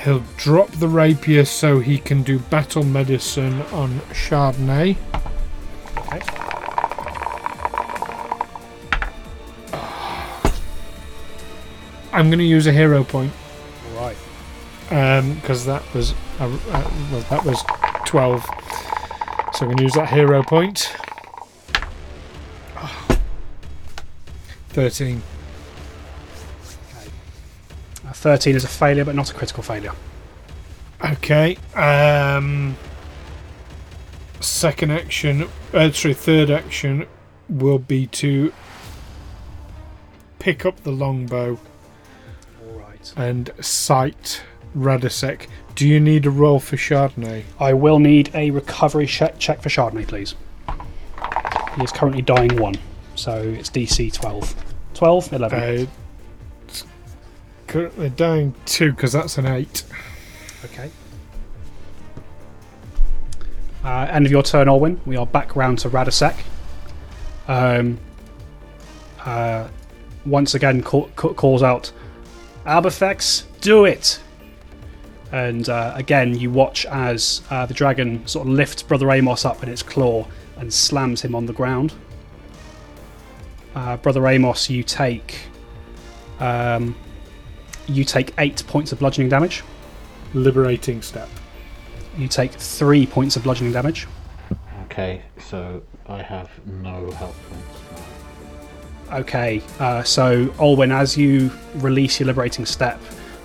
he'll 0.00 0.24
drop 0.36 0.70
the 0.72 0.88
rapier 0.88 1.46
so 1.46 1.80
he 1.80 1.96
can 1.96 2.22
do 2.22 2.40
battle 2.40 2.82
medicine 2.82 3.62
on 3.72 4.00
Chardonnay. 4.12 4.98
I'm 12.16 12.30
going 12.30 12.38
to 12.38 12.44
use 12.46 12.66
a 12.66 12.72
hero 12.72 13.04
point. 13.04 13.30
All 13.90 14.00
right. 14.00 14.16
because 15.34 15.66
that 15.66 15.82
was 15.92 16.14
uh, 16.40 16.46
uh, 16.46 16.90
well, 17.12 17.20
that 17.28 17.44
was 17.44 17.62
twelve. 18.06 18.42
So 19.52 19.66
I'm 19.66 19.66
going 19.66 19.76
to 19.76 19.82
use 19.82 19.92
that 19.92 20.08
hero 20.08 20.42
point. 20.42 20.96
Thirteen. 24.70 25.22
Uh, 28.06 28.12
13 28.12 28.56
is 28.56 28.64
a 28.64 28.68
failure, 28.68 29.04
but 29.04 29.14
not 29.14 29.30
a 29.30 29.34
critical 29.34 29.62
failure. 29.62 29.92
Okay. 31.04 31.58
Um, 31.74 32.78
second 34.40 34.90
action, 34.90 35.50
uh, 35.74 35.92
sorry, 35.92 36.14
third 36.14 36.50
action 36.50 37.06
will 37.50 37.78
be 37.78 38.06
to 38.06 38.54
pick 40.38 40.64
up 40.64 40.82
the 40.82 40.92
longbow. 40.92 41.58
And 43.16 43.50
sight 43.60 44.42
Radosek. 44.76 45.46
Do 45.74 45.86
you 45.88 46.00
need 46.00 46.26
a 46.26 46.30
roll 46.30 46.60
for 46.60 46.76
Chardonnay? 46.76 47.44
I 47.58 47.72
will 47.72 47.98
need 47.98 48.30
a 48.34 48.50
recovery 48.50 49.06
check, 49.06 49.38
check 49.38 49.62
for 49.62 49.68
Chardonnay, 49.68 50.06
please. 50.06 50.34
He 51.76 51.84
is 51.84 51.92
currently 51.92 52.22
dying 52.22 52.56
one, 52.56 52.76
so 53.14 53.36
it's 53.42 53.68
DC 53.70 54.12
12. 54.12 54.54
12, 54.94 55.32
11. 55.32 55.58
Uh, 55.58 55.86
currently 57.66 58.10
dying 58.10 58.54
two 58.64 58.92
because 58.92 59.12
that's 59.12 59.36
an 59.38 59.46
eight. 59.46 59.82
Okay. 60.64 60.90
Uh, 63.84 64.08
end 64.10 64.26
of 64.26 64.32
your 64.32 64.42
turn, 64.42 64.68
Alwyn. 64.68 65.00
We 65.04 65.16
are 65.16 65.26
back 65.26 65.54
round 65.54 65.78
to 65.80 65.90
Radosek. 65.90 66.36
Um, 67.46 67.98
uh, 69.24 69.68
once 70.24 70.54
again, 70.54 70.82
call, 70.82 71.08
ca- 71.14 71.34
calls 71.34 71.62
out, 71.62 71.92
Orbifex, 72.66 73.44
do 73.60 73.84
it! 73.84 74.20
And 75.30 75.68
uh, 75.68 75.92
again, 75.94 76.34
you 76.34 76.50
watch 76.50 76.84
as 76.86 77.42
uh, 77.50 77.64
the 77.66 77.74
dragon 77.74 78.26
sort 78.26 78.46
of 78.46 78.52
lifts 78.52 78.82
Brother 78.82 79.10
Amos 79.12 79.44
up 79.44 79.62
in 79.62 79.68
its 79.68 79.82
claw 79.82 80.26
and 80.56 80.72
slams 80.72 81.22
him 81.22 81.34
on 81.34 81.46
the 81.46 81.52
ground. 81.52 81.94
Uh, 83.74 83.96
Brother 83.98 84.26
Amos, 84.26 84.68
you 84.68 84.82
take 84.82 85.38
um, 86.40 86.96
you 87.86 88.04
take 88.04 88.34
eight 88.38 88.64
points 88.66 88.92
of 88.92 88.98
bludgeoning 88.98 89.28
damage. 89.28 89.62
Liberating 90.34 91.02
step. 91.02 91.28
You 92.18 92.28
take 92.28 92.52
three 92.52 93.06
points 93.06 93.36
of 93.36 93.44
bludgeoning 93.44 93.72
damage. 93.72 94.06
Okay, 94.84 95.22
so 95.38 95.82
I 96.06 96.22
have 96.22 96.50
no 96.66 97.10
health 97.12 97.38
points. 97.48 98.15
Okay, 99.12 99.62
uh, 99.78 100.02
so 100.02 100.52
Alwyn, 100.58 100.90
as 100.92 101.16
you 101.16 101.50
release 101.76 102.18
your 102.18 102.26
liberating 102.26 102.66
step, 102.66 103.00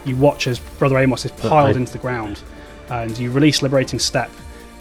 you 0.06 0.16
watch 0.16 0.48
as 0.48 0.60
Brother 0.60 0.98
Amos 0.98 1.24
is 1.26 1.32
piled 1.32 1.76
I- 1.76 1.80
into 1.80 1.92
the 1.94 2.00
ground, 2.00 2.42
and 2.90 3.16
you 3.18 3.32
release 3.32 3.62
liberating 3.62 4.00
step, 4.00 4.32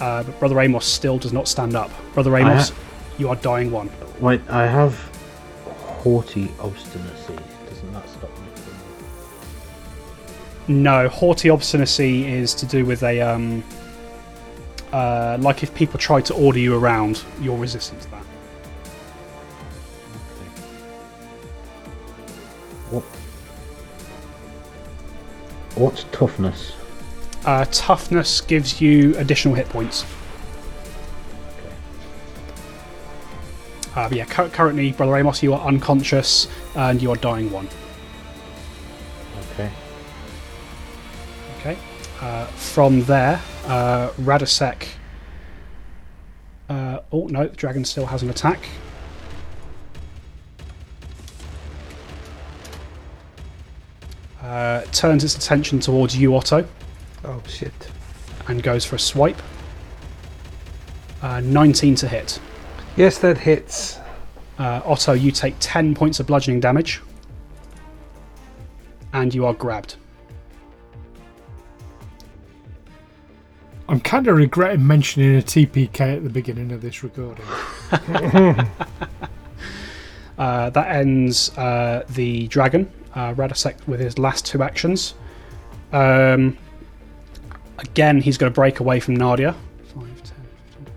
uh, 0.00 0.22
but 0.22 0.38
Brother 0.40 0.58
Amos 0.60 0.86
still 0.86 1.18
does 1.18 1.32
not 1.32 1.46
stand 1.48 1.74
up. 1.76 1.90
Brother 2.14 2.34
Amos, 2.38 2.70
ha- 2.70 2.76
you 3.18 3.28
are 3.28 3.36
dying 3.36 3.70
one. 3.70 3.90
Wait, 4.20 4.40
I 4.48 4.66
have 4.66 4.94
haughty 6.02 6.50
obstinacy. 6.58 7.36
Doesn't 7.68 7.92
that 7.92 8.08
stop 8.08 8.30
me 8.30 8.46
from? 10.66 10.82
No, 10.82 11.08
haughty 11.08 11.50
obstinacy 11.50 12.26
is 12.26 12.54
to 12.54 12.64
do 12.66 12.86
with 12.86 13.02
a 13.02 13.20
um, 13.20 13.62
uh, 14.92 15.36
like 15.40 15.62
if 15.62 15.74
people 15.74 15.98
try 15.98 16.22
to 16.22 16.34
order 16.34 16.58
you 16.58 16.74
around, 16.74 17.22
you're 17.40 17.58
resistant 17.58 18.00
to 18.02 18.10
that. 18.12 18.19
What's 25.80 26.04
toughness? 26.12 26.74
Uh, 27.46 27.64
toughness 27.72 28.42
gives 28.42 28.82
you 28.82 29.16
additional 29.16 29.54
hit 29.54 29.66
points. 29.70 30.04
Uh, 33.96 34.06
but 34.06 34.12
yeah, 34.12 34.26
cu- 34.26 34.50
currently, 34.50 34.92
Brother 34.92 35.16
Amos, 35.16 35.42
you 35.42 35.54
are 35.54 35.66
unconscious 35.66 36.48
and 36.74 37.00
you 37.00 37.10
are 37.10 37.16
dying 37.16 37.50
one. 37.50 37.66
Okay. 39.52 39.70
Okay. 41.60 41.78
Uh, 42.20 42.44
from 42.44 43.02
there, 43.04 43.40
uh, 43.64 44.10
Radosek. 44.20 44.86
Uh, 46.68 47.00
oh 47.10 47.26
no, 47.28 47.46
the 47.46 47.56
dragon 47.56 47.86
still 47.86 48.04
has 48.04 48.22
an 48.22 48.28
attack. 48.28 48.68
Uh, 54.50 54.82
turns 54.90 55.22
its 55.22 55.36
attention 55.36 55.78
towards 55.78 56.16
you, 56.16 56.34
Otto, 56.34 56.66
Oh 57.24 57.40
shit. 57.46 57.72
and 58.48 58.60
goes 58.60 58.84
for 58.84 58.96
a 58.96 58.98
swipe. 58.98 59.40
Uh, 61.22 61.38
19 61.38 61.94
to 61.94 62.08
hit. 62.08 62.40
Yes, 62.96 63.18
that 63.20 63.38
hits. 63.38 63.98
Uh, 64.58 64.80
Otto, 64.84 65.12
you 65.12 65.30
take 65.30 65.54
10 65.60 65.94
points 65.94 66.18
of 66.18 66.26
bludgeoning 66.26 66.58
damage. 66.58 67.00
And 69.12 69.32
you 69.32 69.46
are 69.46 69.54
grabbed. 69.54 69.94
I'm 73.88 74.00
kind 74.00 74.26
of 74.26 74.36
regretting 74.36 74.84
mentioning 74.84 75.36
a 75.36 75.42
TPK 75.42 76.16
at 76.16 76.24
the 76.24 76.30
beginning 76.30 76.72
of 76.72 76.82
this 76.82 77.04
recording. 77.04 77.44
Uh, 80.38 80.70
that 80.70 80.88
ends 80.90 81.50
uh, 81.58 82.02
the 82.14 82.46
dragon, 82.48 82.90
uh, 83.14 83.34
with 83.86 84.00
his 84.00 84.18
last 84.18 84.46
two 84.46 84.62
actions. 84.62 85.14
Um, 85.92 86.56
again, 87.78 88.20
he's 88.20 88.38
going 88.38 88.52
to 88.52 88.54
break 88.54 88.80
away 88.80 89.00
from 89.00 89.16
Nadia. 89.16 89.54
5, 89.94 90.02
10, 90.04 90.12
15, 90.84 90.94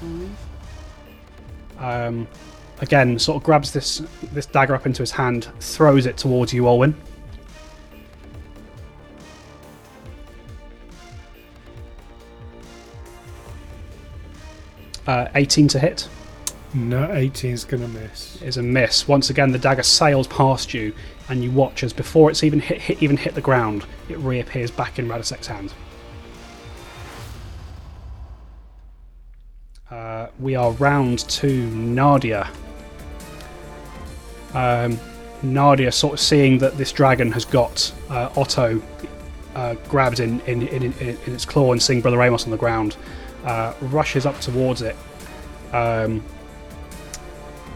20, 0.00 0.26
25. 1.78 2.06
Um, 2.06 2.28
again, 2.80 3.18
sort 3.18 3.36
of 3.36 3.42
grabs 3.42 3.72
this 3.72 4.02
this 4.32 4.46
dagger 4.46 4.74
up 4.74 4.86
into 4.86 5.02
his 5.02 5.10
hand, 5.10 5.48
throws 5.60 6.06
it 6.06 6.16
towards 6.16 6.52
you, 6.52 6.66
Alwyn. 6.66 6.94
Uh, 15.06 15.28
18 15.34 15.66
to 15.68 15.78
hit. 15.78 16.08
No, 16.72 17.08
18's 17.08 17.64
going 17.64 17.82
to 17.82 17.88
miss. 17.88 18.40
is 18.42 18.56
a 18.56 18.62
miss. 18.62 19.08
Once 19.08 19.28
again, 19.28 19.50
the 19.50 19.58
dagger 19.58 19.82
sails 19.82 20.28
past 20.28 20.72
you, 20.72 20.94
and 21.28 21.42
you 21.42 21.50
watch 21.50 21.82
as 21.82 21.92
before 21.92 22.30
it's 22.30 22.44
even 22.44 22.60
hit, 22.60 22.80
hit 22.80 23.02
even 23.02 23.16
hit 23.16 23.34
the 23.34 23.40
ground, 23.40 23.84
it 24.08 24.18
reappears 24.18 24.70
back 24.70 24.98
in 24.98 25.08
Radosek's 25.08 25.48
hand. 25.48 25.72
Uh, 29.90 30.28
we 30.38 30.54
are 30.54 30.70
round 30.72 31.20
to 31.30 31.66
Nadia. 31.70 32.48
Um, 34.54 34.98
Nadia, 35.42 35.90
sort 35.90 36.14
of 36.14 36.20
seeing 36.20 36.58
that 36.58 36.78
this 36.78 36.92
dragon 36.92 37.32
has 37.32 37.44
got 37.44 37.92
uh, 38.10 38.30
Otto 38.36 38.80
uh, 39.56 39.74
grabbed 39.88 40.20
in 40.20 40.38
in, 40.42 40.68
in, 40.68 40.84
in 40.84 40.92
in 41.26 41.34
its 41.34 41.44
claw 41.44 41.72
and 41.72 41.82
seeing 41.82 42.00
Brother 42.00 42.22
Amos 42.22 42.44
on 42.44 42.52
the 42.52 42.56
ground, 42.56 42.96
uh, 43.44 43.74
rushes 43.80 44.24
up 44.24 44.38
towards 44.40 44.82
it. 44.82 44.94
Um, 45.72 46.22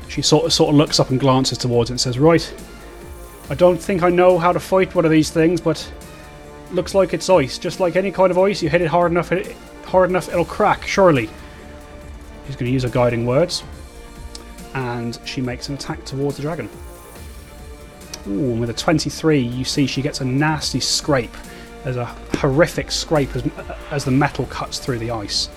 she 0.09 0.23
sort 0.23 0.45
of 0.45 0.53
sort 0.53 0.71
of 0.71 0.77
looks 0.77 1.01
up 1.01 1.11
and 1.11 1.21
glances 1.21 1.59
towards 1.59 1.91
it 1.91 1.95
and 1.95 2.01
says, 2.01 2.19
"Right, 2.19 2.53
I 3.51 3.55
don't 3.55 3.81
think 3.81 4.03
I 4.03 4.11
know 4.11 4.39
how 4.39 4.53
to 4.53 4.61
fight 4.61 4.95
one 4.95 5.05
of 5.05 5.11
these 5.11 5.31
things, 5.31 5.61
but 5.61 5.91
looks 6.73 6.95
like 6.95 7.15
it's 7.15 7.29
ice. 7.29 7.59
Just 7.59 7.81
like 7.81 7.97
any 7.97 8.11
kind 8.11 8.31
of 8.31 8.39
ice, 8.39 8.63
you 8.63 8.69
hit 8.69 8.81
it 8.81 8.89
hard 8.89 9.11
enough, 9.13 9.33
it, 9.33 9.55
hard 9.85 10.11
enough, 10.11 10.29
it'll 10.29 10.45
crack. 10.45 10.87
Surely." 10.87 11.29
She's 12.47 12.57
going 12.57 12.67
to 12.67 12.73
use 12.73 12.83
her 12.83 12.91
guiding 12.91 13.25
words, 13.25 13.65
and 14.75 15.19
she 15.25 15.41
makes 15.41 15.69
an 15.69 15.77
attack 15.77 16.05
towards 16.05 16.37
the 16.37 16.43
dragon. 16.43 16.69
Ooh, 18.27 18.53
and 18.53 18.61
with 18.61 18.71
a 18.71 18.75
23, 18.75 19.39
you 19.39 19.65
see 19.65 19.87
she 19.87 20.03
gets 20.03 20.21
a 20.21 20.25
nasty 20.25 20.81
scrape. 20.81 21.35
There's 21.85 21.97
a 21.97 22.07
horrific 22.39 22.91
scrape 22.91 23.35
as, 23.37 23.49
as 23.91 24.05
the 24.05 24.11
metal 24.11 24.47
cuts 24.47 24.79
through 24.79 24.99
the 24.99 25.11
ice. 25.11 25.49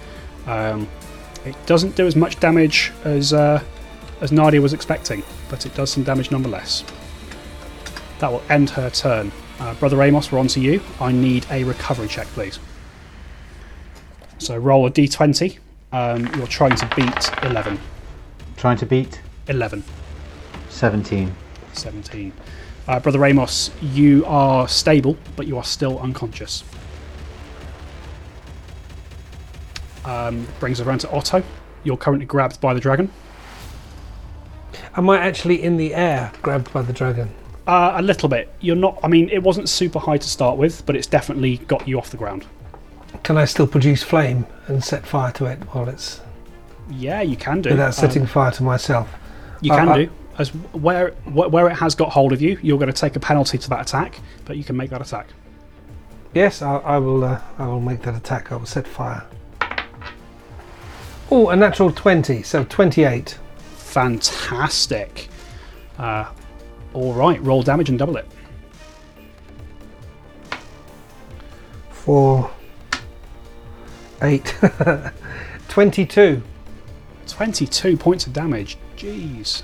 Um, 0.45 0.88
it 1.45 1.56
doesn't 1.66 1.95
do 1.95 2.06
as 2.06 2.16
much 2.16 2.39
damage 2.39 2.91
as 3.04 3.34
uh, 3.34 3.64
as 4.22 4.32
Nadia 4.32 4.61
was 4.61 4.74
expecting, 4.74 5.24
but 5.49 5.65
it 5.65 5.74
does 5.76 5.91
some 5.91 6.03
damage 6.03 6.32
nonetheless. 6.32 6.84
That 8.20 8.32
will 8.32 8.43
end 8.49 8.70
her 8.72 8.89
turn. 8.89 9.32
Uh, 9.59 9.74
Brother 9.76 10.01
Amos, 10.01 10.32
we're 10.32 10.39
on 10.39 10.47
to 10.49 10.59
you. 10.59 10.82
I 10.99 11.11
need 11.11 11.45
a 11.51 11.63
recovery 11.63 12.07
check, 12.07 12.28
please. 12.28 12.59
So 14.39 14.57
roll 14.57 14.86
a 14.86 14.91
d20. 14.91 15.57
Um, 15.91 16.28
you're 16.36 16.47
trying 16.47 16.76
to 16.76 16.89
beat 16.95 17.30
11. 17.43 17.80
Trying 18.55 18.78
to 18.78 18.86
beat 18.86 19.22
11. 19.47 19.84
17. 20.70 21.34
17. 21.74 22.34
Uh, 22.88 22.99
Brother 22.99 23.26
Amos, 23.26 23.72
you 23.82 24.26
are 24.26 24.68
stable, 24.68 25.18
but 25.36 25.47
you 25.47 25.57
are 25.57 25.63
still 25.63 25.99
unconscious. 25.99 26.63
Um, 30.05 30.47
brings 30.59 30.80
us 30.80 30.88
around 30.88 30.99
to 30.99 31.11
Otto. 31.11 31.43
You're 31.84 31.97
currently 31.97 32.26
grabbed 32.26 32.61
by 32.61 32.74
the 32.74 32.80
dragon. 32.80 33.11
Am 34.98 35.10
I 35.10 35.20
actually 35.20 35.62
in 35.64 35.78
the 35.78 35.93
air, 35.93 36.32
grabbed 36.41 36.74
by 36.74 36.82
the 36.82 36.91
dragon? 36.91 37.30
Uh, 37.68 37.93
a 37.95 38.02
little 38.02 38.28
bit. 38.28 38.52
You're 38.62 38.76
not. 38.76 39.00
I 39.04 39.08
mean, 39.08 39.30
it 39.30 39.43
wasn't 39.43 39.70
super 39.70 40.00
high 40.00 40.18
to 40.18 40.28
start 40.28 40.58
with, 40.58 40.86
but 40.86 40.95
it's 40.95 41.06
definitely 41.08 41.58
got 41.58 41.88
you 41.88 42.00
off 42.00 42.10
the 42.10 42.18
ground. 42.18 42.45
Can 43.24 43.38
I 43.38 43.45
still 43.45 43.68
produce 43.68 44.02
flame 44.04 44.45
and 44.68 44.84
set 44.84 45.06
fire 45.06 45.32
to 45.34 45.45
it 45.45 45.60
while 45.74 45.88
it's 45.88 46.22
Yeah, 46.89 47.22
you 47.22 47.36
can 47.38 47.62
do. 47.62 47.70
without 47.72 47.93
setting 47.93 48.24
Um, 48.24 48.28
fire 48.28 48.52
to 48.52 48.64
myself? 48.64 49.10
you 49.62 49.72
uh, 49.74 49.78
can 49.78 49.89
uh, 49.89 49.95
do. 49.98 50.10
As 50.39 50.50
where 50.50 51.12
where 51.26 51.68
it 51.68 51.76
has 51.76 51.93
got 51.93 52.10
hold 52.10 52.32
of 52.34 52.41
you, 52.41 52.58
you're 52.62 52.78
going 52.78 52.91
to 52.91 53.02
take 53.02 53.16
a 53.16 53.20
penalty 53.20 53.58
to 53.58 53.70
that 53.70 53.82
attack, 53.82 54.20
but 54.45 54.58
you 54.58 54.64
can 54.64 54.76
make 54.78 54.89
that 54.91 55.02
attack. 55.02 55.28
Yes, 56.34 56.62
I, 56.62 56.78
I 56.78 56.98
will. 56.98 57.24
Uh, 57.24 57.39
I 57.58 57.68
will 57.68 57.82
make 57.82 58.02
that 58.04 58.16
attack. 58.16 58.52
I 58.52 58.56
will 58.56 58.66
set 58.66 58.88
fire. 58.88 59.24
Oh, 61.30 61.50
a 61.50 61.56
natural 61.56 61.91
twenty, 61.91 62.41
so 62.43 62.64
twenty-eight. 62.64 63.38
Fantastic. 63.88 65.30
Uh, 65.98 66.30
all 66.94 67.14
right, 67.14 67.42
roll 67.42 67.64
damage 67.64 67.90
and 67.90 67.98
double 67.98 68.18
it. 68.18 68.28
Four, 71.90 72.52
eight, 74.22 74.56
twenty-two. 75.70 76.42
22 77.28 77.28
22 77.28 77.98
points 77.98 78.26
of 78.28 78.34
damage. 78.34 78.78
Jeez. 78.98 79.64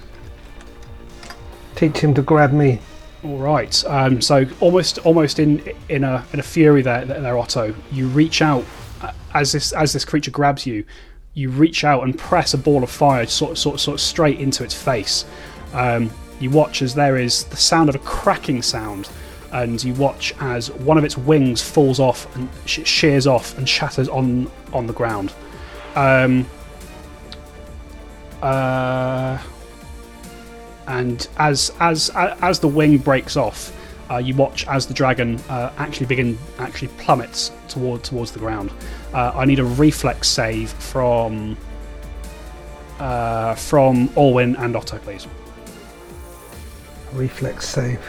Teach 1.76 1.98
him 1.98 2.14
to 2.14 2.22
grab 2.22 2.52
me. 2.52 2.80
All 3.24 3.38
right. 3.38 3.84
Um, 3.86 4.22
so 4.22 4.46
almost, 4.60 5.00
almost 5.00 5.40
in 5.40 5.64
in 5.90 6.04
a 6.04 6.26
in 6.34 6.40
a 6.40 6.44
fury 6.44 6.82
there, 6.82 7.06
there, 7.06 7.38
Otto. 7.38 7.76
You 7.92 8.08
reach 8.08 8.42
out 8.42 8.66
uh, 9.02 9.12
as 9.34 9.52
this 9.52 9.74
as 9.74 9.94
this 9.94 10.06
creature 10.06 10.32
grabs 10.32 10.66
you. 10.66 10.86
You 11.34 11.50
reach 11.50 11.84
out 11.84 12.04
and 12.04 12.18
press 12.18 12.54
a 12.54 12.58
ball 12.58 12.84
of 12.84 12.92
fire, 12.92 13.26
sort 13.26 13.52
of, 13.52 13.58
sort 13.58 13.76
of, 13.76 13.82
sort 13.82 13.96
of 13.96 14.02
straight 14.02 14.40
into 14.40 14.64
its 14.64 14.74
face. 14.74 15.26
Um, 15.74 16.12
you 16.40 16.50
watch 16.50 16.82
as 16.82 16.94
there 16.94 17.18
is 17.18 17.46
the 17.46 17.58
sound 17.58 17.90
of 17.90 17.96
a 17.96 18.00
cracking 18.00 18.62
sound, 18.62 19.10
and 19.52 19.84
you 19.84 19.94
watch 19.94 20.34
as 20.40 20.72
one 20.72 20.98
of 20.98 21.04
its 21.04 21.18
wings 21.18 21.62
falls 21.62 22.00
off 22.00 22.34
and 22.36 22.50
sh- 22.66 22.86
shears 22.86 23.28
off 23.28 23.58
and 23.58 23.68
shatters 23.68 24.10
on 24.10 24.50
on 24.74 24.88
the 24.88 24.94
ground. 24.94 25.34
Um, 25.96 26.46
uh, 28.42 29.40
and 30.88 31.28
as 31.38 31.72
as 31.80 32.10
as 32.16 32.60
the 32.60 32.68
wing 32.68 32.98
breaks 32.98 33.38
off, 33.38 33.76
uh, 34.12 34.18
you 34.18 34.36
watch 34.36 34.68
as 34.68 34.86
the 34.86 34.94
dragon 34.94 35.40
uh, 35.50 35.72
actually 35.78 36.08
begin 36.08 36.38
actually 36.60 36.90
plummets 37.00 37.52
toward 37.70 38.04
towards 38.04 38.32
the 38.32 38.40
ground. 38.40 38.72
Uh, 39.14 39.32
I 39.36 39.46
need 39.46 39.60
a 39.60 39.64
reflex 39.64 40.28
save 40.28 40.72
from 40.72 41.56
uh, 43.00 43.56
from 43.56 44.10
Alwyn 44.16 44.56
and 44.56 44.76
Otto, 44.76 44.98
please. 45.00 45.28
Reflex 47.14 47.68
save. 47.68 48.00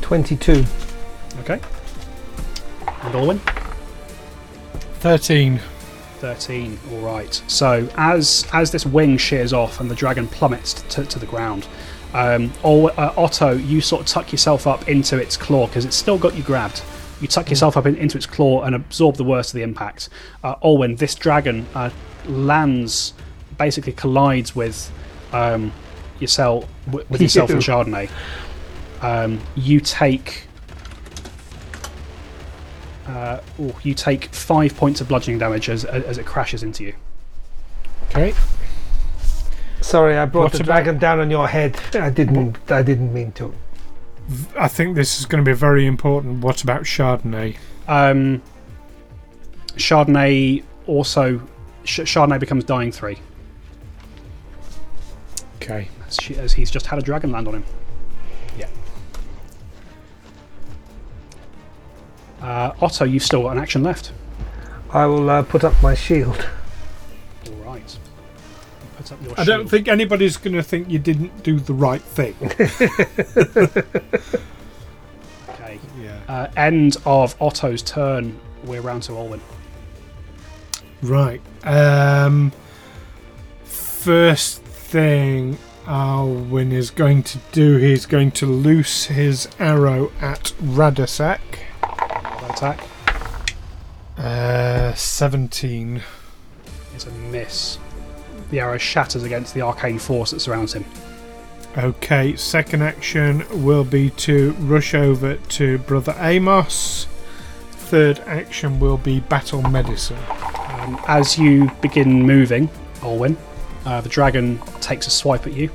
Twenty-two. 0.00 0.64
Okay. 1.40 1.60
And 3.02 3.14
Alwyn. 3.14 3.40
13. 5.00 5.60
13 6.18 6.76
all 6.90 6.98
right 6.98 7.40
so 7.46 7.88
as 7.96 8.44
as 8.52 8.72
this 8.72 8.84
wing 8.84 9.16
shears 9.16 9.52
off 9.52 9.78
and 9.78 9.88
the 9.88 9.94
dragon 9.94 10.26
plummets 10.26 10.74
to, 10.74 11.04
to 11.04 11.16
the 11.16 11.26
ground 11.26 11.68
um, 12.12 12.52
or, 12.64 12.90
uh, 12.98 13.14
otto 13.16 13.52
you 13.52 13.80
sort 13.80 14.00
of 14.00 14.08
tuck 14.08 14.32
yourself 14.32 14.66
up 14.66 14.88
into 14.88 15.16
its 15.16 15.36
claw 15.36 15.68
because 15.68 15.84
it's 15.84 15.94
still 15.94 16.18
got 16.18 16.34
you 16.34 16.42
grabbed 16.42 16.82
You 17.20 17.26
tuck 17.28 17.50
yourself 17.50 17.76
up 17.76 17.84
in, 17.86 17.96
into 17.96 18.16
its 18.16 18.26
claw 18.26 18.62
and 18.62 18.74
absorb 18.74 19.16
the 19.16 19.24
worst 19.24 19.50
of 19.50 19.54
the 19.54 19.62
impact. 19.62 20.08
Uh, 20.44 20.54
Alwyn, 20.62 20.96
this 20.96 21.14
dragon 21.14 21.66
uh, 21.74 21.90
lands, 22.26 23.12
basically 23.56 23.92
collides 23.92 24.54
with 24.54 24.92
um, 25.32 25.72
yourself, 26.20 26.68
w- 26.86 27.04
with 27.08 27.20
yourself 27.20 27.50
and 27.50 27.60
Chardonnay. 27.60 28.08
Um, 29.02 29.40
you 29.56 29.80
take. 29.80 30.44
Uh, 33.06 33.40
ooh, 33.58 33.74
you 33.82 33.94
take 33.94 34.26
five 34.34 34.76
points 34.76 35.00
of 35.00 35.08
bludgeoning 35.08 35.38
damage 35.38 35.68
as, 35.70 35.84
as 35.84 36.18
it 36.18 36.26
crashes 36.26 36.62
into 36.62 36.84
you. 36.84 36.94
Okay. 38.10 38.34
Sorry, 39.80 40.16
I 40.16 40.26
brought 40.26 40.42
What 40.44 40.52
the 40.52 40.58
about- 40.58 40.66
dragon 40.66 40.98
down 40.98 41.18
on 41.20 41.30
your 41.30 41.48
head. 41.48 41.78
I 41.94 42.10
didn't. 42.10 42.58
I 42.70 42.82
didn't 42.82 43.12
mean 43.14 43.32
to. 43.32 43.54
I 44.58 44.68
think 44.68 44.94
this 44.94 45.18
is 45.18 45.26
going 45.26 45.42
to 45.42 45.48
be 45.48 45.54
very 45.56 45.86
important. 45.86 46.42
What 46.44 46.62
about 46.62 46.82
Chardonnay? 46.82 47.56
Um, 47.86 48.42
Chardonnay 49.76 50.62
also. 50.86 51.38
Ch- 51.84 52.00
Chardonnay 52.00 52.38
becomes 52.38 52.64
dying 52.64 52.92
three 52.92 53.18
Okay. 55.56 55.88
as, 56.06 56.16
she, 56.20 56.34
as 56.36 56.52
he's 56.52 56.70
just 56.70 56.86
had 56.86 56.98
a 56.98 57.02
dragon 57.02 57.32
land 57.32 57.48
on 57.48 57.54
him. 57.54 57.64
Yeah. 58.58 58.68
Uh, 62.42 62.72
Otto, 62.80 63.04
you've 63.04 63.22
still 63.22 63.42
got 63.42 63.50
an 63.56 63.58
action 63.58 63.82
left. 63.82 64.12
I 64.90 65.06
will 65.06 65.28
uh, 65.28 65.42
put 65.42 65.64
up 65.64 65.74
my 65.82 65.94
shield. 65.94 66.48
All 69.10 69.16
right. 69.18 69.28
Up 69.30 69.36
your 69.36 69.40
I 69.40 69.44
don't 69.44 69.68
think 69.68 69.88
anybody's 69.88 70.36
going 70.36 70.54
to 70.56 70.62
think 70.62 70.88
you 70.90 70.98
didn't 70.98 71.42
do 71.42 71.58
the 71.60 71.74
right 71.74 72.02
thing. 72.02 72.34
Okay. 75.50 75.78
yeah. 76.00 76.20
Uh, 76.28 76.48
end 76.56 76.96
of 77.04 77.34
Otto's 77.40 77.82
turn. 77.82 78.38
We're 78.64 78.80
round 78.80 79.02
to 79.04 79.16
Alwyn. 79.16 79.40
Right. 81.02 81.40
Um, 81.64 82.52
first 83.64 84.62
thing 84.62 85.58
Alwyn 85.86 86.72
is 86.72 86.90
going 86.90 87.22
to 87.24 87.38
do, 87.52 87.76
he's 87.76 88.06
going 88.06 88.30
to 88.32 88.46
loose 88.46 89.04
his 89.06 89.48
arrow 89.58 90.12
at 90.20 90.52
Radosek. 90.62 91.40
Attack 92.50 92.80
Uh, 94.16 94.92
17. 94.94 96.02
is 96.96 97.06
a 97.06 97.10
miss. 97.10 97.78
The 98.50 98.60
arrow 98.60 98.78
shatters 98.78 99.24
against 99.24 99.54
the 99.54 99.62
arcane 99.62 99.98
force 99.98 100.30
that 100.30 100.40
surrounds 100.40 100.72
him. 100.72 100.84
Okay, 101.76 102.34
second 102.34 102.82
action 102.82 103.44
will 103.62 103.84
be 103.84 104.10
to 104.10 104.52
rush 104.52 104.94
over 104.94 105.36
to 105.36 105.78
Brother 105.78 106.16
Amos. 106.18 107.06
Third 107.70 108.20
action 108.20 108.80
will 108.80 108.96
be 108.96 109.20
battle 109.20 109.62
medicine. 109.62 110.18
Um, 110.70 110.98
as 111.06 111.38
you 111.38 111.70
begin 111.82 112.22
moving, 112.22 112.68
Alwyn, 113.02 113.36
uh, 113.84 114.00
the 114.00 114.08
dragon 114.08 114.58
takes 114.80 115.06
a 115.06 115.10
swipe 115.10 115.46
at 115.46 115.52
you. 115.52 115.70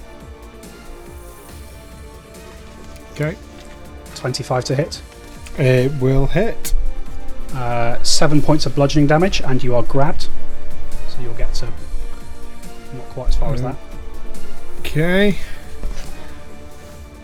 Okay, 3.13 3.37
25 4.15 4.63
to 4.65 4.75
hit. 4.75 5.01
it 5.57 5.91
will 6.01 6.25
hit. 6.25 6.73
Uh, 7.53 8.01
seven 8.01 8.41
points 8.41 8.65
of 8.65 8.73
bludgeoning 8.75 9.05
damage, 9.07 9.41
and 9.41 9.63
you 9.63 9.75
are 9.75 9.83
grabbed. 9.83 10.27
So 11.09 11.21
you'll 11.21 11.35
get 11.35 11.52
quite 13.13 13.29
as 13.29 13.35
far 13.35 13.53
as 13.53 13.61
Mhm. 13.61 13.63
that. 13.63 13.75
Okay. 14.79 15.37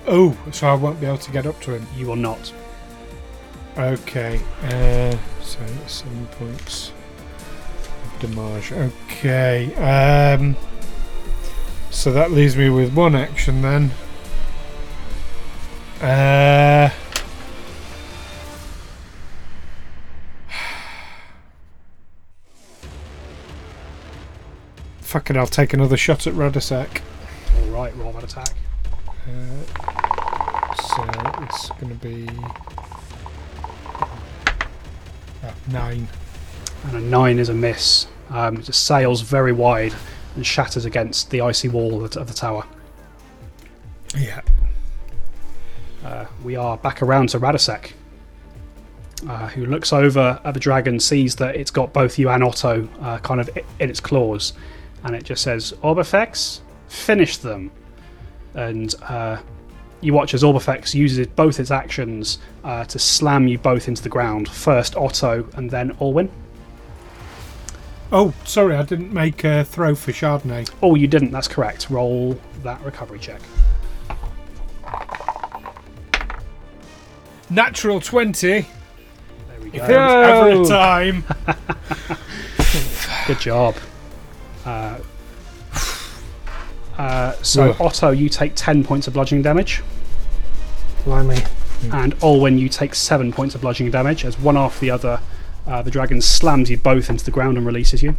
Oh, 0.07 0.35
so 0.51 0.67
I 0.69 0.73
won't 0.73 0.99
be 0.99 1.05
able 1.07 1.17
to 1.19 1.31
get 1.31 1.45
up 1.45 1.59
to 1.61 1.73
him. 1.73 1.85
You 1.95 2.07
will 2.07 2.15
not. 2.15 2.51
Okay, 3.77 4.41
uh, 4.63 5.15
so 5.41 5.59
seven 5.87 6.27
points 6.37 6.91
of 8.21 8.29
damage. 8.35 8.71
Okay, 8.71 9.73
um, 9.75 10.55
so 11.91 12.11
that 12.11 12.31
leaves 12.31 12.57
me 12.57 12.69
with 12.69 12.93
one 12.93 13.15
action 13.15 13.61
then. 13.61 13.91
Uh, 16.01 16.89
fuck 25.09 25.31
it, 25.31 25.35
I'll 25.35 25.47
take 25.47 25.73
another 25.73 25.97
shot 25.97 26.27
at 26.27 26.35
Radosek. 26.35 27.01
All 27.57 27.69
right, 27.69 27.95
roll 27.95 28.11
that 28.11 28.23
attack. 28.23 28.55
Uh, 29.27 30.75
so 30.75 31.03
it's 31.41 31.69
going 31.71 31.89
to 31.89 31.95
be 31.95 32.29
uh, 35.43 35.51
nine. 35.71 36.07
And 36.83 36.97
a 36.97 37.01
nine 37.01 37.39
is 37.39 37.49
a 37.49 37.55
miss. 37.55 38.05
Um, 38.29 38.57
it 38.57 38.65
just 38.65 38.85
sails 38.85 39.21
very 39.21 39.51
wide 39.51 39.95
and 40.35 40.45
shatters 40.45 40.85
against 40.85 41.31
the 41.31 41.41
icy 41.41 41.69
wall 41.69 42.05
of 42.05 42.11
the, 42.11 42.19
of 42.19 42.27
the 42.27 42.33
tower. 42.35 42.63
Yeah. 44.15 44.41
Uh, 46.05 46.27
we 46.43 46.55
are 46.55 46.77
back 46.77 47.01
around 47.01 47.29
to 47.29 47.39
Radosek, 47.39 47.93
uh, 49.27 49.47
who 49.47 49.65
looks 49.65 49.91
over 49.91 50.39
at 50.45 50.53
the 50.53 50.59
dragon, 50.59 50.99
sees 50.99 51.35
that 51.37 51.55
it's 51.55 51.71
got 51.71 51.93
both 51.93 52.19
you 52.19 52.29
and 52.29 52.43
Otto 52.43 52.87
uh, 53.01 53.17
kind 53.17 53.41
of 53.41 53.49
in 53.57 53.89
its 53.89 53.99
claws, 53.99 54.53
and 55.03 55.15
it 55.15 55.23
just 55.23 55.43
says, 55.43 55.73
Orbifex, 55.83 56.59
finish 56.87 57.37
them. 57.37 57.71
And 58.53 58.93
uh, 59.03 59.37
you 60.01 60.13
watch 60.13 60.33
as 60.33 60.43
Orbifex 60.43 60.93
uses 60.93 61.27
both 61.27 61.59
its 61.59 61.71
actions 61.71 62.39
uh, 62.63 62.83
to 62.85 62.99
slam 62.99 63.47
you 63.47 63.57
both 63.57 63.87
into 63.87 64.01
the 64.01 64.09
ground. 64.09 64.49
First 64.49 64.95
Otto, 64.95 65.47
and 65.55 65.69
then 65.69 65.95
Alwyn. 65.99 66.29
Oh, 68.11 68.33
sorry, 68.43 68.75
I 68.75 68.83
didn't 68.83 69.13
make 69.13 69.43
a 69.43 69.63
throw 69.63 69.93
for 69.93 70.11
Chardonnay. 70.11 70.69
Oh, 70.81 70.95
you 70.95 71.07
didn't, 71.07 71.31
that's 71.31 71.47
correct. 71.47 71.89
Roll 71.89 72.39
that 72.63 72.81
recovery 72.83 73.19
check. 73.19 73.41
Natural 77.51 77.99
20. 77.99 78.47
There 78.47 78.67
we 79.61 79.69
go. 79.71 79.83
Oh. 79.83 80.65
time. 80.69 81.23
Good 83.27 83.39
job. 83.39 83.75
Uh, 84.65 84.99
uh, 86.97 87.33
so, 87.41 87.71
Ugh. 87.71 87.81
Otto, 87.81 88.11
you 88.11 88.29
take 88.29 88.53
10 88.55 88.83
points 88.83 89.07
of 89.07 89.13
bludgeoning 89.13 89.41
damage, 89.41 89.81
Blimey. 91.05 91.41
and 91.91 92.15
Alwyn, 92.23 92.57
you 92.57 92.69
take 92.69 92.95
7 92.95 93.31
points 93.31 93.55
of 93.55 93.61
bludgeoning 93.61 93.91
damage. 93.91 94.25
As 94.25 94.37
one 94.39 94.57
after 94.57 94.79
the 94.81 94.91
other, 94.91 95.19
uh, 95.67 95.81
the 95.81 95.91
dragon 95.91 96.21
slams 96.21 96.69
you 96.69 96.77
both 96.77 97.09
into 97.09 97.23
the 97.23 97.31
ground 97.31 97.57
and 97.57 97.65
releases 97.65 98.03
you. 98.03 98.15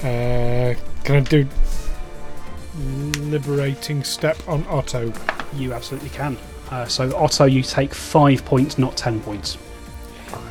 Uh, 0.00 0.74
can 1.04 1.16
I 1.16 1.20
do 1.20 1.46
liberating 3.22 4.04
step 4.04 4.36
on 4.48 4.64
Otto? 4.68 5.12
You 5.56 5.72
absolutely 5.72 6.10
can. 6.10 6.36
Uh, 6.70 6.84
so, 6.86 7.16
Otto, 7.16 7.46
you 7.46 7.62
take 7.62 7.94
5 7.94 8.44
points, 8.44 8.78
not 8.78 8.96
10 8.96 9.20
points. 9.20 9.56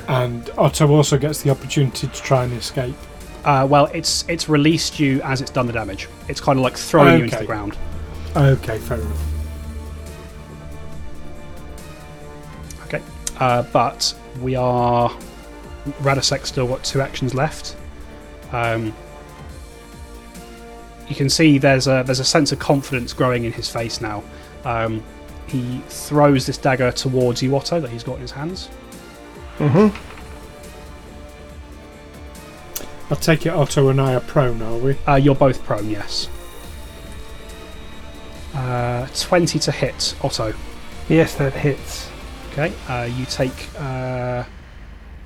And 0.07 0.49
Otto 0.57 0.89
also 0.89 1.17
gets 1.17 1.41
the 1.43 1.49
opportunity 1.49 2.07
to 2.07 2.13
try 2.21 2.45
and 2.45 2.53
escape. 2.53 2.95
Uh, 3.43 3.65
well, 3.69 3.85
it's 3.93 4.25
it's 4.27 4.49
released 4.49 4.99
you 4.99 5.21
as 5.21 5.41
it's 5.41 5.51
done 5.51 5.67
the 5.67 5.73
damage. 5.73 6.07
It's 6.27 6.41
kind 6.41 6.59
of 6.59 6.63
like 6.63 6.77
throwing 6.77 7.19
you 7.19 7.23
into 7.25 7.37
the 7.37 7.45
ground. 7.45 7.77
Okay, 8.35 8.77
fair 8.77 8.99
enough. 8.99 9.23
Okay. 12.85 13.01
Uh, 13.39 13.63
but 13.63 14.13
we 14.41 14.55
are. 14.55 15.09
Radosek 16.01 16.45
still 16.45 16.67
got 16.67 16.83
two 16.83 16.99
actions 16.99 17.33
left. 17.33 17.77
Um, 18.51 18.93
you 21.07 21.15
can 21.15 21.29
see 21.29 21.57
there's 21.57 21.87
a 21.87 22.03
there's 22.05 22.19
a 22.19 22.25
sense 22.25 22.51
of 22.51 22.59
confidence 22.59 23.13
growing 23.13 23.45
in 23.45 23.53
his 23.53 23.69
face 23.69 24.01
now. 24.01 24.23
Um, 24.65 25.03
he 25.47 25.81
throws 25.87 26.45
this 26.45 26.57
dagger 26.57 26.91
towards 26.91 27.41
you, 27.41 27.55
Otto, 27.55 27.79
that 27.79 27.89
he's 27.89 28.03
got 28.03 28.15
in 28.15 28.21
his 28.21 28.31
hands. 28.31 28.69
Mm-hmm. 29.59 29.95
I 33.09 33.15
take 33.15 33.45
it 33.45 33.49
Otto 33.49 33.87
and 33.89 34.01
I 34.01 34.15
are 34.15 34.19
prone, 34.19 34.61
are 34.61 34.77
we? 34.77 34.97
Uh, 35.07 35.15
you're 35.15 35.35
both 35.35 35.63
prone, 35.63 35.89
yes. 35.89 36.29
Uh, 38.53 39.07
20 39.15 39.59
to 39.59 39.71
hit, 39.71 40.15
Otto. 40.21 40.53
Yes, 41.07 41.35
that 41.35 41.53
hits. 41.53 42.09
Okay, 42.51 42.73
uh, 42.89 43.03
you 43.03 43.25
take 43.25 43.53
uh, 43.77 44.43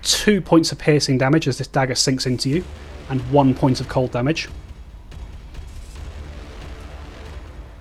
two 0.03 0.41
points 0.41 0.71
of 0.71 0.77
piercing 0.77 1.17
damage 1.17 1.47
as 1.47 1.57
this 1.57 1.67
dagger 1.67 1.95
sinks 1.95 2.25
into 2.25 2.49
you, 2.49 2.63
and 3.09 3.19
one 3.31 3.55
point 3.55 3.79
of 3.81 3.87
cold 3.87 4.11
damage. 4.11 4.47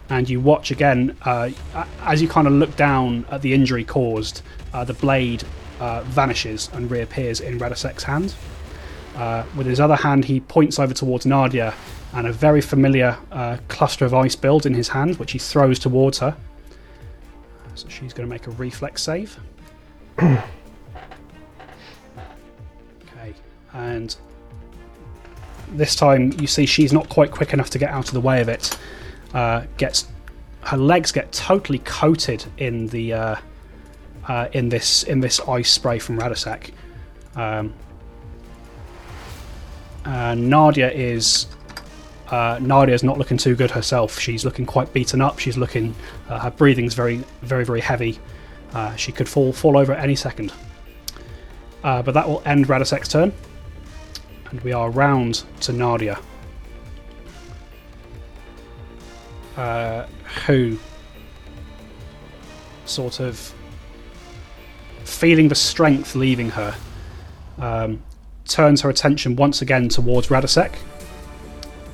And 0.08 0.28
you 0.30 0.40
watch 0.40 0.70
again 0.70 1.16
uh, 1.22 1.50
as 2.00 2.22
you 2.22 2.28
kind 2.28 2.46
of 2.46 2.54
look 2.54 2.74
down 2.76 3.26
at 3.30 3.42
the 3.42 3.52
injury 3.52 3.84
caused. 3.84 4.42
Uh, 4.72 4.84
the 4.84 4.94
blade 4.94 5.44
uh, 5.78 6.02
vanishes 6.02 6.70
and 6.72 6.90
reappears 6.90 7.40
in 7.40 7.58
Radosek's 7.58 8.04
hand. 8.04 8.34
Uh, 9.16 9.44
with 9.56 9.66
his 9.66 9.80
other 9.80 9.96
hand, 9.96 10.24
he 10.24 10.40
points 10.40 10.78
over 10.78 10.94
towards 10.94 11.26
Nadia, 11.26 11.74
and 12.14 12.26
a 12.26 12.32
very 12.32 12.60
familiar 12.60 13.16
uh, 13.30 13.56
cluster 13.68 14.04
of 14.04 14.14
ice 14.14 14.34
builds 14.34 14.66
in 14.66 14.74
his 14.74 14.88
hand, 14.88 15.16
which 15.18 15.32
he 15.32 15.38
throws 15.38 15.78
towards 15.78 16.18
her. 16.18 16.36
So 17.74 17.88
she's 17.88 18.12
going 18.12 18.28
to 18.28 18.32
make 18.32 18.46
a 18.46 18.50
reflex 18.50 19.02
save. 19.02 19.38
Okay, 23.02 23.34
and 23.72 24.16
this 25.72 25.94
time 25.94 26.32
you 26.40 26.46
see 26.46 26.64
she's 26.64 26.92
not 26.92 27.08
quite 27.08 27.30
quick 27.30 27.52
enough 27.52 27.70
to 27.70 27.78
get 27.78 27.90
out 27.90 28.08
of 28.08 28.14
the 28.14 28.20
way 28.20 28.40
of 28.40 28.48
it. 28.48 28.78
Uh, 29.34 29.64
gets 29.76 30.08
her 30.62 30.76
legs 30.76 31.12
get 31.12 31.32
totally 31.32 31.78
coated 31.80 32.44
in 32.58 32.86
the 32.88 33.12
uh, 33.12 33.36
uh, 34.28 34.48
in 34.52 34.68
this 34.68 35.02
in 35.04 35.20
this 35.20 35.40
ice 35.40 35.70
spray 35.70 35.98
from 35.98 36.18
Radosek. 36.18 36.70
Um, 37.36 37.74
uh, 40.04 40.34
Nadia 40.34 40.90
is 40.90 41.46
uh, 42.30 42.58
is 42.88 43.02
not 43.02 43.18
looking 43.18 43.36
too 43.36 43.54
good 43.54 43.70
herself. 43.70 44.18
She's 44.18 44.44
looking 44.44 44.66
quite 44.66 44.92
beaten 44.92 45.20
up. 45.20 45.38
She's 45.38 45.56
looking 45.56 45.94
uh, 46.28 46.38
her 46.38 46.50
breathing's 46.50 46.94
very 46.94 47.24
very 47.42 47.64
very 47.64 47.80
heavy. 47.80 48.18
Uh, 48.72 48.94
she 48.96 49.12
could 49.12 49.28
fall 49.28 49.52
fall 49.52 49.76
over 49.76 49.92
at 49.92 50.02
any 50.02 50.14
second. 50.14 50.52
Uh, 51.82 52.02
but 52.02 52.12
that 52.12 52.28
will 52.28 52.42
end 52.44 52.68
Radosek's 52.68 53.08
turn, 53.08 53.32
and 54.50 54.60
we 54.60 54.72
are 54.72 54.90
round 54.90 55.44
to 55.62 55.72
Nadia. 55.72 56.18
Uh, 59.56 60.06
who 60.46 60.78
sort 62.84 63.20
of 63.20 63.52
feeling 65.04 65.48
the 65.48 65.54
strength 65.54 66.14
leaving 66.14 66.50
her, 66.50 66.74
um, 67.58 68.02
turns 68.50 68.80
her 68.82 68.90
attention 68.90 69.36
once 69.36 69.62
again 69.62 69.88
towards 69.88 70.28
Radosek 70.28 70.74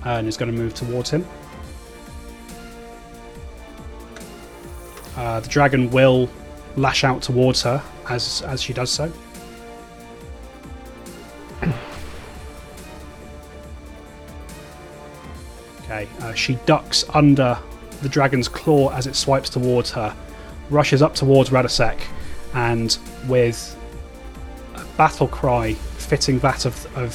and 0.04 0.26
is 0.26 0.36
going 0.36 0.50
to 0.50 0.56
move 0.56 0.74
towards 0.74 1.10
him. 1.10 1.26
Uh, 5.16 5.40
the 5.40 5.48
dragon 5.48 5.90
will 5.90 6.28
lash 6.76 7.04
out 7.04 7.22
towards 7.22 7.62
her 7.62 7.82
as 8.08 8.42
as 8.42 8.62
she 8.62 8.72
does 8.72 8.90
so. 8.90 9.12
Okay, 15.84 16.08
uh, 16.18 16.34
she 16.34 16.56
ducks 16.66 17.04
under 17.14 17.56
the 18.02 18.08
dragon's 18.08 18.48
claw 18.48 18.90
as 18.90 19.06
it 19.06 19.14
swipes 19.14 19.48
towards 19.48 19.88
her, 19.92 20.12
rushes 20.68 21.00
up 21.00 21.14
towards 21.14 21.50
Radosek, 21.50 22.00
and 22.54 22.98
with 23.28 23.78
a 24.74 24.84
battle 24.96 25.28
cry 25.28 25.76
fitting 26.06 26.38
that 26.40 26.64
of 26.64 26.86
of, 26.96 27.14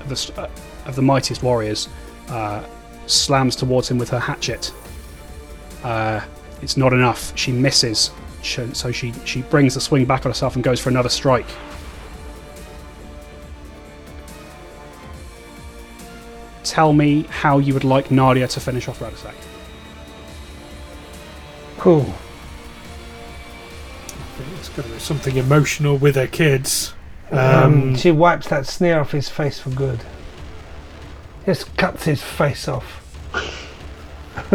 of 0.00 0.08
the 0.08 0.40
uh, 0.40 0.48
of 0.86 0.96
the 0.96 1.02
mightiest 1.02 1.42
warriors, 1.42 1.88
uh, 2.28 2.64
slams 3.06 3.56
towards 3.56 3.90
him 3.90 3.98
with 3.98 4.10
her 4.10 4.18
hatchet. 4.18 4.72
Uh, 5.84 6.20
it's 6.60 6.76
not 6.76 6.92
enough. 6.92 7.36
She 7.36 7.52
misses, 7.52 8.10
so 8.42 8.92
she 8.92 9.12
she 9.24 9.42
brings 9.42 9.74
the 9.74 9.80
swing 9.80 10.04
back 10.04 10.24
on 10.24 10.30
herself 10.30 10.54
and 10.54 10.64
goes 10.64 10.80
for 10.80 10.90
another 10.90 11.08
strike. 11.08 11.46
Tell 16.64 16.92
me 16.92 17.24
how 17.24 17.58
you 17.58 17.74
would 17.74 17.84
like 17.84 18.10
Nadia 18.10 18.48
to 18.48 18.60
finish 18.60 18.88
off 18.88 19.00
Radosek. 19.00 19.34
Cool. 21.78 22.02
I 24.06 24.24
think 24.38 24.58
it's 24.58 24.68
going 24.68 24.88
to 24.88 24.94
be 24.94 25.00
something 25.00 25.36
emotional 25.36 25.98
with 25.98 26.14
her 26.14 26.28
kids. 26.28 26.94
Um, 27.32 27.38
Um, 27.38 27.96
she 27.96 28.10
wipes 28.10 28.48
that 28.48 28.66
sneer 28.66 29.00
off 29.00 29.12
his 29.12 29.28
face 29.28 29.58
for 29.58 29.70
good. 29.70 30.00
Just 31.46 31.76
cuts 31.76 32.04
his 32.04 32.22
face 32.22 32.68
off. 32.68 32.98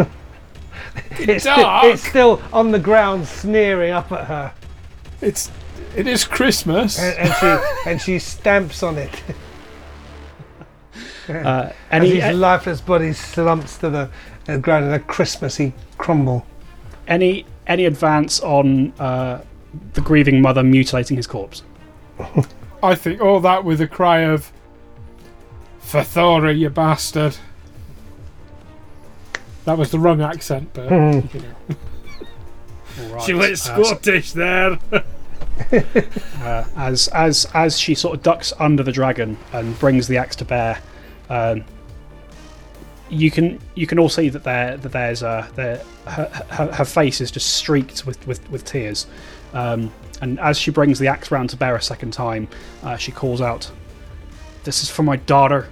it's, 1.10 1.44
sti- 1.44 1.56
dark. 1.56 1.84
it's 1.84 2.06
still 2.08 2.40
on 2.52 2.70
the 2.70 2.78
ground, 2.78 3.26
sneering 3.26 3.92
up 3.92 4.10
at 4.12 4.24
her, 4.26 4.52
it's 5.20 5.50
it 5.96 6.06
is 6.06 6.24
Christmas. 6.24 6.98
and, 6.98 7.18
and 7.18 7.34
she 7.34 7.46
and 7.90 8.00
she 8.00 8.18
stamps 8.18 8.82
on 8.82 8.96
it. 8.98 9.22
Uh, 11.28 11.32
As 11.32 11.72
any 11.90 12.20
his 12.20 12.36
lifeless 12.36 12.80
body 12.80 13.12
slumps 13.12 13.76
to 13.78 13.90
the 13.90 14.10
uh, 14.48 14.56
ground 14.58 14.86
in 14.86 14.92
a 14.92 15.00
Christmassy 15.00 15.74
crumble. 15.98 16.46
any 17.06 17.44
any 17.66 17.84
advance 17.84 18.40
on 18.40 18.92
uh, 18.98 19.42
the 19.92 20.00
grieving 20.00 20.40
mother 20.40 20.62
mutilating 20.62 21.16
his 21.16 21.26
corpse? 21.26 21.62
I 22.82 22.94
think 22.94 23.20
all 23.20 23.40
that 23.40 23.64
with 23.64 23.80
a 23.80 23.88
cry 23.88 24.20
of 24.20 24.52
Fathora, 25.82 26.56
you 26.56 26.70
bastard. 26.70 27.36
That 29.64 29.76
was 29.78 29.90
the 29.90 29.98
wrong 29.98 30.20
accent, 30.22 30.70
but 30.72 30.88
Mhm. 30.88 31.34
you 31.34 31.40
know. 31.40 31.76
Alright, 33.08 33.22
she 33.22 33.34
went 33.34 33.52
uh, 33.52 33.56
Scottish 33.56 34.32
there. 34.32 34.78
uh, 36.42 36.64
as 36.76 37.08
as 37.08 37.46
as 37.54 37.78
she 37.78 37.94
sort 37.94 38.16
of 38.16 38.22
ducks 38.22 38.52
under 38.58 38.82
the 38.82 38.92
dragon 38.92 39.36
and 39.52 39.78
brings 39.78 40.08
the 40.08 40.16
axe 40.16 40.36
to 40.36 40.44
bear, 40.44 40.78
um, 41.28 41.64
you 43.08 43.30
can 43.30 43.58
you 43.74 43.86
can 43.86 43.98
all 43.98 44.08
see 44.08 44.28
that 44.28 44.44
there 44.44 44.76
that 44.76 44.92
there's 44.92 45.22
uh, 45.22 45.46
there 45.54 45.82
her, 46.06 46.24
her, 46.50 46.72
her 46.72 46.84
face 46.84 47.20
is 47.20 47.30
just 47.30 47.54
streaked 47.54 48.06
with 48.06 48.24
with, 48.26 48.48
with 48.50 48.64
tears, 48.64 49.06
um, 49.52 49.92
and 50.20 50.38
as 50.40 50.58
she 50.58 50.70
brings 50.70 50.98
the 50.98 51.06
axe 51.08 51.30
round 51.30 51.50
to 51.50 51.56
bear 51.56 51.76
a 51.76 51.82
second 51.82 52.12
time, 52.12 52.48
uh, 52.82 52.96
she 52.96 53.12
calls 53.12 53.40
out, 53.40 53.70
"This 54.64 54.82
is 54.82 54.90
for 54.90 55.02
my 55.02 55.16
daughter, 55.16 55.68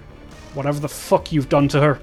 whatever 0.54 0.80
the 0.80 0.88
fuck 0.88 1.32
you've 1.32 1.48
done 1.48 1.68
to 1.68 1.80
her." 1.80 1.98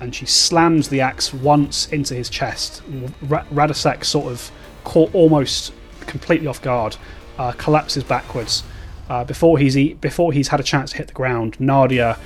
And 0.00 0.14
she 0.14 0.26
slams 0.26 0.88
the 0.88 1.00
axe 1.00 1.34
once 1.34 1.88
into 1.88 2.14
his 2.14 2.30
chest. 2.30 2.82
Ra- 3.22 3.44
Radosek 3.52 4.04
sort 4.04 4.32
of 4.32 4.50
caught 4.84 5.14
almost 5.14 5.72
completely 6.06 6.46
off 6.46 6.62
guard, 6.62 6.96
uh, 7.38 7.52
collapses 7.52 8.04
backwards. 8.04 8.62
Uh, 9.08 9.24
before 9.24 9.58
he's 9.58 9.76
e- 9.76 9.94
before 9.94 10.32
he's 10.32 10.48
had 10.48 10.60
a 10.60 10.62
chance 10.62 10.92
to 10.92 10.96
hit 10.96 11.08
the 11.08 11.12
ground, 11.12 11.56
Nadia 11.58 12.16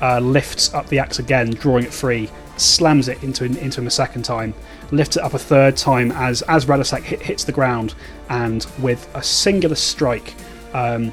uh, 0.00 0.18
lifts 0.18 0.74
up 0.74 0.88
the 0.88 0.98
axe 0.98 1.18
again, 1.20 1.50
drawing 1.50 1.84
it 1.84 1.92
free, 1.92 2.28
slams 2.56 3.06
it 3.08 3.22
into 3.22 3.44
into 3.44 3.80
him 3.80 3.86
a 3.86 3.90
second 3.90 4.24
time, 4.24 4.52
lifts 4.92 5.16
it 5.16 5.22
up 5.22 5.34
a 5.34 5.38
third 5.38 5.76
time 5.76 6.12
as 6.12 6.42
as 6.42 6.66
Radosek 6.66 7.02
hit, 7.02 7.20
hits 7.20 7.44
the 7.44 7.52
ground, 7.52 7.94
and 8.28 8.64
with 8.78 9.08
a 9.14 9.22
singular 9.22 9.74
strike, 9.74 10.34
um, 10.74 11.12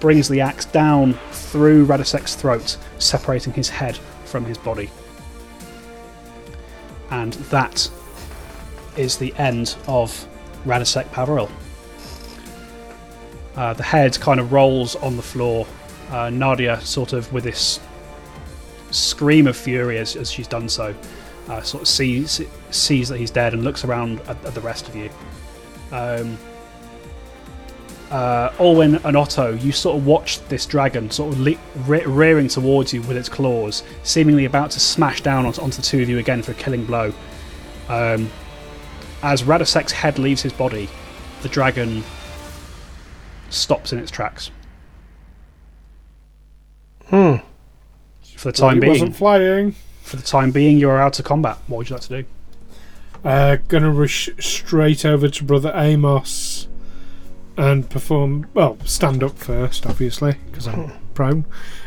brings 0.00 0.28
the 0.28 0.40
axe 0.40 0.64
down 0.64 1.14
through 1.30 1.86
Radosek's 1.86 2.34
throat, 2.34 2.76
separating 2.98 3.52
his 3.52 3.68
head 3.68 3.96
from 4.24 4.44
his 4.44 4.58
body. 4.58 4.90
And 7.10 7.34
that 7.34 7.88
is 8.96 9.16
the 9.16 9.32
end 9.36 9.76
of 9.86 10.26
Radosek 10.66 11.06
Pavaril. 11.06 11.50
Uh, 13.56 13.72
the 13.74 13.82
head 13.82 14.18
kind 14.20 14.40
of 14.40 14.52
rolls 14.52 14.96
on 14.96 15.16
the 15.16 15.22
floor. 15.22 15.66
Uh, 16.10 16.30
Nadia, 16.30 16.80
sort 16.80 17.12
of 17.12 17.30
with 17.32 17.44
this 17.44 17.80
scream 18.90 19.46
of 19.46 19.56
fury 19.56 19.98
as, 19.98 20.16
as 20.16 20.30
she's 20.30 20.46
done 20.46 20.68
so, 20.68 20.94
uh, 21.48 21.62
sort 21.62 21.82
of 21.82 21.88
sees 21.88 22.40
sees 22.70 23.08
that 23.08 23.18
he's 23.18 23.30
dead 23.30 23.54
and 23.54 23.64
looks 23.64 23.84
around 23.84 24.20
at, 24.22 24.42
at 24.44 24.54
the 24.54 24.60
rest 24.60 24.88
of 24.88 24.96
you. 24.96 25.10
Um, 25.90 26.38
uh, 28.10 28.50
Olwyn 28.52 29.04
and 29.04 29.16
Otto, 29.16 29.54
you 29.54 29.70
sort 29.72 29.96
of 29.96 30.06
watch 30.06 30.40
this 30.48 30.64
dragon 30.64 31.10
sort 31.10 31.34
of 31.34 31.40
le- 31.40 31.58
re- 31.86 32.04
rearing 32.06 32.48
towards 32.48 32.92
you 32.92 33.02
with 33.02 33.16
its 33.16 33.28
claws, 33.28 33.82
seemingly 34.02 34.46
about 34.46 34.70
to 34.72 34.80
smash 34.80 35.20
down 35.20 35.44
onto, 35.44 35.60
onto 35.60 35.76
the 35.76 35.82
two 35.82 36.00
of 36.00 36.08
you 36.08 36.18
again 36.18 36.42
for 36.42 36.52
a 36.52 36.54
killing 36.54 36.84
blow. 36.86 37.12
Um, 37.88 38.30
as 39.22 39.42
Radosek's 39.42 39.92
head 39.92 40.18
leaves 40.18 40.40
his 40.40 40.52
body, 40.52 40.88
the 41.42 41.48
dragon 41.48 42.02
stops 43.50 43.92
in 43.92 43.98
its 43.98 44.10
tracks. 44.10 44.50
Hmm. 47.06 47.36
For 48.36 48.52
the 48.52 48.52
time 48.52 48.78
it 48.78 48.80
being, 48.80 48.92
wasn't 48.92 49.16
flying. 49.16 49.74
For 50.08 50.16
the 50.16 50.22
time 50.22 50.50
being, 50.50 50.78
you 50.78 50.88
are 50.88 50.98
out 50.98 51.12
to 51.14 51.22
combat. 51.22 51.58
What 51.66 51.78
would 51.78 51.90
you 51.90 51.96
like 51.96 52.02
to 52.04 52.22
do? 52.22 52.28
Uh, 53.24 53.56
gonna 53.68 53.90
rush 53.90 54.30
straight 54.38 55.04
over 55.04 55.28
to 55.28 55.44
Brother 55.44 55.72
Amos 55.74 56.68
and 57.56 57.88
perform. 57.90 58.48
Well, 58.54 58.78
stand 58.84 59.22
up 59.22 59.36
first, 59.38 59.86
obviously, 59.86 60.36
because 60.46 60.66
I'm 60.66 60.92
prone. 61.14 61.44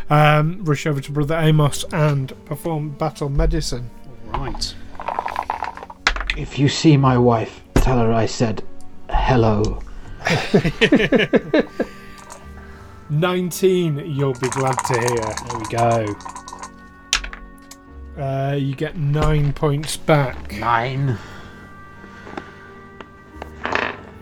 Um, 0.09 0.63
rush 0.63 0.85
over 0.85 1.01
to 1.01 1.11
Brother 1.11 1.35
Amos 1.35 1.83
and 1.91 2.33
perform 2.45 2.91
battle 2.91 3.29
medicine. 3.29 3.89
Right. 4.25 4.75
If 6.37 6.59
you 6.59 6.69
see 6.69 6.97
my 6.97 7.17
wife, 7.17 7.61
tell 7.75 7.97
her 7.97 8.13
I 8.13 8.25
said 8.25 8.63
hello. 9.09 9.81
19, 13.09 13.97
you'll 14.05 14.33
be 14.33 14.49
glad 14.49 14.77
to 14.85 14.99
hear. 14.99 15.25
There 15.47 15.59
we 15.59 15.65
go. 15.65 16.40
Uh, 18.17 18.55
you 18.57 18.75
get 18.75 18.97
nine 18.97 19.53
points 19.53 19.97
back. 19.97 20.53
Nine. 20.59 21.17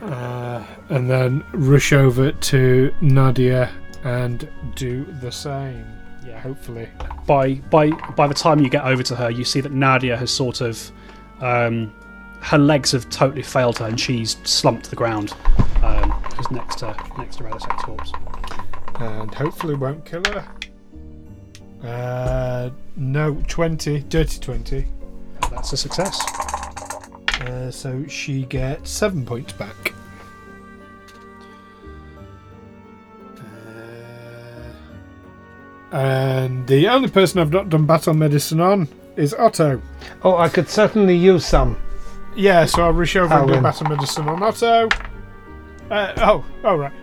Uh, 0.01 0.65
and 0.89 1.09
then 1.09 1.43
rush 1.53 1.91
over 1.91 2.31
to 2.31 2.93
Nadia 3.01 3.69
and 4.03 4.47
do 4.75 5.05
the 5.21 5.31
same. 5.31 5.85
Yeah. 6.25 6.39
Hopefully. 6.39 6.87
By 7.25 7.55
by 7.55 7.89
by 8.15 8.27
the 8.27 8.33
time 8.33 8.59
you 8.59 8.69
get 8.69 8.83
over 8.85 9.03
to 9.03 9.15
her, 9.15 9.29
you 9.29 9.43
see 9.43 9.61
that 9.61 9.71
Nadia 9.71 10.15
has 10.15 10.31
sort 10.31 10.61
of 10.61 10.91
um, 11.41 11.93
her 12.41 12.57
legs 12.57 12.91
have 12.91 13.09
totally 13.09 13.41
failed 13.43 13.77
her, 13.79 13.87
and 13.87 13.99
she's 13.99 14.37
slumped 14.43 14.85
to 14.85 14.89
the 14.89 14.95
ground. 14.95 15.33
Um, 15.83 16.13
just 16.35 16.51
next 16.51 16.79
to 16.79 16.95
next 17.17 17.37
to 17.37 17.43
Radosek's 17.43 17.83
corpse. 17.83 18.11
and 18.95 19.33
hopefully 19.33 19.75
won't 19.75 20.05
kill 20.05 20.23
her. 20.25 20.45
Uh, 21.83 22.69
no, 22.95 23.41
20, 23.47 23.99
dirty 24.01 24.39
20. 24.39 24.85
That's 25.51 25.73
a 25.73 25.77
success. 25.77 26.19
Uh, 27.41 27.71
so 27.71 28.05
she 28.07 28.43
gets 28.43 28.91
seven 28.91 29.25
points 29.25 29.53
back. 29.53 29.93
Uh, 33.37 33.45
and 35.95 36.67
the 36.67 36.87
only 36.89 37.09
person 37.09 37.39
I've 37.39 37.51
not 37.51 37.69
done 37.69 37.85
battle 37.85 38.13
medicine 38.13 38.59
on 38.59 38.89
is 39.15 39.33
Otto. 39.33 39.81
Oh, 40.23 40.35
I 40.37 40.49
could 40.49 40.69
certainly 40.69 41.15
use 41.15 41.45
some. 41.45 41.77
Yeah, 42.35 42.65
so 42.65 42.83
I'll 42.83 42.93
rush 42.93 43.15
over 43.15 43.33
and 43.33 43.47
do 43.47 43.61
battle 43.61 43.87
medicine 43.87 44.27
on 44.27 44.43
Otto. 44.43 44.89
Uh, 45.89 46.13
oh, 46.17 46.45
oh 46.63 46.75
right. 46.75 46.93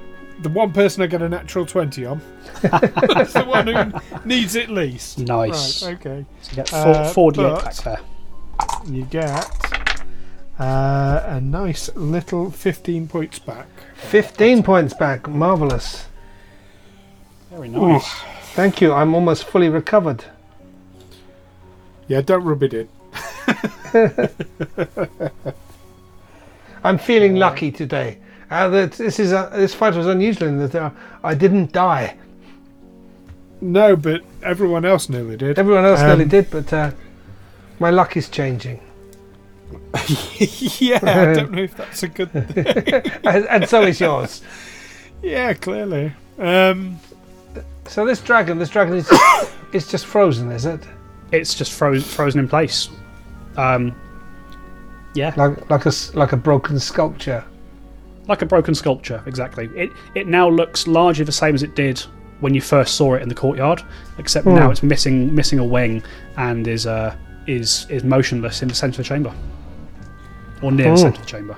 The 0.40 0.48
one 0.50 0.72
person 0.72 1.02
I 1.02 1.06
get 1.06 1.22
a 1.22 1.28
natural 1.28 1.64
20 1.64 2.04
on. 2.04 2.20
That's 2.62 3.32
the 3.32 3.44
one 3.44 3.66
who 3.66 3.92
needs 4.28 4.54
it 4.54 4.68
least. 4.68 5.18
Nice. 5.18 5.82
Right, 5.82 5.94
okay. 5.94 6.26
So 6.42 6.50
you 6.50 6.56
get 6.56 6.68
four, 6.68 6.78
Uh, 6.78 7.12
4d8 7.12 7.64
back 7.64 7.74
there. 7.76 8.00
You 8.86 9.04
get 9.04 9.50
uh, 10.60 11.22
a 11.26 11.40
nice 11.40 11.88
little 11.96 12.50
15 12.50 13.08
points 13.08 13.38
back. 13.38 13.66
15 13.96 14.62
points 14.62 14.94
back. 14.94 15.26
Marvellous. 15.28 16.06
Very 17.50 17.68
nice. 17.68 18.06
Thank 18.54 18.80
you. 18.80 18.92
I'm 18.92 19.14
almost 19.14 19.44
fully 19.44 19.68
recovered. 19.68 20.24
Yeah, 22.08 22.20
don't 22.20 22.44
rub 22.44 22.62
it 22.62 22.74
in. 22.74 22.88
I'm 26.84 26.98
feeling 26.98 27.36
lucky 27.36 27.70
today. 27.72 28.18
Uh, 28.50 28.68
that 28.68 28.92
this 28.92 29.18
is 29.18 29.32
uh, 29.32 29.48
this 29.50 29.74
fight 29.74 29.94
was 29.94 30.06
unusual 30.06 30.48
in 30.48 30.58
that 30.58 30.74
uh, 30.74 30.90
I 31.24 31.34
didn't 31.34 31.72
die. 31.72 32.16
No, 33.60 33.96
but 33.96 34.22
everyone 34.42 34.84
else 34.84 35.08
nearly 35.08 35.36
did. 35.36 35.58
Everyone 35.58 35.84
else 35.84 36.00
Um, 36.00 36.06
nearly 36.08 36.24
did, 36.26 36.50
but 36.50 36.72
uh, 36.72 36.90
my 37.80 37.90
luck 37.90 38.16
is 38.16 38.28
changing, 38.28 38.80
yeah, 40.78 40.98
I 41.02 41.32
don't 41.34 41.50
know 41.52 41.62
if 41.62 41.76
that's 41.76 42.02
a 42.02 42.08
good 42.08 42.30
thing. 42.32 43.12
and, 43.24 43.46
and 43.48 43.68
so 43.68 43.82
is 43.82 44.00
yours. 44.00 44.42
yeah, 45.22 45.52
clearly. 45.54 46.12
Um, 46.38 46.98
So 47.86 48.04
this 48.04 48.20
dragon, 48.20 48.58
this 48.58 48.68
dragon 48.68 48.94
is 48.96 49.10
is 49.72 49.88
just 49.88 50.06
frozen, 50.06 50.52
is 50.52 50.66
it? 50.66 50.80
It's 51.32 51.54
just 51.54 51.72
frozen, 51.72 52.02
frozen 52.08 52.40
in 52.40 52.48
place. 52.48 52.88
Um, 53.56 53.94
yeah, 55.14 55.32
Like 55.36 55.70
like 55.70 55.86
a 55.86 55.88
s- 55.88 56.14
like 56.14 56.32
a 56.32 56.36
broken 56.36 56.78
sculpture. 56.78 57.42
Like 58.28 58.42
a 58.42 58.46
broken 58.46 58.74
sculpture, 58.74 59.22
exactly. 59.26 59.68
It 59.74 59.90
it 60.14 60.26
now 60.26 60.48
looks 60.48 60.86
largely 60.86 61.24
the 61.24 61.32
same 61.32 61.54
as 61.54 61.62
it 61.62 61.74
did 61.76 61.98
when 62.40 62.52
you 62.54 62.60
first 62.60 62.96
saw 62.96 63.14
it 63.14 63.22
in 63.22 63.28
the 63.28 63.34
courtyard, 63.34 63.82
except 64.18 64.46
Hmm. 64.46 64.54
now 64.56 64.70
it's 64.70 64.82
missing 64.82 65.34
missing 65.34 65.58
a 65.58 65.64
wing 65.64 66.02
and 66.36 66.66
is 66.68 66.86
uh 66.86 67.14
is 67.46 67.86
is 67.88 68.02
motionless 68.04 68.62
in 68.62 68.68
the 68.68 68.74
centre 68.74 69.00
of 69.00 69.06
the 69.06 69.14
chamber, 69.14 69.32
or 70.62 70.72
near 70.72 70.86
Hmm. 70.88 70.92
the 70.92 70.98
centre 70.98 71.20
of 71.20 71.24
the 71.26 71.30
chamber. 71.30 71.56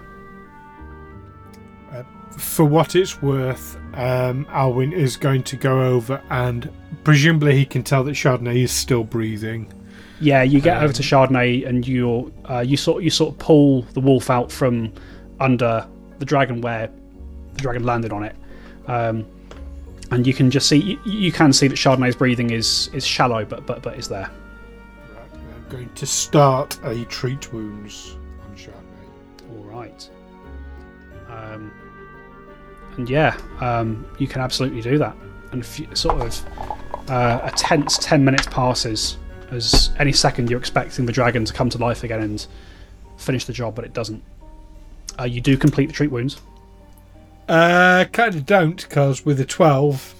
for 2.37 2.64
what 2.64 2.95
it's 2.95 3.21
worth, 3.21 3.77
um, 3.95 4.47
Alwyn 4.51 4.93
is 4.93 5.16
going 5.16 5.43
to 5.43 5.57
go 5.57 5.83
over 5.83 6.23
and 6.31 6.71
presumably 7.03 7.57
he 7.57 7.64
can 7.66 7.83
tell 7.83 8.05
that 8.05 8.12
Chardonnay 8.12 8.62
is 8.62 8.71
still 8.71 9.03
breathing. 9.03 9.73
Yeah, 10.21 10.45
you 10.45 10.61
get 10.61 10.77
over 10.77 10.87
Um, 10.87 10.93
to 10.93 11.03
Chardonnay 11.03 11.66
and 11.69 11.87
you 11.87 12.33
uh, 12.49 12.61
you 12.61 12.77
sort 12.77 13.03
you 13.03 13.11
sort 13.11 13.33
of 13.33 13.39
pull 13.41 13.83
the 13.95 13.99
wolf 14.01 14.31
out 14.31 14.53
from 14.53 14.93
under 15.41 15.85
the 16.19 16.25
dragon 16.25 16.61
where 16.61 16.91
the 17.55 17.61
dragon 17.61 17.85
landed 17.85 18.12
on 18.12 18.23
it, 18.23 18.37
um, 18.87 19.27
and 20.11 20.27
you 20.27 20.35
can 20.35 20.51
just 20.51 20.69
see 20.69 20.77
you, 20.77 20.99
you 21.05 21.33
can 21.33 21.53
see 21.53 21.69
that 21.69 21.77
Chardonnay's 21.77 22.16
breathing 22.16 22.51
is 22.51 22.91
is 22.93 23.07
shallow, 23.07 23.45
but 23.45 23.66
but 23.66 23.83
but 23.83 23.99
is 23.99 24.09
there. 24.09 24.31
Right, 25.14 25.33
I'm 25.33 25.69
going 25.69 25.91
to 25.95 26.07
start 26.07 26.79
a 26.85 27.05
treat 27.07 27.53
wounds 27.53 28.16
on 28.49 28.57
Chardonnay. 28.57 29.57
All 29.57 29.64
right. 29.64 30.09
Um, 31.29 31.73
and 32.97 33.09
yeah, 33.09 33.37
um, 33.61 34.07
you 34.19 34.27
can 34.27 34.41
absolutely 34.41 34.81
do 34.81 34.99
that. 34.99 35.16
And 35.53 35.66
you, 35.79 35.95
sort 35.95 36.21
of 36.21 37.11
uh, 37.11 37.41
a 37.43 37.51
tense 37.53 37.99
ten 37.99 38.25
minutes 38.25 38.47
passes 38.47 39.19
as 39.51 39.91
any 39.99 40.12
second 40.12 40.51
you're 40.51 40.59
expecting 40.59 41.07
the 41.07 41.12
dragon 41.12 41.45
to 41.45 41.53
come 41.53 41.71
to 41.71 41.79
life 41.79 42.05
again 42.05 42.21
and 42.21 42.47
finish 43.16 43.45
the 43.45 43.53
job, 43.53 43.75
but 43.75 43.85
it 43.85 43.93
doesn't. 43.93 44.23
Uh, 45.19 45.25
you 45.25 45.41
do 45.41 45.57
complete 45.57 45.87
the 45.87 45.93
treat 45.93 46.11
wounds. 46.11 46.41
Uh, 47.49 48.05
kind 48.12 48.35
of 48.35 48.45
don't, 48.47 48.83
because 48.89 49.25
with 49.25 49.41
a 49.41 49.45
12, 49.45 50.14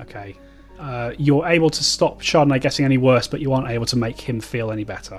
Okay. 0.00 0.36
Uh, 0.78 1.12
you're 1.18 1.46
able 1.46 1.70
to 1.70 1.82
stop 1.82 2.20
Chardonnay 2.20 2.60
getting 2.60 2.84
any 2.84 2.98
worse, 2.98 3.26
but 3.26 3.40
you 3.40 3.52
aren't 3.52 3.68
able 3.68 3.86
to 3.86 3.96
make 3.96 4.20
him 4.20 4.40
feel 4.40 4.70
any 4.70 4.84
better. 4.84 5.18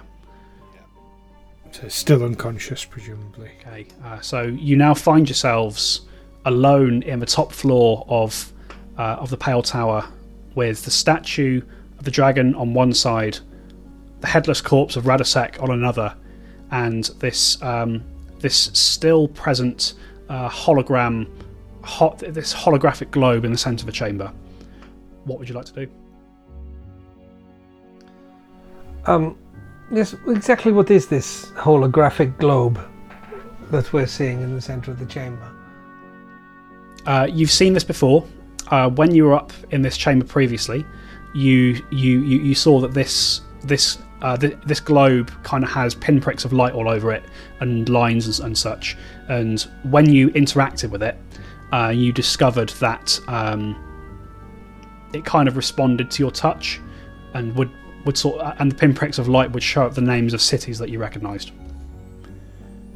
so 1.72 1.88
still 1.88 2.24
unconscious, 2.24 2.86
presumably. 2.86 3.52
Okay, 3.62 3.88
uh, 4.06 4.20
so 4.22 4.44
you 4.44 4.76
now 4.76 4.94
find 4.94 5.28
yourselves 5.28 6.02
alone 6.46 7.02
in 7.04 7.20
the 7.20 7.26
top 7.26 7.52
floor 7.52 8.06
of 8.08 8.54
uh, 9.00 9.18
of 9.20 9.30
the 9.30 9.38
Pale 9.38 9.64
Tower, 9.64 10.06
with 10.56 10.86
the 10.86 10.92
statue 10.92 11.62
of 11.98 12.06
the 12.06 12.12
dragon 12.12 12.54
on 12.56 12.74
one 12.74 12.94
side, 12.94 13.40
the 14.22 14.28
headless 14.28 14.62
corpse 14.62 14.96
of 14.96 15.06
Radosek 15.06 15.62
on 15.62 15.72
another, 15.72 16.16
and 16.72 17.06
this 17.20 17.62
um, 17.64 18.04
this 18.40 18.70
still 18.74 19.28
present 19.30 19.94
uh, 20.30 20.50
hologram, 20.50 21.28
hot 21.84 22.20
this 22.20 22.54
holographic 22.54 23.12
globe 23.12 23.46
in 23.46 23.52
the 23.52 23.58
centre 23.58 23.82
of 23.82 23.86
the 23.86 23.92
chamber. 23.92 24.32
What 25.26 25.40
would 25.40 25.50
you 25.50 25.56
like 25.56 25.66
to 25.66 25.86
do? 25.86 25.92
Um, 29.06 29.38
yes, 29.92 30.16
exactly 30.28 30.72
what 30.72 30.92
is 30.92 31.08
this 31.08 31.48
holographic 31.52 32.38
globe 32.38 32.80
that 33.72 33.92
we're 33.94 34.08
seeing 34.08 34.42
in 34.42 34.54
the 34.54 34.62
centre 34.62 34.92
of 34.92 35.00
the 35.00 35.06
chamber? 35.06 35.52
Uh, 37.06 37.28
you've 37.30 37.52
seen 37.52 37.74
this 37.74 37.86
before. 37.86 38.26
Uh, 38.70 38.90
when 38.90 39.16
you 39.16 39.24
were 39.24 39.34
up 39.34 39.54
in 39.72 39.82
this 39.82 39.96
chamber 39.96 40.26
previously, 40.26 40.86
you 41.34 41.82
you 41.90 42.20
you, 42.20 42.40
you 42.40 42.56
saw 42.56 42.82
that 42.82 42.94
this 42.94 43.42
this 43.64 43.98
uh, 44.22 44.38
th- 44.38 44.58
this 44.66 44.80
globe 44.80 45.32
kind 45.44 45.64
of 45.64 45.70
has 45.70 45.94
pinpricks 45.94 46.46
of 46.46 46.54
light 46.54 46.74
all 46.74 46.90
over 46.90 47.12
it 47.12 47.24
and 47.60 47.88
lines 47.90 48.26
and, 48.26 48.46
and 48.46 48.58
such. 48.58 48.98
And 49.28 49.62
when 49.84 50.12
you 50.12 50.30
interacted 50.30 50.90
with 50.90 51.04
it, 51.04 51.18
uh, 51.72 51.90
you 51.90 52.12
discovered 52.12 52.70
that 52.80 53.20
um, 53.28 53.76
it 55.14 55.26
kind 55.26 55.48
of 55.48 55.58
responded 55.58 56.10
to 56.12 56.24
your 56.24 56.32
touch 56.32 56.80
and 57.34 57.56
would 57.56 57.72
would 58.06 58.18
sort 58.18 58.42
and 58.60 58.72
the 58.72 58.76
pinpricks 58.76 59.20
of 59.20 59.28
light 59.28 59.52
would 59.52 59.64
show 59.64 59.86
up 59.86 59.94
the 59.94 60.02
names 60.02 60.34
of 60.34 60.42
cities 60.42 60.80
that 60.80 60.90
you 60.90 60.98
recognised. 60.98 61.52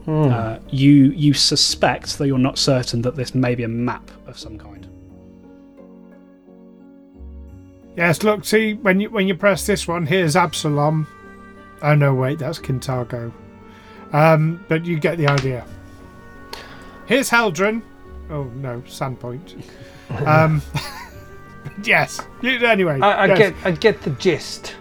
Uh, 0.08 0.60
you 0.70 1.12
you 1.12 1.34
suspect, 1.34 2.18
though 2.18 2.24
you're 2.24 2.38
not 2.38 2.58
certain, 2.58 3.02
that 3.02 3.16
this 3.16 3.36
may 3.36 3.54
be 3.56 3.64
a 3.64 3.68
map 3.68 4.10
of 4.26 4.40
some 4.40 4.58
kind. 4.58 4.71
Yes, 7.96 8.24
look, 8.24 8.46
see, 8.46 8.76
when 8.76 9.00
you 9.00 9.10
when 9.10 9.28
you 9.28 9.36
press 9.36 9.66
this 9.66 9.88
one, 9.88 10.06
here's 10.06 10.36
Absalom. 10.36 11.08
Oh, 11.82 11.96
no, 11.96 12.14
wait, 12.14 12.40
that's 12.40 12.60
Kintargo. 12.60 13.34
Um, 14.14 14.64
but 14.68 14.86
you 14.86 15.00
get 15.00 15.18
the 15.18 15.28
idea. 15.28 15.66
Here's 17.06 17.30
Heldren. 17.30 17.82
Oh, 18.30 18.44
no, 18.56 18.82
Sandpoint. 18.82 19.64
Um, 20.26 20.62
yes. 21.84 22.20
You, 22.42 22.66
anyway. 22.66 23.00
I, 23.00 23.12
I 23.12 23.26
yes. 23.28 23.38
get 23.38 23.56
I 23.64 23.72
get 23.72 24.02
the 24.02 24.10
gist. 24.10 24.76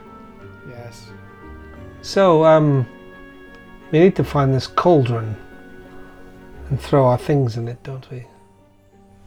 Yes. 0.68 1.08
So, 2.02 2.44
um, 2.44 2.84
we 3.92 4.00
need 4.00 4.16
to 4.16 4.24
find 4.24 4.52
this 4.52 4.66
cauldron 4.66 5.36
and 6.68 6.80
throw 6.80 7.06
our 7.06 7.16
things 7.16 7.56
in 7.56 7.68
it, 7.68 7.80
don't 7.84 8.11
we? 8.11 8.26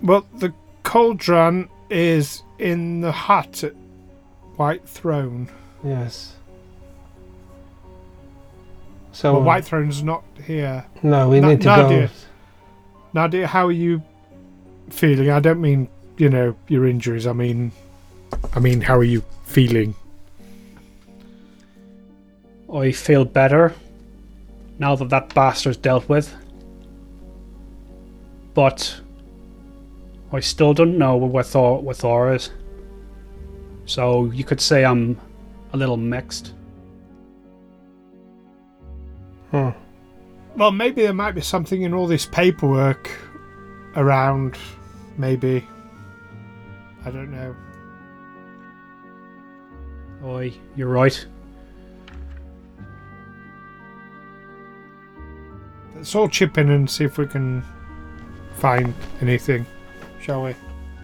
Well, 0.01 0.25
the 0.33 0.53
cauldron 0.83 1.69
is 1.89 2.42
in 2.59 3.01
the 3.01 3.11
hut 3.11 3.63
at 3.63 3.73
White 4.55 4.87
Throne. 4.87 5.49
Yes. 5.83 6.35
So, 9.11 9.33
Well, 9.33 9.41
uh, 9.41 9.45
White 9.45 9.65
Throne's 9.65 10.03
not 10.03 10.23
here. 10.45 10.85
no, 11.03 11.29
we 11.29 11.39
Na- 11.39 11.49
need 11.49 11.61
to 11.61 11.67
Nadia. 11.67 12.07
go. 12.07 12.13
Nadia, 13.13 13.47
how 13.47 13.67
are 13.67 13.71
you 13.71 14.01
feeling? 14.89 15.29
I 15.29 15.39
don't 15.39 15.61
mean, 15.61 15.87
you 16.17 16.29
know, 16.29 16.55
your 16.67 16.87
injuries. 16.87 17.27
I 17.27 17.33
mean, 17.33 17.71
I 18.55 18.59
mean, 18.59 18.81
how 18.81 18.97
are 18.97 19.03
you 19.03 19.23
feeling? 19.45 19.93
I 22.73 22.91
feel 22.91 23.23
better 23.23 23.73
now 24.79 24.95
that 24.95 25.09
that 25.09 25.33
bastard's 25.35 25.77
dealt 25.77 26.09
with. 26.09 26.33
But 28.55 28.99
I 30.33 30.39
still 30.39 30.73
don't 30.73 30.97
know 30.97 31.15
where 31.15 31.43
Thor, 31.43 31.81
where 31.81 31.93
Thor 31.93 32.33
is. 32.33 32.49
So 33.85 34.31
you 34.31 34.43
could 34.43 34.59
say 34.59 34.83
I'm 34.83 35.19
a 35.73 35.77
little 35.77 35.97
mixed. 35.97 36.53
Hmm. 39.51 39.69
Well, 40.55 40.71
maybe 40.71 41.03
there 41.03 41.13
might 41.13 41.33
be 41.33 41.41
something 41.41 41.83
in 41.83 41.93
all 41.93 42.07
this 42.07 42.25
paperwork 42.25 43.11
around. 43.95 44.57
Maybe. 45.17 45.67
I 47.05 47.11
don't 47.11 47.31
know. 47.31 47.55
Oi, 50.25 50.53
you're 50.75 50.87
right. 50.87 51.25
Let's 55.95 56.15
all 56.15 56.27
chip 56.27 56.57
in 56.57 56.69
and 56.69 56.89
see 56.89 57.03
if 57.03 57.17
we 57.17 57.27
can 57.27 57.63
find 58.55 58.93
anything, 59.21 59.65
shall 60.23 60.43
we? 60.43 60.55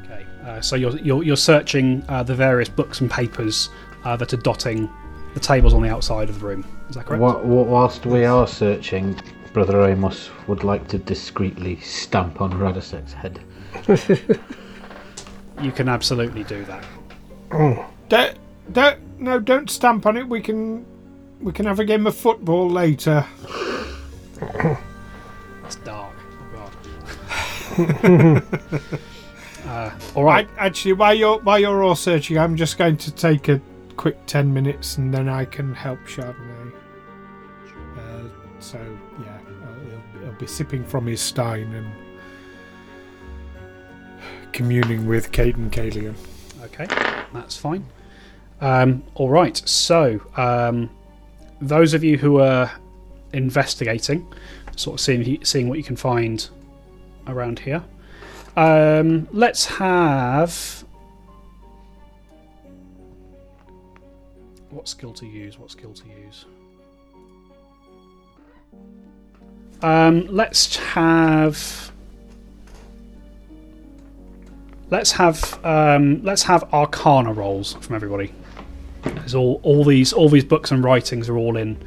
Okay, 0.06 0.26
uh, 0.46 0.62
so 0.62 0.76
you're, 0.76 0.98
you're, 1.00 1.24
you're 1.24 1.36
searching 1.38 2.04
uh, 2.10 2.24
the 2.24 2.34
various 2.36 2.70
books 2.70 3.02
and 3.02 3.12
papers 3.12 3.70
uh, 4.04 4.16
that 4.16 4.34
are 4.34 4.38
dotting 4.38 4.90
the 5.34 5.40
tables 5.40 5.74
on 5.74 5.82
the 5.82 5.90
outside 5.90 6.30
of 6.30 6.40
the 6.40 6.46
room. 6.46 6.66
Is 6.90 6.96
that 6.96 7.06
correct? 7.06 7.22
Wha- 7.22 7.40
wha- 7.40 7.64
whilst 7.64 8.06
we 8.06 8.26
are 8.26 8.48
searching, 8.48 9.20
Brother 9.54 9.86
Amos 9.88 10.30
would 10.48 10.64
like 10.64 10.88
to 10.88 10.98
discreetly 10.98 11.80
stamp 11.82 12.42
on 12.42 12.52
Radosek's 12.54 13.14
head. 13.14 13.42
You 15.62 15.72
can 15.74 15.90
absolutely 15.90 16.46
do 16.46 16.64
that. 16.66 16.86
Don't, 18.08 18.38
don't, 18.72 19.20
no, 19.20 19.40
don't 19.40 19.70
stamp 19.70 20.06
on 20.06 20.16
it. 20.16 20.28
We 20.28 20.40
can, 20.40 20.86
we 21.42 21.52
can 21.52 21.66
have 21.66 21.80
a 21.82 21.86
game 21.86 22.08
of 22.08 22.16
football 22.16 22.70
later. 22.70 23.26
It's 25.66 25.76
dark. 25.84 26.16
Oh 26.56 26.72
god. 27.76 28.44
uh, 29.66 29.92
all 30.16 30.24
right. 30.24 30.48
I, 30.58 30.68
actually, 30.68 30.94
while 30.94 31.14
you're 31.14 31.40
while 31.40 31.60
you're 31.60 31.84
all 31.84 31.96
searching, 31.96 32.38
I'm 32.38 32.56
just 32.56 32.78
going 32.78 32.98
to 32.98 33.12
take 33.12 33.50
a 33.50 33.62
quick 33.98 34.18
ten 34.26 34.54
minutes, 34.54 34.98
and 34.98 35.14
then 35.14 35.30
I 35.30 35.46
can 35.46 35.74
help 35.74 36.00
Chardonnay. 36.06 36.74
Uh, 37.98 38.24
so 38.60 38.78
yeah, 39.22 39.38
uh, 39.64 39.90
he'll, 39.90 40.22
he'll 40.24 40.40
be 40.40 40.48
sipping 40.48 40.86
from 40.86 41.08
his 41.08 41.22
stein 41.22 41.74
and 41.74 41.88
communing 44.52 45.08
with 45.08 45.32
Cayden 45.32 45.70
Cailean. 45.70 46.16
Okay, 46.64 46.88
that's 47.34 47.58
fine. 47.58 47.86
Um, 48.62 49.04
all 49.16 49.30
right. 49.30 49.58
So, 49.66 50.22
um, 50.36 50.90
those 51.62 51.94
of 51.94 52.04
you 52.04 52.18
who 52.18 52.40
are 52.40 52.72
investigating, 53.34 54.28
sort 54.76 54.96
of 54.96 55.02
seeing 55.02 55.44
seeing 55.46 55.70
what 55.70 55.78
you 55.78 55.84
can 55.84 55.96
find 55.96 56.50
around 57.28 57.60
here, 57.60 57.84
um, 58.60 59.26
let's 59.32 59.66
have. 59.66 60.84
What 64.70 64.90
skill 64.90 65.14
to 65.14 65.26
use? 65.26 65.58
What 65.58 65.72
skill 65.72 65.94
to 65.94 66.04
use? 66.08 66.46
Um, 69.82 70.28
let's 70.28 70.76
have. 70.76 71.92
Let's 74.90 75.12
have 75.14 75.66
um, 75.66 76.22
let's 76.24 76.44
have 76.44 76.74
Arcana 76.74 77.32
rolls 77.32 77.74
from 77.80 77.96
everybody. 77.96 78.34
There's 79.04 79.36
all 79.36 79.62
all 79.64 79.86
these 79.86 80.12
all 80.12 80.28
these 80.28 80.44
books 80.44 80.72
and 80.72 80.84
writings 80.84 81.30
are 81.30 81.38
all 81.38 81.56
in 81.56 81.82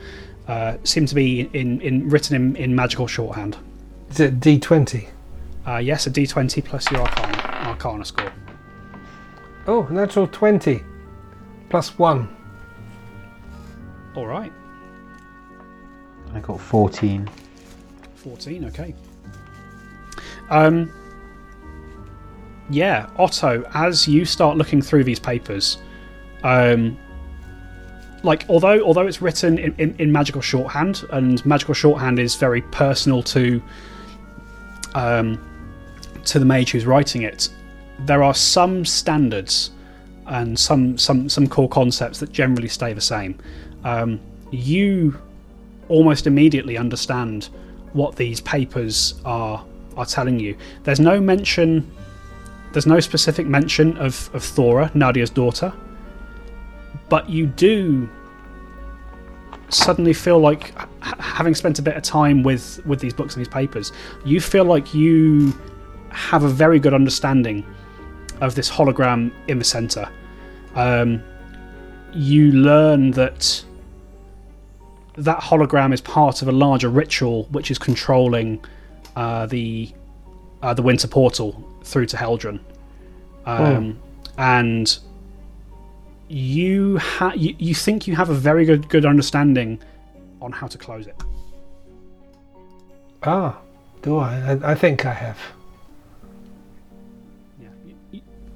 uh, 0.48 0.78
seem 0.84 1.04
to 1.04 1.14
be 1.14 1.42
in, 1.52 1.82
in 1.82 2.08
written 2.08 2.34
in, 2.34 2.56
in 2.56 2.74
magical 2.74 3.06
shorthand. 3.06 3.58
Is 4.10 4.20
it 4.20 4.40
D20? 4.40 5.08
Uh, 5.66 5.76
yes, 5.78 6.06
a 6.06 6.10
D20 6.10 6.64
plus 6.64 6.90
your 6.90 7.02
Arcana 7.02 7.68
Arcana 7.68 8.04
score. 8.04 8.32
Oh, 9.66 9.86
natural 9.90 10.26
20. 10.26 10.82
Plus 11.68 11.98
1. 11.98 12.36
All 14.14 14.26
right, 14.26 14.52
I 16.34 16.40
got 16.40 16.60
14. 16.60 17.28
14. 18.16 18.64
Okay. 18.66 18.94
Um. 20.50 20.92
Yeah, 22.68 23.08
Otto. 23.16 23.64
As 23.74 24.06
you 24.06 24.24
start 24.24 24.56
looking 24.56 24.82
through 24.82 25.04
these 25.04 25.18
papers, 25.18 25.78
um, 26.42 26.98
like 28.22 28.44
although 28.48 28.82
although 28.82 29.06
it's 29.06 29.22
written 29.22 29.58
in, 29.58 29.74
in, 29.78 29.96
in 29.96 30.12
magical 30.12 30.42
shorthand 30.42 31.04
and 31.10 31.44
magical 31.46 31.74
shorthand 31.74 32.18
is 32.18 32.34
very 32.36 32.62
personal 32.62 33.22
to 33.22 33.62
um, 34.94 35.38
to 36.24 36.38
the 36.38 36.44
mage 36.44 36.70
who's 36.70 36.86
writing 36.86 37.22
it 37.22 37.48
there 38.06 38.22
are 38.22 38.34
some 38.34 38.84
standards 38.84 39.70
and 40.26 40.58
some 40.58 40.96
some 40.98 41.28
some 41.28 41.46
core 41.46 41.68
concepts 41.68 42.20
that 42.20 42.32
generally 42.32 42.68
stay 42.68 42.92
the 42.92 43.00
same. 43.00 43.38
Um, 43.84 44.20
you 44.50 45.18
almost 45.88 46.26
immediately 46.26 46.76
understand 46.76 47.48
what 47.92 48.16
these 48.16 48.40
papers 48.40 49.14
are 49.24 49.64
are 49.96 50.06
telling 50.06 50.38
you. 50.38 50.56
There's 50.84 51.00
no 51.00 51.20
mention 51.20 51.90
there's 52.72 52.86
no 52.86 53.00
specific 53.00 53.46
mention 53.46 53.98
of, 53.98 54.30
of 54.32 54.42
Thora, 54.42 54.90
Nadia's 54.94 55.28
daughter, 55.28 55.74
but 57.10 57.28
you 57.28 57.46
do 57.46 58.08
suddenly 59.68 60.14
feel 60.14 60.38
like 60.38 60.74
having 61.02 61.54
spent 61.54 61.78
a 61.78 61.82
bit 61.82 61.96
of 61.96 62.02
time 62.02 62.42
with 62.42 62.84
with 62.86 63.00
these 63.00 63.12
books 63.12 63.34
and 63.34 63.40
these 63.40 63.52
papers 63.52 63.90
you 64.22 64.38
feel 64.38 64.64
like 64.64 64.92
you 64.92 65.52
have 66.14 66.44
a 66.44 66.48
very 66.48 66.78
good 66.78 66.94
understanding 66.94 67.64
of 68.40 68.54
this 68.54 68.70
hologram 68.70 69.32
in 69.48 69.58
the 69.58 69.64
center 69.64 70.08
um, 70.74 71.22
you 72.12 72.52
learn 72.52 73.10
that 73.12 73.64
that 75.16 75.38
hologram 75.40 75.92
is 75.92 76.00
part 76.00 76.42
of 76.42 76.48
a 76.48 76.52
larger 76.52 76.88
ritual 76.88 77.44
which 77.50 77.70
is 77.70 77.78
controlling 77.78 78.62
uh, 79.16 79.46
the 79.46 79.90
uh, 80.62 80.72
the 80.72 80.82
winter 80.82 81.08
portal 81.08 81.68
through 81.84 82.06
to 82.06 82.16
Heldren 82.16 82.60
um, 83.46 83.98
and 84.38 84.98
you, 86.28 86.98
ha- 86.98 87.34
you 87.36 87.54
you 87.58 87.74
think 87.74 88.06
you 88.06 88.16
have 88.16 88.30
a 88.30 88.34
very 88.34 88.64
good 88.64 88.88
good 88.88 89.04
understanding 89.04 89.80
on 90.40 90.52
how 90.52 90.66
to 90.66 90.78
close 90.78 91.06
it. 91.06 91.16
Ah, 93.22 93.60
do 94.00 94.18
I? 94.18 94.52
I, 94.52 94.72
I 94.72 94.74
think 94.74 95.04
I 95.04 95.12
have. 95.12 95.38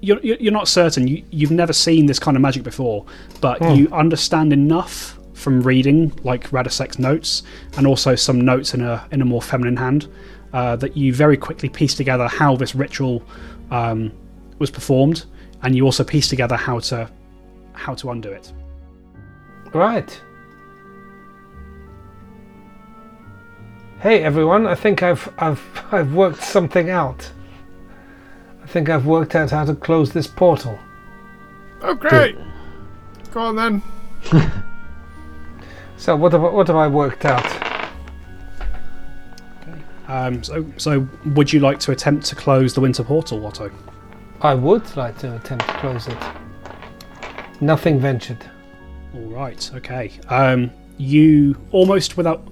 You're, 0.01 0.21
you're 0.21 0.53
not 0.53 0.69
certain. 0.69 1.09
You, 1.09 1.25
you've 1.31 1.51
never 1.51 1.73
seen 1.73 2.07
this 2.07 2.19
kind 2.19 2.37
of 2.37 2.41
magic 2.41 2.63
before, 2.63 3.07
but 3.41 3.61
you 3.75 3.89
understand 3.93 4.53
enough 4.53 5.19
from 5.33 5.63
reading, 5.63 6.13
like 6.25 6.51
Radosek's 6.51 6.99
notes, 6.99 7.43
and 7.77 7.87
also 7.87 8.15
some 8.15 8.41
notes 8.41 8.75
in 8.75 8.83
a 8.83 9.07
in 9.13 9.23
a 9.23 9.25
more 9.25 9.43
feminine 9.43 9.77
hand, 9.77 10.09
uh, 10.53 10.77
that 10.77 10.97
you 10.97 11.13
very 11.15 11.37
quickly 11.37 11.69
piece 11.69 11.95
together 11.95 12.27
how 12.29 12.57
this 12.57 12.75
ritual 12.75 13.23
um, 13.71 14.13
was 14.59 14.71
performed, 14.71 15.25
and 15.63 15.77
you 15.77 15.85
also 15.85 16.05
piece 16.05 16.29
together 16.29 16.57
how 16.57 16.79
to 16.81 17.11
how 17.73 17.95
to 17.95 18.11
undo 18.11 18.31
it. 18.31 18.53
Right. 19.73 20.21
Hey 24.01 24.23
everyone, 24.23 24.67
I 24.67 24.75
think 24.75 25.03
I've 25.03 25.29
I've 25.39 25.63
I've 25.93 26.15
worked 26.15 26.43
something 26.43 26.91
out. 26.91 27.31
I 28.77 28.79
think 28.79 28.91
I've 28.91 29.07
worked 29.07 29.35
out 29.35 29.53
how 29.53 29.65
to 29.65 29.75
close 29.75 30.13
this 30.13 30.27
portal. 30.27 30.79
Okay. 31.83 32.33
great! 32.33 32.37
Go 33.33 33.41
on 33.41 33.57
then. 33.57 33.83
So 35.97 36.15
what 36.15 36.33
have 36.33 36.45
I, 36.45 36.49
what 36.51 36.67
have 36.67 36.77
I 36.77 36.87
worked 36.87 37.25
out? 37.25 37.43
Um, 40.09 40.45
so, 40.45 40.67
so 40.77 41.09
would 41.25 41.51
you 41.51 41.61
like 41.61 41.81
to 41.81 41.93
attempt 41.93 42.27
to 42.27 42.37
close 42.37 42.75
the 42.75 42.83
winter 42.83 43.03
portal, 43.03 43.47
Otto? 43.47 43.71
I 44.43 44.53
would 44.53 44.95
like 44.95 45.17
to 45.21 45.35
attempt 45.37 45.67
to 45.67 45.73
close 45.79 46.07
it. 46.07 46.19
Nothing 47.63 47.99
ventured. 47.99 48.45
All 49.15 49.23
right. 49.23 49.71
Okay. 49.77 50.13
Um, 50.29 50.71
you 50.99 51.57
almost 51.73 52.19
without 52.19 52.47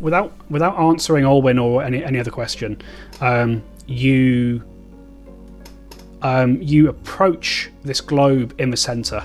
without 0.00 0.32
without 0.50 0.78
answering 0.78 1.26
Alwyn 1.26 1.58
or 1.58 1.84
any 1.84 2.02
any 2.02 2.18
other 2.18 2.30
question, 2.30 2.80
um, 3.20 3.62
you 3.86 4.62
um, 6.22 6.60
you 6.60 6.88
approach 6.88 7.70
this 7.84 8.00
globe 8.00 8.54
in 8.58 8.70
the 8.70 8.76
center, 8.76 9.24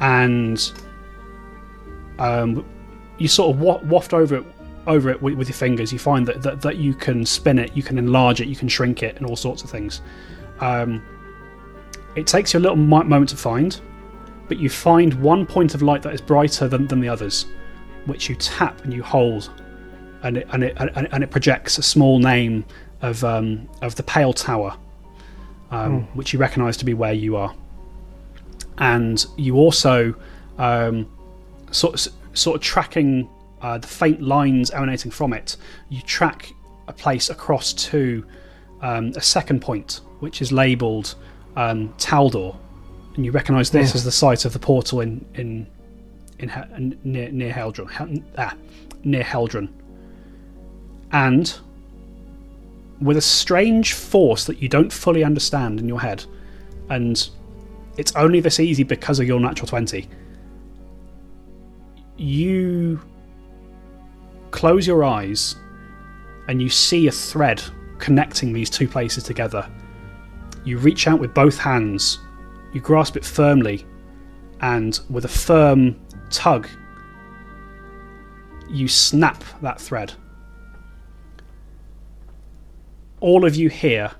and 0.00 0.72
um, 2.18 2.64
you 3.18 3.28
sort 3.28 3.56
of 3.56 3.60
waft 3.60 4.12
over 4.12 4.36
it 4.36 4.44
over 4.86 5.10
it 5.10 5.20
with, 5.20 5.48
your 5.48 5.54
fingers. 5.54 5.92
You 5.92 5.98
find 5.98 6.26
that, 6.26 6.42
that 6.42 6.60
that 6.62 6.76
you 6.76 6.94
can 6.94 7.26
spin 7.26 7.58
it, 7.58 7.76
you 7.76 7.82
can 7.82 7.98
enlarge 7.98 8.40
it, 8.40 8.48
you 8.48 8.56
can 8.56 8.68
shrink 8.68 9.02
it, 9.02 9.16
and 9.16 9.26
all 9.26 9.36
sorts 9.36 9.62
of 9.62 9.70
things. 9.70 10.00
Um, 10.60 11.02
it 12.14 12.26
takes 12.26 12.54
you 12.54 12.60
a 12.60 12.62
little 12.62 12.76
moment 12.76 13.28
to 13.30 13.36
find 13.36 13.80
but 14.48 14.58
you 14.58 14.68
find 14.68 15.14
one 15.14 15.46
point 15.46 15.74
of 15.74 15.82
light 15.82 16.02
that 16.02 16.14
is 16.14 16.20
brighter 16.20 16.68
than, 16.68 16.86
than 16.86 17.00
the 17.00 17.08
others, 17.08 17.46
which 18.06 18.28
you 18.28 18.34
tap 18.36 18.84
and 18.84 18.92
you 18.92 19.02
hold, 19.02 19.50
and 20.22 20.38
it 20.38 20.46
and 20.52 20.64
it 20.64 20.76
and 20.78 21.24
it 21.24 21.30
projects 21.30 21.78
a 21.78 21.82
small 21.82 22.18
name 22.18 22.64
of 23.02 23.22
um, 23.24 23.68
of 23.82 23.94
the 23.96 24.02
Pale 24.02 24.34
Tower, 24.34 24.76
um, 25.70 26.02
which 26.14 26.32
you 26.32 26.38
recognise 26.38 26.76
to 26.78 26.84
be 26.84 26.94
where 26.94 27.12
you 27.12 27.36
are, 27.36 27.54
and 28.78 29.24
you 29.36 29.56
also 29.56 30.14
um, 30.58 31.08
sort 31.70 31.94
of, 31.94 32.12
sort 32.34 32.56
of 32.56 32.62
tracking 32.62 33.28
uh, 33.62 33.78
the 33.78 33.86
faint 33.86 34.22
lines 34.22 34.70
emanating 34.70 35.10
from 35.10 35.32
it. 35.32 35.56
You 35.88 36.02
track 36.02 36.52
a 36.88 36.92
place 36.92 37.30
across 37.30 37.72
to 37.72 38.24
um, 38.80 39.12
a 39.16 39.20
second 39.20 39.60
point, 39.60 40.00
which 40.20 40.40
is 40.40 40.52
labelled 40.52 41.14
um, 41.56 41.92
Taldor, 41.98 42.56
and 43.14 43.24
you 43.24 43.32
recognise 43.32 43.70
this 43.70 43.94
as 43.94 44.04
the 44.04 44.12
site 44.12 44.44
of 44.44 44.52
the 44.52 44.58
portal 44.58 45.00
in 45.00 45.24
in 45.34 45.66
in 46.38 46.48
He- 46.50 46.96
near 47.02 47.30
near 47.32 47.52
Heldren, 47.52 48.22
ah, 48.38 48.54
near 49.04 49.24
Heldren, 49.24 49.68
and 51.12 51.58
with 53.00 53.16
a 53.16 53.22
strange 53.22 53.92
force 53.92 54.44
that 54.44 54.62
you 54.62 54.68
don't 54.68 54.92
fully 54.92 55.22
understand 55.22 55.80
in 55.80 55.88
your 55.88 56.00
head, 56.00 56.24
and 56.88 57.28
it's 57.96 58.14
only 58.16 58.40
this 58.40 58.60
easy 58.60 58.82
because 58.82 59.20
of 59.20 59.26
your 59.26 59.40
natural 59.40 59.66
twenty. 59.66 60.08
You 62.16 63.00
close 64.50 64.86
your 64.86 65.04
eyes 65.04 65.56
and 66.48 66.62
you 66.62 66.68
see 66.70 67.08
a 67.08 67.12
thread 67.12 67.62
connecting 67.98 68.52
these 68.52 68.70
two 68.70 68.88
places 68.88 69.24
together. 69.24 69.68
You 70.64 70.78
reach 70.78 71.06
out 71.08 71.20
with 71.20 71.34
both 71.34 71.58
hands, 71.58 72.18
you 72.72 72.80
grasp 72.80 73.16
it 73.16 73.24
firmly, 73.24 73.84
and 74.60 74.98
with 75.10 75.24
a 75.24 75.28
firm 75.28 76.00
tug, 76.30 76.68
you 78.68 78.88
snap 78.88 79.44
that 79.62 79.80
thread. 79.80 80.12
All 83.20 83.44
of 83.46 83.56
you 83.56 83.70
hear 83.70 84.12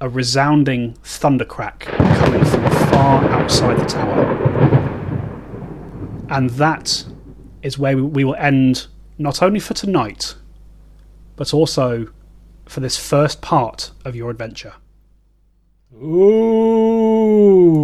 a 0.00 0.08
resounding 0.08 0.94
thundercrack 1.02 1.80
coming 1.80 2.44
from 2.44 2.70
far 2.90 3.24
outside 3.30 3.78
the 3.78 3.84
tower. 3.84 4.36
And 6.30 6.50
that 6.50 7.04
is 7.62 7.78
where 7.78 7.96
we- 7.96 8.02
we 8.02 8.24
will 8.24 8.36
end 8.36 8.86
not 9.18 9.42
only 9.42 9.58
for 9.58 9.74
tonight, 9.74 10.36
but 11.34 11.52
also 11.52 12.08
for 12.64 12.78
this 12.78 12.96
first 12.96 13.40
part 13.40 13.90
of 14.04 14.14
your 14.14 14.30
adventure. 14.30 14.74
Ooh. 16.00 16.06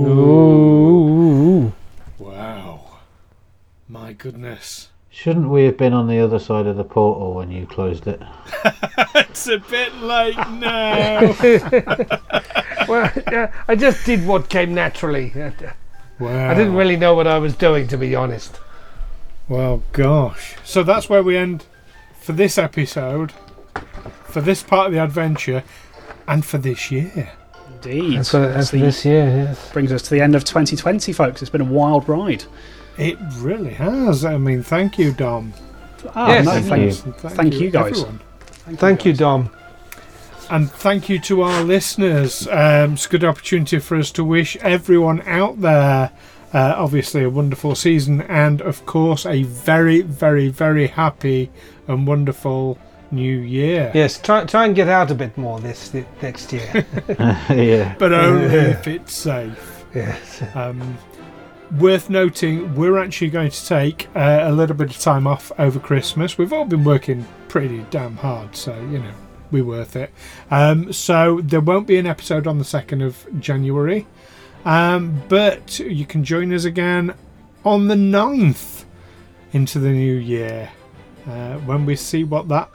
Ooh. 0.06 1.72
Wow. 2.18 2.98
My 3.88 4.12
goodness. 4.12 4.88
Shouldn't 5.14 5.48
we 5.48 5.64
have 5.66 5.76
been 5.76 5.92
on 5.92 6.08
the 6.08 6.18
other 6.18 6.40
side 6.40 6.66
of 6.66 6.76
the 6.76 6.82
portal 6.82 7.34
when 7.34 7.52
you 7.52 7.66
closed 7.66 8.08
it? 8.08 8.20
It's 9.16 9.46
a 9.48 9.58
bit 9.58 9.94
late 9.96 10.36
now. 10.36 11.34
Well, 12.88 13.10
yeah, 13.32 13.52
I 13.68 13.76
just 13.76 14.04
did 14.04 14.26
what 14.26 14.48
came 14.50 14.74
naturally. 14.74 15.32
wow. 16.18 16.50
I 16.50 16.54
didn't 16.54 16.74
really 16.74 16.96
know 16.96 17.14
what 17.14 17.26
I 17.26 17.38
was 17.38 17.54
doing, 17.54 17.88
to 17.88 17.96
be 17.96 18.14
honest. 18.14 18.58
Well, 19.48 19.82
gosh. 19.92 20.56
So 20.64 20.82
that's 20.82 21.08
where 21.08 21.22
we 21.22 21.36
end 21.36 21.64
for 22.20 22.32
this 22.32 22.58
episode, 22.58 23.32
for 24.24 24.40
this 24.42 24.62
part 24.62 24.88
of 24.88 24.92
the 24.92 25.02
adventure, 25.02 25.62
and 26.28 26.44
for 26.44 26.58
this 26.58 26.90
year. 26.90 27.32
Indeed. 27.68 28.18
That's, 28.18 28.32
what, 28.32 28.40
that's 28.40 28.54
That's 28.54 28.70
the- 28.70 28.80
this 28.80 29.04
year, 29.04 29.26
yes. 29.26 29.72
brings 29.72 29.90
us 29.92 30.02
to 30.02 30.10
the 30.10 30.20
end 30.20 30.34
of 30.34 30.44
2020, 30.44 31.12
folks. 31.12 31.40
It's 31.40 31.50
been 31.50 31.60
a 31.62 31.64
wild 31.64 32.06
ride. 32.08 32.44
It 32.98 33.18
really 33.38 33.72
has. 33.74 34.24
I 34.24 34.36
mean, 34.38 34.62
thank 34.62 34.98
you, 34.98 35.12
Dom. 35.12 35.52
Ah, 36.14 36.28
Yes. 36.28 36.44
no, 36.44 36.50
Thank 36.52 36.66
thanks. 36.66 36.98
you. 37.06 37.12
And 37.22 37.32
Thank 37.36 37.54
you, 37.60 37.70
guys. 37.70 37.90
everyone. 37.98 38.20
Thank 38.76 39.04
you, 39.04 39.12
Dom. 39.12 39.50
And 40.50 40.70
thank 40.70 41.08
you 41.08 41.18
to 41.20 41.42
our 41.42 41.62
listeners. 41.62 42.46
Um, 42.48 42.94
it's 42.94 43.06
a 43.06 43.08
good 43.08 43.24
opportunity 43.24 43.78
for 43.78 43.96
us 43.96 44.10
to 44.12 44.22
wish 44.24 44.56
everyone 44.58 45.22
out 45.26 45.60
there, 45.62 46.10
uh, 46.52 46.74
obviously, 46.76 47.24
a 47.24 47.30
wonderful 47.30 47.74
season 47.74 48.20
and, 48.22 48.60
of 48.60 48.84
course, 48.86 49.24
a 49.26 49.42
very, 49.44 50.02
very, 50.02 50.48
very 50.48 50.86
happy 50.88 51.50
and 51.88 52.06
wonderful 52.06 52.78
new 53.10 53.38
year. 53.38 53.90
Yes, 53.94 54.18
try 54.20 54.44
try 54.44 54.66
and 54.66 54.74
get 54.74 54.88
out 54.88 55.10
a 55.10 55.14
bit 55.14 55.36
more 55.38 55.60
this, 55.60 55.88
thi- 55.90 56.04
next 56.20 56.52
year. 56.52 56.84
yeah. 57.48 57.94
But 57.98 58.12
only 58.12 58.44
if 58.54 58.86
it's 58.86 59.14
safe. 59.16 59.84
yes. 59.94 60.42
Um, 60.54 60.98
worth 61.72 62.10
noting, 62.10 62.74
we're 62.74 62.98
actually 62.98 63.30
going 63.30 63.50
to 63.50 63.66
take 63.66 64.08
uh, 64.14 64.40
a 64.42 64.52
little 64.52 64.76
bit 64.76 64.90
of 64.90 64.98
time 64.98 65.26
off 65.26 65.52
over 65.58 65.78
Christmas. 65.78 66.38
We've 66.38 66.52
all 66.52 66.64
been 66.64 66.84
working 66.84 67.26
pretty 67.48 67.84
damn 67.90 68.16
hard, 68.16 68.56
so 68.56 68.74
you 68.90 68.98
know 68.98 69.12
we're 69.50 69.64
worth 69.64 69.96
it. 69.96 70.12
Um, 70.50 70.92
so 70.92 71.40
there 71.42 71.60
won't 71.60 71.86
be 71.86 71.98
an 71.98 72.06
episode 72.06 72.46
on 72.46 72.58
the 72.58 72.64
second 72.64 73.02
of 73.02 73.26
January, 73.40 74.06
um, 74.64 75.22
but 75.28 75.78
you 75.78 76.06
can 76.06 76.24
join 76.24 76.52
us 76.52 76.64
again 76.64 77.14
on 77.64 77.88
the 77.88 77.94
9th 77.94 78.84
into 79.52 79.78
the 79.78 79.90
new 79.90 80.16
year 80.16 80.70
uh, 81.26 81.54
when 81.58 81.86
we 81.86 81.96
see 81.96 82.24
what 82.24 82.48
that 82.48 82.68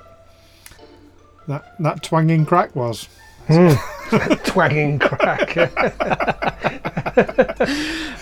that 1.48 1.76
that 1.80 2.04
twanging 2.04 2.46
crack 2.46 2.76
was. 2.76 3.08
Hmm. 3.50 3.74
Twanging 4.46 5.00
crack. 5.00 5.58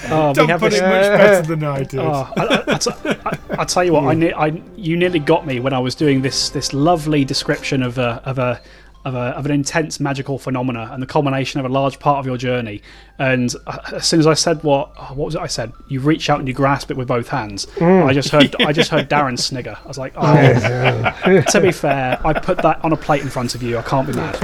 Oh, 0.09 0.29
we 0.29 0.33
Don't 0.33 0.59
put 0.59 0.71
this. 0.71 0.79
it 0.79 0.83
much 0.83 1.19
better 1.19 1.41
than 1.41 1.63
I 1.63 1.83
did. 1.83 1.99
Oh, 1.99 2.31
I, 2.37 2.41
I, 2.41 2.63
I, 2.67 2.77
t- 2.77 2.91
I, 3.03 3.37
I 3.61 3.65
tell 3.65 3.83
you 3.83 3.93
what, 3.93 4.05
I, 4.05 4.13
hmm. 4.13 4.19
ne- 4.19 4.33
I 4.33 4.61
you 4.75 4.95
nearly 4.95 5.19
got 5.19 5.45
me 5.45 5.59
when 5.59 5.73
I 5.73 5.79
was 5.79 5.95
doing 5.95 6.21
this 6.21 6.49
this 6.49 6.73
lovely 6.73 7.25
description 7.25 7.83
of 7.83 7.97
a 7.97 8.21
of 8.25 8.39
a 8.39 8.61
of, 9.07 9.15
a, 9.15 9.37
of 9.37 9.45
an 9.45 9.51
intense 9.51 9.99
magical 9.99 10.37
phenomena 10.37 10.89
and 10.91 11.01
the 11.01 11.07
culmination 11.07 11.59
of 11.59 11.65
a 11.65 11.69
large 11.69 11.97
part 11.97 12.19
of 12.19 12.25
your 12.25 12.37
journey. 12.37 12.81
And 13.17 13.53
uh, 13.65 13.79
as 13.93 14.05
soon 14.05 14.19
as 14.19 14.27
I 14.27 14.33
said 14.33 14.63
what 14.63 14.91
oh, 14.97 15.13
what 15.13 15.25
was 15.25 15.35
it 15.35 15.41
I 15.41 15.47
said? 15.47 15.71
You 15.87 16.01
reach 16.01 16.29
out 16.29 16.39
and 16.39 16.47
you 16.47 16.53
grasp 16.53 16.91
it 16.91 16.97
with 16.97 17.07
both 17.07 17.29
hands. 17.29 17.67
I 17.79 18.13
just 18.13 18.29
heard 18.29 18.55
I 18.59 18.73
just 18.73 18.91
heard 18.91 19.09
Darren 19.17 19.39
snigger. 19.39 19.77
I 19.83 19.87
was 19.87 19.97
like, 19.97 20.13
oh. 20.17 21.43
to 21.51 21.61
be 21.61 21.71
fair, 21.71 22.19
I 22.25 22.33
put 22.33 22.57
that 22.59 22.83
on 22.83 22.91
a 22.91 22.97
plate 22.97 23.21
in 23.21 23.29
front 23.29 23.55
of 23.55 23.63
you. 23.63 23.77
I 23.77 23.81
can't 23.81 24.07
be 24.07 24.13
mad. 24.13 24.35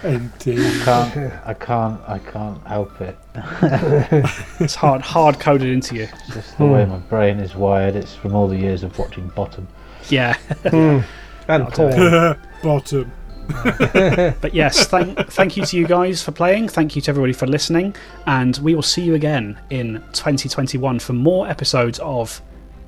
Indeed. 0.04 0.82
Can't, 0.84 1.32
I 1.44 1.54
can't. 1.54 2.00
I 2.08 2.18
can't 2.18 2.64
help 2.66 3.00
it. 3.00 3.18
It's 4.60 4.74
hard 4.74 5.02
hard 5.02 5.40
coded 5.40 5.68
into 5.68 5.96
you. 5.96 6.08
Just 6.32 6.56
the 6.58 6.66
way 6.66 6.84
my 6.84 6.98
brain 6.98 7.38
is 7.38 7.54
wired. 7.56 7.96
It's 7.96 8.14
from 8.14 8.34
all 8.34 8.46
the 8.46 8.56
years 8.56 8.82
of 8.84 8.96
watching 8.98 9.28
Bottom. 9.28 9.66
Yeah. 10.08 10.36
and 10.64 11.04
Paul. 11.72 12.36
Bottom. 12.62 13.12
But 13.48 14.54
yes, 14.54 14.86
thank 14.86 15.18
thank 15.30 15.56
you 15.56 15.64
to 15.66 15.76
you 15.76 15.86
guys 15.86 16.22
for 16.22 16.32
playing. 16.32 16.68
Thank 16.68 16.96
you 16.96 17.02
to 17.02 17.10
everybody 17.10 17.32
for 17.32 17.46
listening, 17.46 17.94
and 18.26 18.56
we 18.58 18.74
will 18.74 18.82
see 18.82 19.02
you 19.02 19.14
again 19.14 19.58
in 19.70 20.02
2021 20.12 20.98
for 20.98 21.12
more 21.12 21.48
episodes 21.48 21.98
of 22.00 22.40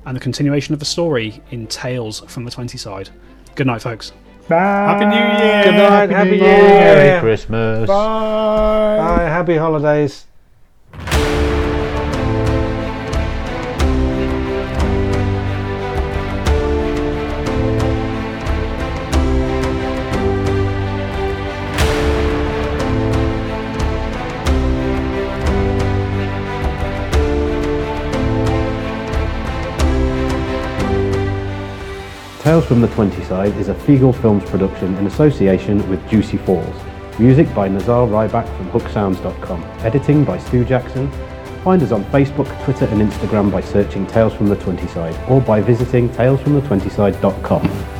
and 0.05 0.15
the 0.15 0.21
continuation 0.21 0.73
of 0.73 0.79
the 0.79 0.85
story 0.85 1.41
in 1.51 1.67
Tales 1.67 2.21
from 2.27 2.45
the 2.45 2.51
Twenty 2.51 2.77
Side. 2.77 3.09
Good 3.55 3.67
night, 3.67 3.81
folks. 3.81 4.11
Bye. 4.47 4.55
Happy 4.57 5.05
New 5.05 5.45
Year. 5.45 5.63
Good 5.63 5.77
night, 5.77 6.09
Happy 6.09 6.29
New 6.31 6.35
Year. 6.37 6.57
Merry 6.57 7.07
Year. 7.09 7.19
Christmas. 7.21 7.87
Bye. 7.87 8.97
Bye, 8.97 9.23
happy 9.23 9.57
holidays. 9.57 10.25
Tales 32.45 32.63
from 32.67 32.79
the 32.79 32.87
20 32.89 33.23
Side 33.23 33.57
is 33.57 33.69
a 33.69 33.73
Feegle 33.73 34.13
Films 34.21 34.47
production 34.47 34.93
in 34.97 35.07
association 35.07 35.89
with 35.89 36.07
Juicy 36.07 36.37
Falls. 36.37 36.75
Music 37.17 37.51
by 37.55 37.67
Nazar 37.67 38.05
Rybak 38.05 38.45
from 38.55 38.69
hooksounds.com. 38.69 39.63
Editing 39.79 40.23
by 40.23 40.37
Stu 40.37 40.63
Jackson. 40.63 41.11
Find 41.63 41.81
us 41.81 41.91
on 41.91 42.05
Facebook, 42.11 42.45
Twitter 42.63 42.85
and 42.85 43.01
Instagram 43.01 43.51
by 43.51 43.61
searching 43.61 44.05
Tales 44.05 44.35
from 44.35 44.47
the 44.47 44.57
20 44.57 44.85
Side 44.89 45.19
or 45.27 45.41
by 45.41 45.59
visiting 45.59 46.07
talesfromthe20side.com. 46.09 47.94